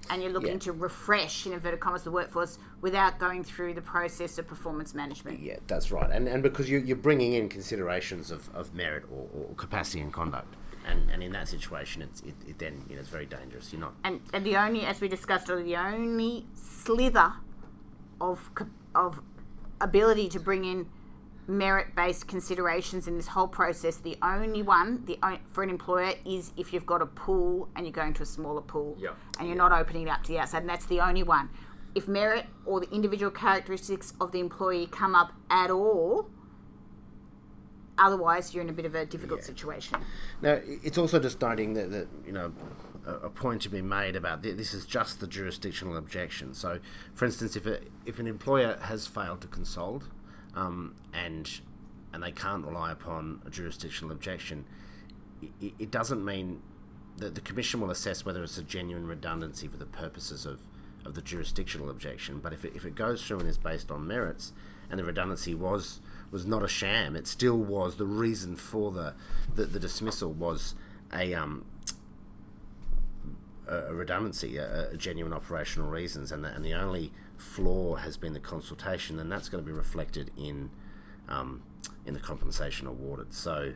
and 0.09 0.21
you're 0.21 0.31
looking 0.31 0.53
Yeah. 0.53 0.59
to 0.59 0.71
refresh, 0.71 1.45
in 1.45 1.53
inverted 1.53 1.79
commas, 1.79 2.03
the 2.03 2.11
workforce 2.11 2.59
without 2.81 3.19
going 3.19 3.43
through 3.43 3.73
the 3.73 3.81
process 3.81 4.37
of 4.37 4.47
performance 4.47 4.93
management. 4.93 5.39
Yeah, 5.39 5.57
that's 5.67 5.91
right. 5.91 6.09
And 6.11 6.27
and 6.27 6.41
because 6.43 6.69
you, 6.69 6.79
you're 6.79 6.95
bringing 6.97 7.33
in 7.33 7.49
considerations 7.49 8.31
of, 8.31 8.53
of 8.55 8.73
merit 8.73 9.03
or, 9.11 9.27
or 9.33 9.53
capacity 9.55 9.99
and 10.01 10.11
conduct. 10.13 10.55
And, 10.85 11.11
and 11.11 11.21
in 11.21 11.33
that 11.33 11.49
situation, 11.49 12.01
it's, 12.01 12.21
it, 12.21 12.33
it 12.47 12.59
then 12.59 12.85
you 12.87 12.95
know, 12.95 13.01
it's 13.01 13.09
very 13.09 13.25
dangerous. 13.25 13.73
You're 13.73 13.81
not 13.81 13.93
And, 14.05 14.21
and 14.31 14.45
the 14.45 14.55
only, 14.55 14.85
as 14.85 15.01
we 15.01 15.09
discussed 15.09 15.49
earlier, 15.49 15.65
the 15.65 15.75
only 15.75 16.45
slither 16.53 17.33
of, 18.21 18.49
of 18.95 19.19
ability 19.81 20.29
to 20.29 20.39
bring 20.39 20.63
in 20.63 20.87
merit-based 21.47 22.27
considerations 22.27 23.07
in 23.07 23.15
this 23.15 23.27
whole 23.27 23.47
process, 23.47 23.97
the 23.97 24.17
only 24.21 24.62
one 24.62 25.03
the 25.05 25.17
o- 25.23 25.39
for 25.53 25.63
an 25.63 25.69
employer 25.69 26.13
is 26.25 26.51
if 26.57 26.73
you've 26.73 26.86
got 26.86 27.01
a 27.01 27.05
pool 27.05 27.69
and 27.75 27.86
you're 27.86 27.93
going 27.93 28.13
to 28.13 28.23
a 28.23 28.25
smaller 28.25 28.62
pool 28.62 28.97
Yeah. 28.99 29.12
and 29.39 29.47
you're 29.47 29.57
not 29.57 29.71
opening 29.71 30.07
it 30.07 30.10
up 30.12 30.23
to 30.23 30.29
the 30.29 30.39
outside, 30.39 30.60
and 30.62 30.69
that's 30.69 30.86
the 30.88 30.99
only 30.99 31.23
one. 31.23 31.49
If 31.95 32.07
merit 32.07 32.45
or 32.65 32.79
the 32.81 32.89
individual 32.91 33.31
characteristics 33.31 34.13
of 34.19 34.31
the 34.31 34.39
employee 34.39 34.88
come 34.91 35.15
up 35.15 35.31
at 35.49 35.71
all, 35.71 36.29
otherwise 37.97 38.53
you're 38.53 38.63
in 38.63 38.69
a 38.69 38.73
bit 38.73 38.86
of 38.86 38.93
a 38.93 39.05
difficult 39.05 39.43
situation. 39.43 39.97
Now, 40.41 40.60
it's 40.65 40.97
also 40.97 41.19
just 41.19 41.41
noting 41.41 41.73
that, 41.73 41.89
that 41.91 42.07
you 42.25 42.31
know, 42.31 42.53
a, 43.05 43.13
a 43.13 43.29
point 43.29 43.62
to 43.63 43.69
be 43.69 43.81
made 43.81 44.15
about 44.15 44.43
thi- 44.43 44.51
this 44.51 44.73
is 44.73 44.86
just 44.86 45.19
the 45.19 45.27
jurisdictional 45.27 45.97
objection. 45.97 46.53
So, 46.53 46.79
for 47.15 47.25
instance, 47.25 47.55
if 47.55 47.65
a, 47.65 47.79
if 48.05 48.19
an 48.19 48.27
employer 48.27 48.77
has 48.83 49.07
failed 49.07 49.41
to 49.41 49.47
consult 49.47 50.03
um, 50.57 50.95
and 51.13 51.59
and 52.13 52.23
they 52.23 52.31
can't 52.31 52.65
rely 52.65 52.91
upon 52.91 53.41
a 53.45 53.49
jurisdictional 53.49 54.11
objection, 54.11 54.65
it, 55.61 55.73
it 55.77 55.91
doesn't 55.91 56.23
mean 56.23 56.61
that 57.17 57.35
the 57.35 57.41
commission 57.41 57.81
will 57.81 57.91
assess 57.91 58.25
whether 58.25 58.43
it's 58.43 58.57
a 58.57 58.63
genuine 58.63 59.05
redundancy 59.05 59.67
for 59.67 59.77
the 59.77 59.85
purposes 59.85 60.45
of, 60.45 60.61
of 61.05 61.15
the 61.15 61.21
jurisdictional 61.21 61.89
objection. 61.89 62.39
But 62.39 62.53
if 62.53 62.63
it, 62.63 62.75
if 62.75 62.85
it 62.85 62.95
goes 62.95 63.25
through 63.25 63.39
and 63.39 63.49
is 63.49 63.57
based 63.57 63.91
on 63.91 64.07
merits, 64.07 64.53
and 64.89 64.99
the 64.99 65.03
redundancy 65.03 65.53
was 65.53 65.99
was 66.31 66.45
not 66.45 66.63
a 66.63 66.67
sham, 66.67 67.15
it 67.15 67.27
still 67.27 67.57
was 67.57 67.97
the 67.97 68.05
reason 68.05 68.55
for 68.55 68.91
the 68.91 69.13
the, 69.53 69.65
the 69.65 69.79
dismissal 69.79 70.31
was 70.31 70.75
a 71.13 71.33
um 71.33 71.65
a, 73.67 73.93
redundancy, 73.93 74.57
a, 74.57 74.91
a 74.91 74.97
genuine 74.97 75.33
operational 75.33 75.89
reasons, 75.89 76.31
and 76.31 76.43
the, 76.43 76.49
and 76.49 76.63
the 76.63 76.73
only 76.73 77.11
flaw 77.38 77.95
has 77.95 78.17
been 78.17 78.34
the 78.34 78.39
consultation, 78.39 79.17
then 79.17 79.30
that's 79.30 79.50
going 79.50 79.63
to 79.63 79.65
be 79.69 79.76
reflected 79.76 80.32
in 80.38 80.69
um, 81.30 81.63
in 82.06 82.13
the 82.13 82.19
compensation 82.19 82.88
awarded. 82.88 83.34
So, 83.34 83.73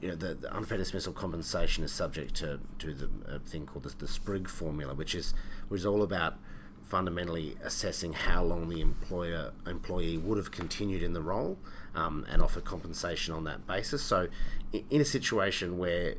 you 0.00 0.08
know, 0.08 0.14
the, 0.14 0.34
the 0.34 0.54
unfair 0.54 0.78
dismissal 0.78 1.12
compensation 1.12 1.82
is 1.84 1.92
subject 1.92 2.34
to, 2.36 2.60
to 2.78 2.94
the 2.94 3.08
a 3.26 3.38
thing 3.38 3.66
called 3.66 3.84
the, 3.84 4.06
the 4.06 4.48
formula, 4.48 4.94
which 4.94 5.14
is 5.14 5.34
which 5.68 5.80
is 5.80 5.86
all 5.86 6.02
about 6.02 6.34
fundamentally 6.82 7.56
assessing 7.62 8.12
how 8.12 8.42
long 8.42 8.68
the 8.68 8.80
employer 8.80 9.52
employee 9.66 10.18
would 10.18 10.36
have 10.36 10.50
continued 10.50 11.02
in 11.02 11.12
the 11.12 11.22
role 11.22 11.56
um, 11.94 12.26
and 12.28 12.42
offer 12.42 12.60
compensation 12.60 13.32
on 13.32 13.44
that 13.44 13.66
basis. 13.66 14.02
So, 14.02 14.26
i- 14.74 14.84
in 14.90 15.00
a 15.00 15.04
situation 15.04 15.78
where 15.78 16.16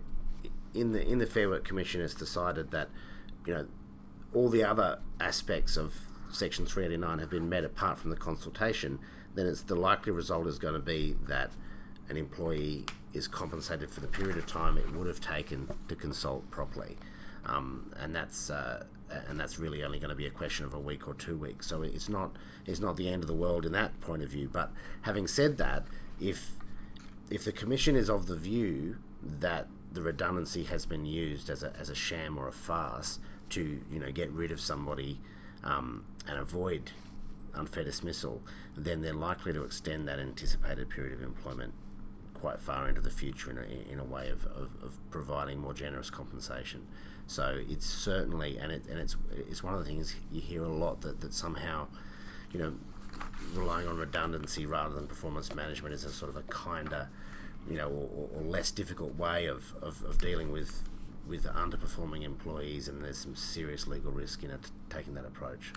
in 0.73 0.93
the 0.93 1.05
in 1.05 1.17
the 1.19 1.25
Fair 1.25 1.49
Work 1.49 1.63
Commission 1.65 2.01
has 2.01 2.13
decided 2.13 2.71
that 2.71 2.89
you 3.45 3.53
know 3.53 3.67
all 4.33 4.49
the 4.49 4.63
other 4.63 4.99
aspects 5.19 5.75
of 5.77 5.93
Section 6.33 6.65
389 6.65 7.19
have 7.19 7.29
been 7.29 7.49
met 7.49 7.63
apart 7.63 7.97
from 7.97 8.09
the 8.09 8.15
consultation, 8.15 8.99
then 9.35 9.45
it's 9.45 9.61
the 9.63 9.75
likely 9.75 10.11
result 10.11 10.47
is 10.47 10.59
going 10.59 10.73
to 10.73 10.79
be 10.79 11.15
that 11.27 11.51
an 12.09 12.17
employee 12.17 12.85
is 13.13 13.27
compensated 13.27 13.89
for 13.89 13.99
the 13.99 14.07
period 14.07 14.37
of 14.37 14.45
time 14.45 14.77
it 14.77 14.93
would 14.93 15.07
have 15.07 15.21
taken 15.21 15.69
to 15.87 15.95
consult 15.95 16.49
properly, 16.51 16.97
um, 17.45 17.91
and 17.97 18.15
that's 18.15 18.49
uh, 18.49 18.83
and 19.27 19.39
that's 19.39 19.59
really 19.59 19.83
only 19.83 19.99
going 19.99 20.09
to 20.09 20.15
be 20.15 20.25
a 20.25 20.31
question 20.31 20.65
of 20.65 20.73
a 20.73 20.79
week 20.79 21.07
or 21.07 21.13
two 21.13 21.37
weeks. 21.37 21.67
So 21.67 21.81
it's 21.81 22.09
not 22.09 22.35
it's 22.65 22.79
not 22.79 22.97
the 22.97 23.09
end 23.09 23.23
of 23.23 23.27
the 23.27 23.33
world 23.33 23.65
in 23.65 23.71
that 23.73 23.99
point 24.01 24.23
of 24.23 24.29
view. 24.29 24.49
But 24.51 24.71
having 25.01 25.27
said 25.27 25.57
that, 25.57 25.85
if 26.19 26.51
if 27.29 27.43
the 27.43 27.51
commission 27.51 27.95
is 27.95 28.09
of 28.09 28.27
the 28.27 28.35
view 28.35 28.97
that 29.21 29.67
the 29.91 30.01
redundancy 30.01 30.63
has 30.63 30.85
been 30.85 31.05
used 31.05 31.49
as 31.49 31.63
a, 31.63 31.73
as 31.77 31.89
a 31.89 31.95
sham 31.95 32.37
or 32.37 32.47
a 32.47 32.53
farce 32.53 33.19
to 33.49 33.81
you 33.91 33.99
know 33.99 34.11
get 34.11 34.31
rid 34.31 34.51
of 34.51 34.61
somebody 34.61 35.19
um, 35.63 36.05
and 36.27 36.37
avoid 36.37 36.91
unfair 37.53 37.83
dismissal, 37.83 38.41
then 38.77 39.01
they're 39.01 39.13
likely 39.13 39.53
to 39.53 39.63
extend 39.63 40.07
that 40.07 40.19
anticipated 40.19 40.89
period 40.89 41.13
of 41.13 41.21
employment 41.21 41.73
quite 42.33 42.59
far 42.59 42.89
into 42.89 43.01
the 43.01 43.11
future 43.11 43.51
in 43.51 43.57
a, 43.57 43.91
in 43.91 43.99
a 43.99 44.03
way 44.03 44.29
of, 44.29 44.45
of, 44.45 44.71
of 44.81 44.97
providing 45.11 45.59
more 45.59 45.73
generous 45.73 46.09
compensation. 46.09 46.87
So 47.27 47.61
it's 47.69 47.85
certainly, 47.85 48.57
and 48.57 48.71
it 48.71 48.85
and 48.89 48.99
it's 48.99 49.15
it's 49.47 49.63
one 49.63 49.73
of 49.73 49.79
the 49.79 49.85
things 49.85 50.15
you 50.31 50.41
hear 50.41 50.63
a 50.63 50.67
lot 50.67 51.01
that, 51.01 51.21
that 51.21 51.33
somehow, 51.33 51.87
you 52.51 52.59
know, 52.59 52.73
relying 53.53 53.87
on 53.87 53.97
redundancy 53.97 54.65
rather 54.65 54.95
than 54.95 55.07
performance 55.07 55.53
management 55.53 55.93
is 55.93 56.03
a 56.03 56.11
sort 56.11 56.29
of 56.29 56.35
a 56.35 56.41
kinder, 56.43 57.09
you 57.69 57.77
know, 57.77 57.87
or, 57.87 58.29
or 58.35 58.41
less 58.41 58.71
difficult 58.71 59.15
way 59.15 59.45
of, 59.45 59.73
of, 59.81 60.03
of 60.03 60.17
dealing 60.17 60.51
with 60.51 60.83
with 61.27 61.45
underperforming 61.45 62.23
employees, 62.23 62.87
and 62.87 63.03
there's 63.03 63.17
some 63.17 63.35
serious 63.35 63.87
legal 63.87 64.11
risk 64.11 64.43
in 64.43 64.51
it 64.51 64.71
taking 64.89 65.13
that 65.15 65.25
approach. 65.25 65.73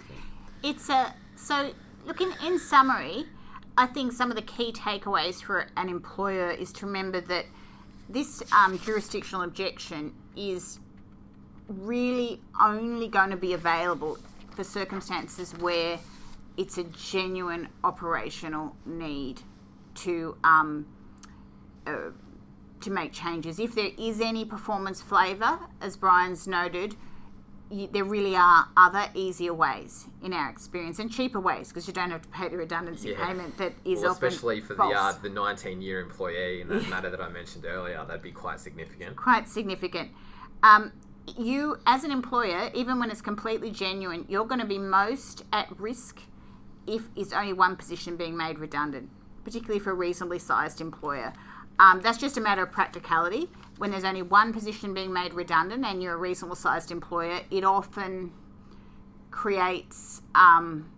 It's 0.62 0.88
a 0.88 1.14
so 1.36 1.72
looking 2.06 2.32
in 2.44 2.58
summary. 2.58 3.26
I 3.76 3.86
think 3.86 4.12
some 4.12 4.30
of 4.30 4.36
the 4.36 4.42
key 4.42 4.72
takeaways 4.72 5.42
for 5.42 5.66
an 5.76 5.88
employer 5.88 6.50
is 6.50 6.72
to 6.74 6.86
remember 6.86 7.20
that 7.22 7.46
this 8.08 8.42
um, 8.52 8.78
jurisdictional 8.78 9.42
objection 9.42 10.14
is 10.36 10.78
really 11.68 12.40
only 12.62 13.08
going 13.08 13.30
to 13.30 13.36
be 13.36 13.54
available 13.54 14.18
for 14.50 14.62
circumstances 14.62 15.52
where 15.58 15.98
it's 16.56 16.78
a 16.78 16.84
genuine 16.84 17.68
operational 17.82 18.76
need 18.86 19.40
to 19.94 20.36
um, 20.44 20.86
uh, 21.86 22.10
to 22.84 22.90
make 22.90 23.12
changes. 23.12 23.58
If 23.58 23.74
there 23.74 23.90
is 23.98 24.20
any 24.20 24.44
performance 24.44 25.00
flavour, 25.02 25.58
as 25.80 25.96
Brian's 25.96 26.46
noted, 26.46 26.94
you, 27.70 27.88
there 27.90 28.04
really 28.04 28.36
are 28.36 28.68
other 28.76 29.06
easier 29.14 29.54
ways 29.54 30.06
in 30.22 30.32
our 30.32 30.50
experience 30.50 30.98
and 30.98 31.10
cheaper 31.10 31.40
ways 31.40 31.68
because 31.68 31.86
you 31.88 31.94
don't 31.94 32.10
have 32.10 32.22
to 32.22 32.28
pay 32.28 32.48
the 32.48 32.56
redundancy 32.58 33.10
Yeah. 33.10 33.26
payment 33.26 33.56
that 33.58 33.72
is 33.84 34.00
Well, 34.02 34.12
often 34.12 34.28
especially 34.28 34.60
for 34.60 34.76
false. 34.76 34.92
the 34.92 34.98
uh, 35.00 35.12
the 35.22 35.30
19 35.30 35.80
year 35.80 36.00
employee 36.00 36.60
in 36.60 36.68
that 36.68 36.88
matter 36.88 37.10
that 37.10 37.20
I 37.20 37.28
mentioned 37.30 37.64
earlier, 37.64 38.04
that'd 38.06 38.22
be 38.22 38.30
quite 38.32 38.60
significant. 38.60 39.16
quite 39.16 39.48
significant. 39.48 40.10
Um, 40.62 40.92
you, 41.38 41.78
as 41.86 42.04
an 42.04 42.10
employer, 42.10 42.70
even 42.74 42.98
when 43.00 43.10
it's 43.10 43.22
completely 43.22 43.70
genuine, 43.70 44.26
you're 44.28 44.44
going 44.46 44.60
to 44.60 44.66
be 44.66 44.78
most 44.78 45.42
at 45.54 45.68
risk 45.80 46.20
if 46.86 47.08
it's 47.16 47.32
only 47.32 47.54
one 47.54 47.76
position 47.76 48.14
being 48.16 48.36
made 48.36 48.58
redundant, 48.58 49.08
particularly 49.42 49.80
for 49.80 49.90
a 49.92 49.94
reasonably 49.94 50.38
sized 50.38 50.82
employer. 50.82 51.32
Um, 51.78 52.00
that's 52.00 52.18
just 52.18 52.36
a 52.36 52.40
matter 52.40 52.62
of 52.62 52.70
practicality. 52.70 53.48
When 53.78 53.90
there's 53.90 54.04
only 54.04 54.22
one 54.22 54.52
position 54.52 54.94
being 54.94 55.12
made 55.12 55.34
redundant 55.34 55.84
and 55.84 56.02
you're 56.02 56.14
a 56.14 56.16
reasonable 56.18 56.56
sized 56.56 56.90
employer, 56.90 57.40
it 57.50 57.64
often 57.64 58.32
creates, 59.30 60.22
um, 60.34 60.90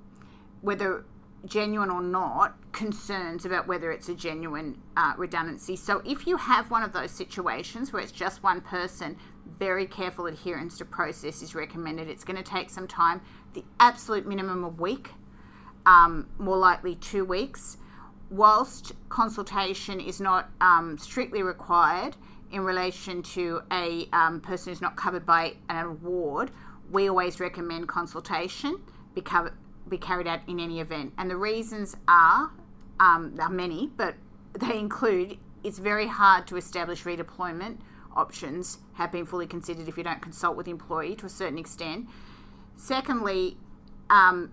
whether 0.61 1.05
genuine 1.47 1.91
or 1.91 2.03
not, 2.03 2.55
concerns 2.73 3.47
about 3.47 3.67
whether 3.67 3.91
it's 3.91 4.11
a 4.11 4.15
genuine 4.15 4.79
uh, 4.97 5.15
redundancy. 5.17 5.77
So 5.77 6.03
if 6.05 6.27
you 6.27 6.37
have 6.37 6.71
one 6.71 6.83
of 6.83 6.93
those 6.93 7.11
situations 7.11 7.93
where 7.93 8.03
it's 8.03 8.13
just 8.13 8.43
one 8.43 8.61
person, 8.61 9.17
very 9.59 9.87
careful 9.87 10.27
adherence 10.27 10.77
to 10.79 10.85
process 10.85 11.41
is 11.41 11.55
recommended. 11.55 12.09
It's 12.09 12.25
going 12.25 12.37
to 12.37 12.43
take 12.43 12.69
some 12.69 12.87
time, 12.87 13.23
the 13.55 13.65
absolute 13.81 14.27
minimum 14.27 14.65
a 14.65 14.69
week, 14.69 15.11
um, 15.87 16.29
more 16.39 16.59
likely 16.59 16.97
two 16.97 17.25
weeks. 17.25 17.79
Whilst 18.31 18.93
consultation 19.09 20.01
is 20.01 20.21
not 20.21 20.51
um, 20.61 20.99
strictly 20.99 21.43
required 21.43 22.17
in 22.51 22.63
relation 22.63 23.23
to 23.23 23.63
a 23.73 24.09
um, 24.13 24.41
person 24.41 24.73
who's 24.73 24.81
not 24.81 24.97
covered 24.97 25.25
by 25.25 25.55
an 25.69 25.87
award, 25.87 26.51
we 26.91 27.09
always 27.09 27.41
recommend 27.41 27.89
consultation 27.89 28.81
be, 29.15 29.21
covered, 29.21 29.53
be 29.89 29.99
carried 29.99 30.27
out 30.27 30.41
in 30.49 30.61
any 30.61 30.81
event. 30.81 31.13
And 31.19 31.31
the 31.31 31.37
reasons 31.37 31.97
are, 32.09 32.51
um, 33.01 33.35
there 33.35 33.47
are 33.47 33.53
many, 33.53 33.91
but 33.97 34.15
they 34.55 34.79
include 34.79 35.39
it's 35.65 35.79
very 35.79 36.07
hard 36.07 36.47
to 36.47 36.57
establish 36.57 37.03
redeployment 37.03 37.79
options 38.15 38.79
have 38.95 39.13
been 39.13 39.27
fully 39.27 39.47
considered 39.47 39.89
if 39.89 39.97
you 39.97 40.05
don't 40.05 40.23
consult 40.23 40.57
with 40.57 40.67
the 40.67 40.73
employee 40.73 41.15
to 41.17 41.27
a 41.27 41.29
certain 41.29 41.59
extent. 41.59 42.09
Secondly, 42.77 43.57
um, 44.11 44.53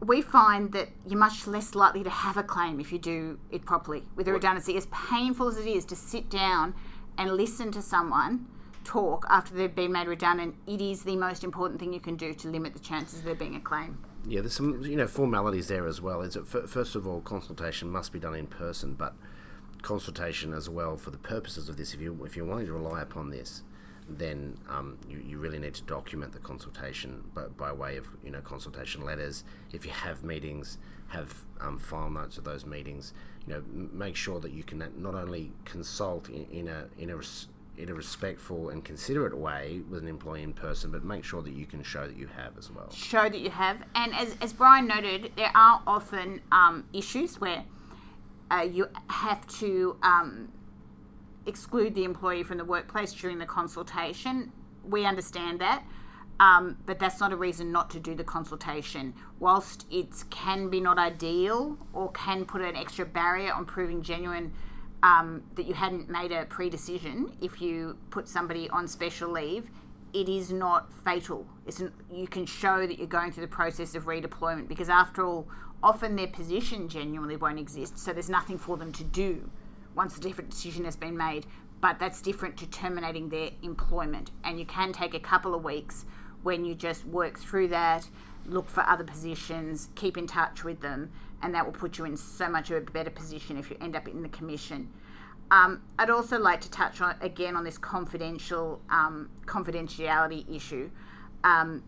we 0.00 0.20
find 0.20 0.72
that 0.72 0.88
you're 1.06 1.18
much 1.18 1.46
less 1.46 1.74
likely 1.74 2.02
to 2.02 2.10
have 2.10 2.36
a 2.36 2.42
claim 2.42 2.80
if 2.80 2.92
you 2.92 2.98
do 2.98 3.38
it 3.50 3.64
properly 3.64 4.02
with 4.16 4.28
a 4.28 4.32
redundancy. 4.32 4.76
As 4.76 4.86
painful 4.86 5.48
as 5.48 5.56
it 5.56 5.66
is 5.66 5.84
to 5.86 5.96
sit 5.96 6.28
down 6.28 6.74
and 7.16 7.32
listen 7.32 7.72
to 7.72 7.82
someone 7.82 8.46
talk 8.84 9.24
after 9.30 9.54
they've 9.54 9.74
been 9.74 9.92
made 9.92 10.06
redundant, 10.06 10.54
it 10.66 10.80
is 10.80 11.02
the 11.04 11.16
most 11.16 11.42
important 11.42 11.80
thing 11.80 11.92
you 11.92 12.00
can 12.00 12.16
do 12.16 12.34
to 12.34 12.48
limit 12.48 12.74
the 12.74 12.78
chances 12.78 13.20
of 13.20 13.24
there 13.24 13.34
being 13.34 13.56
a 13.56 13.60
claim. 13.60 13.98
Yeah, 14.26 14.40
there's 14.40 14.54
some 14.54 14.82
you 14.84 14.96
know 14.96 15.06
formalities 15.06 15.68
there 15.68 15.86
as 15.86 16.00
well. 16.00 16.22
Is 16.22 16.36
it 16.36 16.44
f- 16.52 16.68
first 16.68 16.94
of 16.94 17.06
all 17.06 17.20
consultation 17.20 17.90
must 17.90 18.12
be 18.12 18.18
done 18.18 18.34
in 18.34 18.46
person, 18.46 18.94
but 18.94 19.14
consultation 19.84 20.52
as 20.52 20.68
well 20.68 20.96
for 20.96 21.10
the 21.10 21.18
purposes 21.18 21.68
of 21.68 21.76
this. 21.76 21.94
If 21.94 22.00
you 22.00 22.24
if 22.24 22.36
you're 22.36 22.46
wanting 22.46 22.66
to 22.66 22.72
rely 22.72 23.02
upon 23.02 23.30
this, 23.30 23.62
then 24.08 24.58
um, 24.68 24.98
you, 25.08 25.18
you 25.18 25.38
really 25.38 25.58
need 25.58 25.74
to 25.74 25.82
document 25.82 26.32
the 26.32 26.38
consultation 26.38 27.24
by, 27.34 27.46
by 27.46 27.72
way 27.72 27.96
of 27.96 28.06
you 28.22 28.30
know 28.30 28.40
consultation 28.40 29.04
letters. 29.04 29.44
If 29.72 29.84
you 29.84 29.92
have 29.92 30.22
meetings, 30.22 30.78
have 31.08 31.34
um, 31.60 31.78
file 31.78 32.10
notes 32.10 32.38
of 32.38 32.44
those 32.44 32.66
meetings. 32.66 33.12
You 33.46 33.54
know, 33.54 33.58
m- 33.60 33.90
make 33.92 34.16
sure 34.16 34.40
that 34.40 34.52
you 34.52 34.62
can 34.62 34.78
not 34.96 35.14
only 35.14 35.52
consult 35.64 36.28
in, 36.28 36.46
in 36.50 36.68
a 36.68 36.86
in 36.98 37.10
a 37.10 37.18
in 37.76 37.88
a 37.88 37.94
respectful 37.94 38.68
and 38.68 38.84
considerate 38.84 39.36
way 39.36 39.82
with 39.90 40.02
an 40.02 40.08
employee 40.08 40.42
in 40.42 40.52
person, 40.52 40.90
but 40.90 41.04
make 41.04 41.24
sure 41.24 41.42
that 41.42 41.54
you 41.54 41.66
can 41.66 41.82
show 41.82 42.06
that 42.06 42.16
you 42.16 42.28
have 42.28 42.56
as 42.56 42.70
well. 42.70 42.88
show 42.92 43.28
that 43.28 43.40
you 43.40 43.50
have. 43.50 43.78
And 43.96 44.14
as, 44.14 44.36
as 44.40 44.52
Brian 44.52 44.86
noted, 44.86 45.32
there 45.36 45.50
are 45.56 45.82
often 45.84 46.40
um, 46.52 46.84
issues 46.92 47.40
where 47.40 47.64
uh, 48.50 48.60
you 48.70 48.86
have 49.08 49.44
to 49.58 49.96
um, 50.04 50.52
exclude 51.46 51.94
the 51.94 52.04
employee 52.04 52.42
from 52.42 52.58
the 52.58 52.64
workplace 52.64 53.12
during 53.12 53.38
the 53.38 53.46
consultation. 53.46 54.52
We 54.84 55.04
understand 55.04 55.60
that. 55.60 55.84
Um, 56.40 56.76
but 56.84 56.98
that's 56.98 57.20
not 57.20 57.32
a 57.32 57.36
reason 57.36 57.70
not 57.70 57.90
to 57.90 58.00
do 58.00 58.14
the 58.14 58.24
consultation. 58.24 59.14
Whilst 59.38 59.86
it 59.90 60.24
can 60.30 60.68
be 60.68 60.80
not 60.80 60.98
ideal 60.98 61.78
or 61.92 62.10
can 62.10 62.44
put 62.44 62.60
an 62.60 62.76
extra 62.76 63.04
barrier 63.04 63.52
on 63.52 63.64
proving 63.66 64.02
genuine 64.02 64.52
um, 65.02 65.44
that 65.54 65.66
you 65.66 65.74
hadn't 65.74 66.08
made 66.08 66.32
a 66.32 66.44
pre-decision 66.46 67.36
if 67.40 67.60
you 67.60 67.96
put 68.10 68.26
somebody 68.26 68.68
on 68.70 68.88
special 68.88 69.30
leave, 69.30 69.70
it 70.12 70.28
is 70.28 70.52
not 70.52 70.92
fatal. 71.04 71.46
An, 71.78 71.92
you 72.10 72.26
can 72.26 72.46
show 72.46 72.86
that 72.86 72.98
you're 72.98 73.06
going 73.06 73.30
through 73.30 73.42
the 73.42 73.48
process 73.48 73.94
of 73.94 74.06
redeployment 74.06 74.66
because, 74.66 74.88
after 74.88 75.24
all, 75.24 75.46
often 75.82 76.16
their 76.16 76.28
position 76.28 76.88
genuinely 76.88 77.36
won't 77.36 77.58
exist, 77.58 77.98
so 77.98 78.12
there's 78.12 78.30
nothing 78.30 78.56
for 78.56 78.76
them 78.76 78.92
to 78.92 79.04
do 79.04 79.50
once 79.94 80.16
a 80.16 80.20
different 80.20 80.50
decision 80.50 80.84
has 80.84 80.96
been 80.96 81.16
made. 81.16 81.46
But 81.80 81.98
that's 81.98 82.22
different 82.22 82.56
to 82.58 82.66
terminating 82.66 83.28
their 83.28 83.50
employment, 83.62 84.30
and 84.42 84.58
you 84.58 84.64
can 84.64 84.92
take 84.92 85.14
a 85.14 85.20
couple 85.20 85.54
of 85.54 85.62
weeks 85.62 86.06
when 86.42 86.64
you 86.64 86.74
just 86.74 87.04
work 87.06 87.38
through 87.38 87.68
that, 87.68 88.08
look 88.46 88.68
for 88.68 88.82
other 88.82 89.04
positions, 89.04 89.88
keep 89.94 90.16
in 90.16 90.26
touch 90.26 90.64
with 90.64 90.80
them, 90.80 91.10
and 91.42 91.54
that 91.54 91.64
will 91.64 91.72
put 91.72 91.98
you 91.98 92.04
in 92.04 92.16
so 92.16 92.48
much 92.48 92.70
of 92.70 92.76
a 92.76 92.90
better 92.90 93.10
position 93.10 93.56
if 93.58 93.70
you 93.70 93.76
end 93.80 93.96
up 93.96 94.08
in 94.08 94.22
the 94.22 94.28
commission. 94.28 94.88
Um, 95.50 95.82
I'd 95.98 96.10
also 96.10 96.38
like 96.38 96.60
to 96.62 96.70
touch 96.70 97.00
on 97.00 97.16
again 97.20 97.56
on 97.56 97.64
this 97.64 97.78
confidential 97.78 98.80
um, 98.90 99.30
confidentiality 99.46 100.54
issue. 100.54 100.90
Um, 101.42 101.82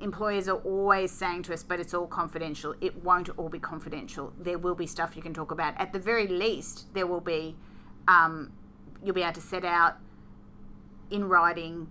employers 0.00 0.48
are 0.48 0.58
always 0.58 1.10
saying 1.10 1.42
to 1.44 1.54
us, 1.54 1.62
but 1.62 1.80
it's 1.80 1.94
all 1.94 2.06
confidential. 2.06 2.74
It 2.80 3.02
won't 3.02 3.30
all 3.38 3.48
be 3.48 3.58
confidential. 3.58 4.32
There 4.38 4.58
will 4.58 4.74
be 4.74 4.86
stuff 4.86 5.16
you 5.16 5.22
can 5.22 5.34
talk 5.34 5.50
about. 5.50 5.74
At 5.78 5.92
the 5.92 5.98
very 5.98 6.26
least, 6.26 6.92
there 6.94 7.06
will 7.06 7.20
be, 7.20 7.56
um, 8.08 8.52
you'll 9.02 9.14
be 9.14 9.22
able 9.22 9.34
to 9.34 9.40
set 9.40 9.64
out 9.64 9.96
in 11.10 11.28
writing 11.28 11.88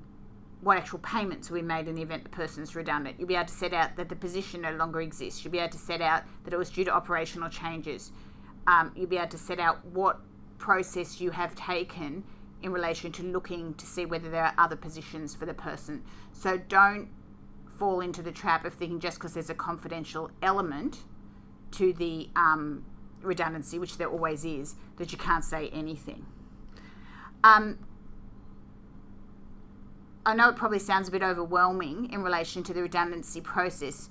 what 0.62 0.78
actual 0.78 0.99
payments 0.99 1.49
be 1.49 1.62
made 1.62 1.88
in 1.88 1.95
the 1.95 2.01
event 2.01 2.24
the 2.24 2.30
person's 2.30 2.76
redundant. 2.76 3.18
You'll 3.20 3.28
be 3.28 3.36
able 3.36 3.47
to 3.47 3.54
set 3.54 3.74
out 3.74 3.95
that 3.97 4.08
the 4.08 4.16
position 4.16 4.62
no 4.62 4.72
longer 4.72 5.01
exists. 5.01 5.43
You'll 5.43 5.51
be 5.51 5.60
able 5.60 5.74
to 5.74 5.78
set 5.78 6.01
out 6.01 6.24
that 6.43 6.54
it 6.54 6.58
was 6.58 6.70
due 6.70 6.86
to 6.86 6.91
operational 6.91 7.49
changes. 7.49 8.12
Um, 8.68 8.91
you'll 8.95 9.08
be 9.08 9.18
able 9.18 9.30
to 9.30 9.38
set 9.38 9.60
out 9.60 9.86
what 9.88 10.22
process 10.58 11.20
you 11.20 11.32
have 11.32 11.54
taken 11.56 12.24
in 12.62 12.72
relation 12.72 13.12
to 13.12 13.24
looking 13.24 13.74
to 13.74 13.86
see 13.86 14.06
whether 14.06 14.30
there 14.30 14.45
are 14.45 14.54
other 14.58 14.78
positions 14.78 15.36
for 15.36 15.45
the 15.45 15.54
person. 15.54 16.01
So 16.32 16.58
don't 16.58 17.10
fall 17.84 17.99
into 17.99 18.21
the 18.21 18.31
trap 18.31 18.63
of 18.63 18.73
thinking 18.73 18.97
just 18.97 19.17
because 19.17 19.34
there's 19.34 19.49
a 19.49 19.53
confidential 19.53 20.31
element 20.41 20.99
to 21.69 21.91
the 21.91 22.29
um, 22.38 22.81
redundancy, 23.21 23.77
which 23.77 23.97
there 23.97 24.07
always 24.07 24.45
is, 24.45 24.75
that 24.95 25.11
you 25.11 25.17
can't 25.17 25.43
say 25.43 25.67
anything. 25.73 26.25
Um, 27.43 27.77
I 30.25 30.34
know 30.34 30.47
it 30.47 30.55
probably 30.55 30.79
sounds 30.79 31.09
a 31.09 31.11
bit 31.11 31.23
overwhelming 31.23 32.09
in 32.13 32.23
relation 32.23 32.63
to 32.63 32.73
the 32.73 32.84
redundancy 32.84 33.41
process, 33.41 34.09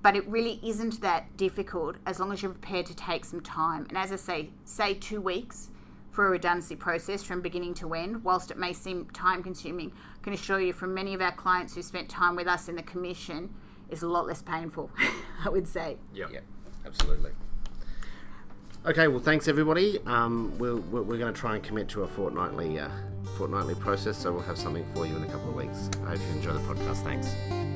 but 0.00 0.16
it 0.16 0.26
really 0.26 0.58
isn't 0.62 1.02
that 1.02 1.36
difficult 1.36 1.96
as 2.06 2.18
long 2.18 2.32
as 2.32 2.40
you're 2.40 2.52
prepared 2.52 2.86
to 2.86 2.96
take 2.96 3.26
some 3.26 3.42
time. 3.42 3.84
And 3.90 3.98
as 3.98 4.12
I 4.12 4.16
say, 4.16 4.48
say 4.64 4.94
two 4.94 5.20
weeks 5.20 5.68
for 6.14 6.28
a 6.28 6.30
redundancy 6.30 6.76
process 6.76 7.22
from 7.24 7.40
beginning 7.40 7.74
to 7.74 7.92
end. 7.92 8.22
Whilst 8.22 8.50
it 8.52 8.56
may 8.56 8.72
seem 8.72 9.06
time 9.06 9.42
consuming, 9.42 9.92
I 10.16 10.22
can 10.22 10.32
assure 10.32 10.60
you 10.60 10.72
from 10.72 10.94
many 10.94 11.12
of 11.12 11.20
our 11.20 11.32
clients 11.32 11.74
who 11.74 11.82
spent 11.82 12.08
time 12.08 12.36
with 12.36 12.46
us 12.46 12.68
in 12.68 12.76
the 12.76 12.82
commission, 12.82 13.52
is 13.90 14.02
a 14.02 14.08
lot 14.08 14.26
less 14.26 14.40
painful, 14.40 14.90
I 15.44 15.48
would 15.48 15.66
say. 15.66 15.96
Yep. 16.14 16.30
Yeah, 16.32 16.40
absolutely. 16.86 17.32
Okay, 18.86 19.08
well, 19.08 19.18
thanks 19.18 19.48
everybody. 19.48 19.98
Um, 20.06 20.56
we'll, 20.58 20.78
we're 20.78 21.02
we're 21.02 21.18
going 21.18 21.32
to 21.32 21.38
try 21.38 21.54
and 21.56 21.64
commit 21.64 21.88
to 21.90 22.02
a 22.02 22.08
fortnightly 22.08 22.78
uh, 22.78 22.88
fortnightly 23.36 23.74
process, 23.74 24.16
so 24.18 24.32
we'll 24.32 24.42
have 24.42 24.58
something 24.58 24.84
for 24.94 25.06
you 25.06 25.16
in 25.16 25.24
a 25.24 25.28
couple 25.28 25.48
of 25.48 25.56
weeks. 25.56 25.90
I 26.04 26.10
hope 26.10 26.20
you 26.20 26.36
enjoy 26.36 26.52
the 26.52 26.60
podcast. 26.60 27.02
Thanks. 27.02 27.73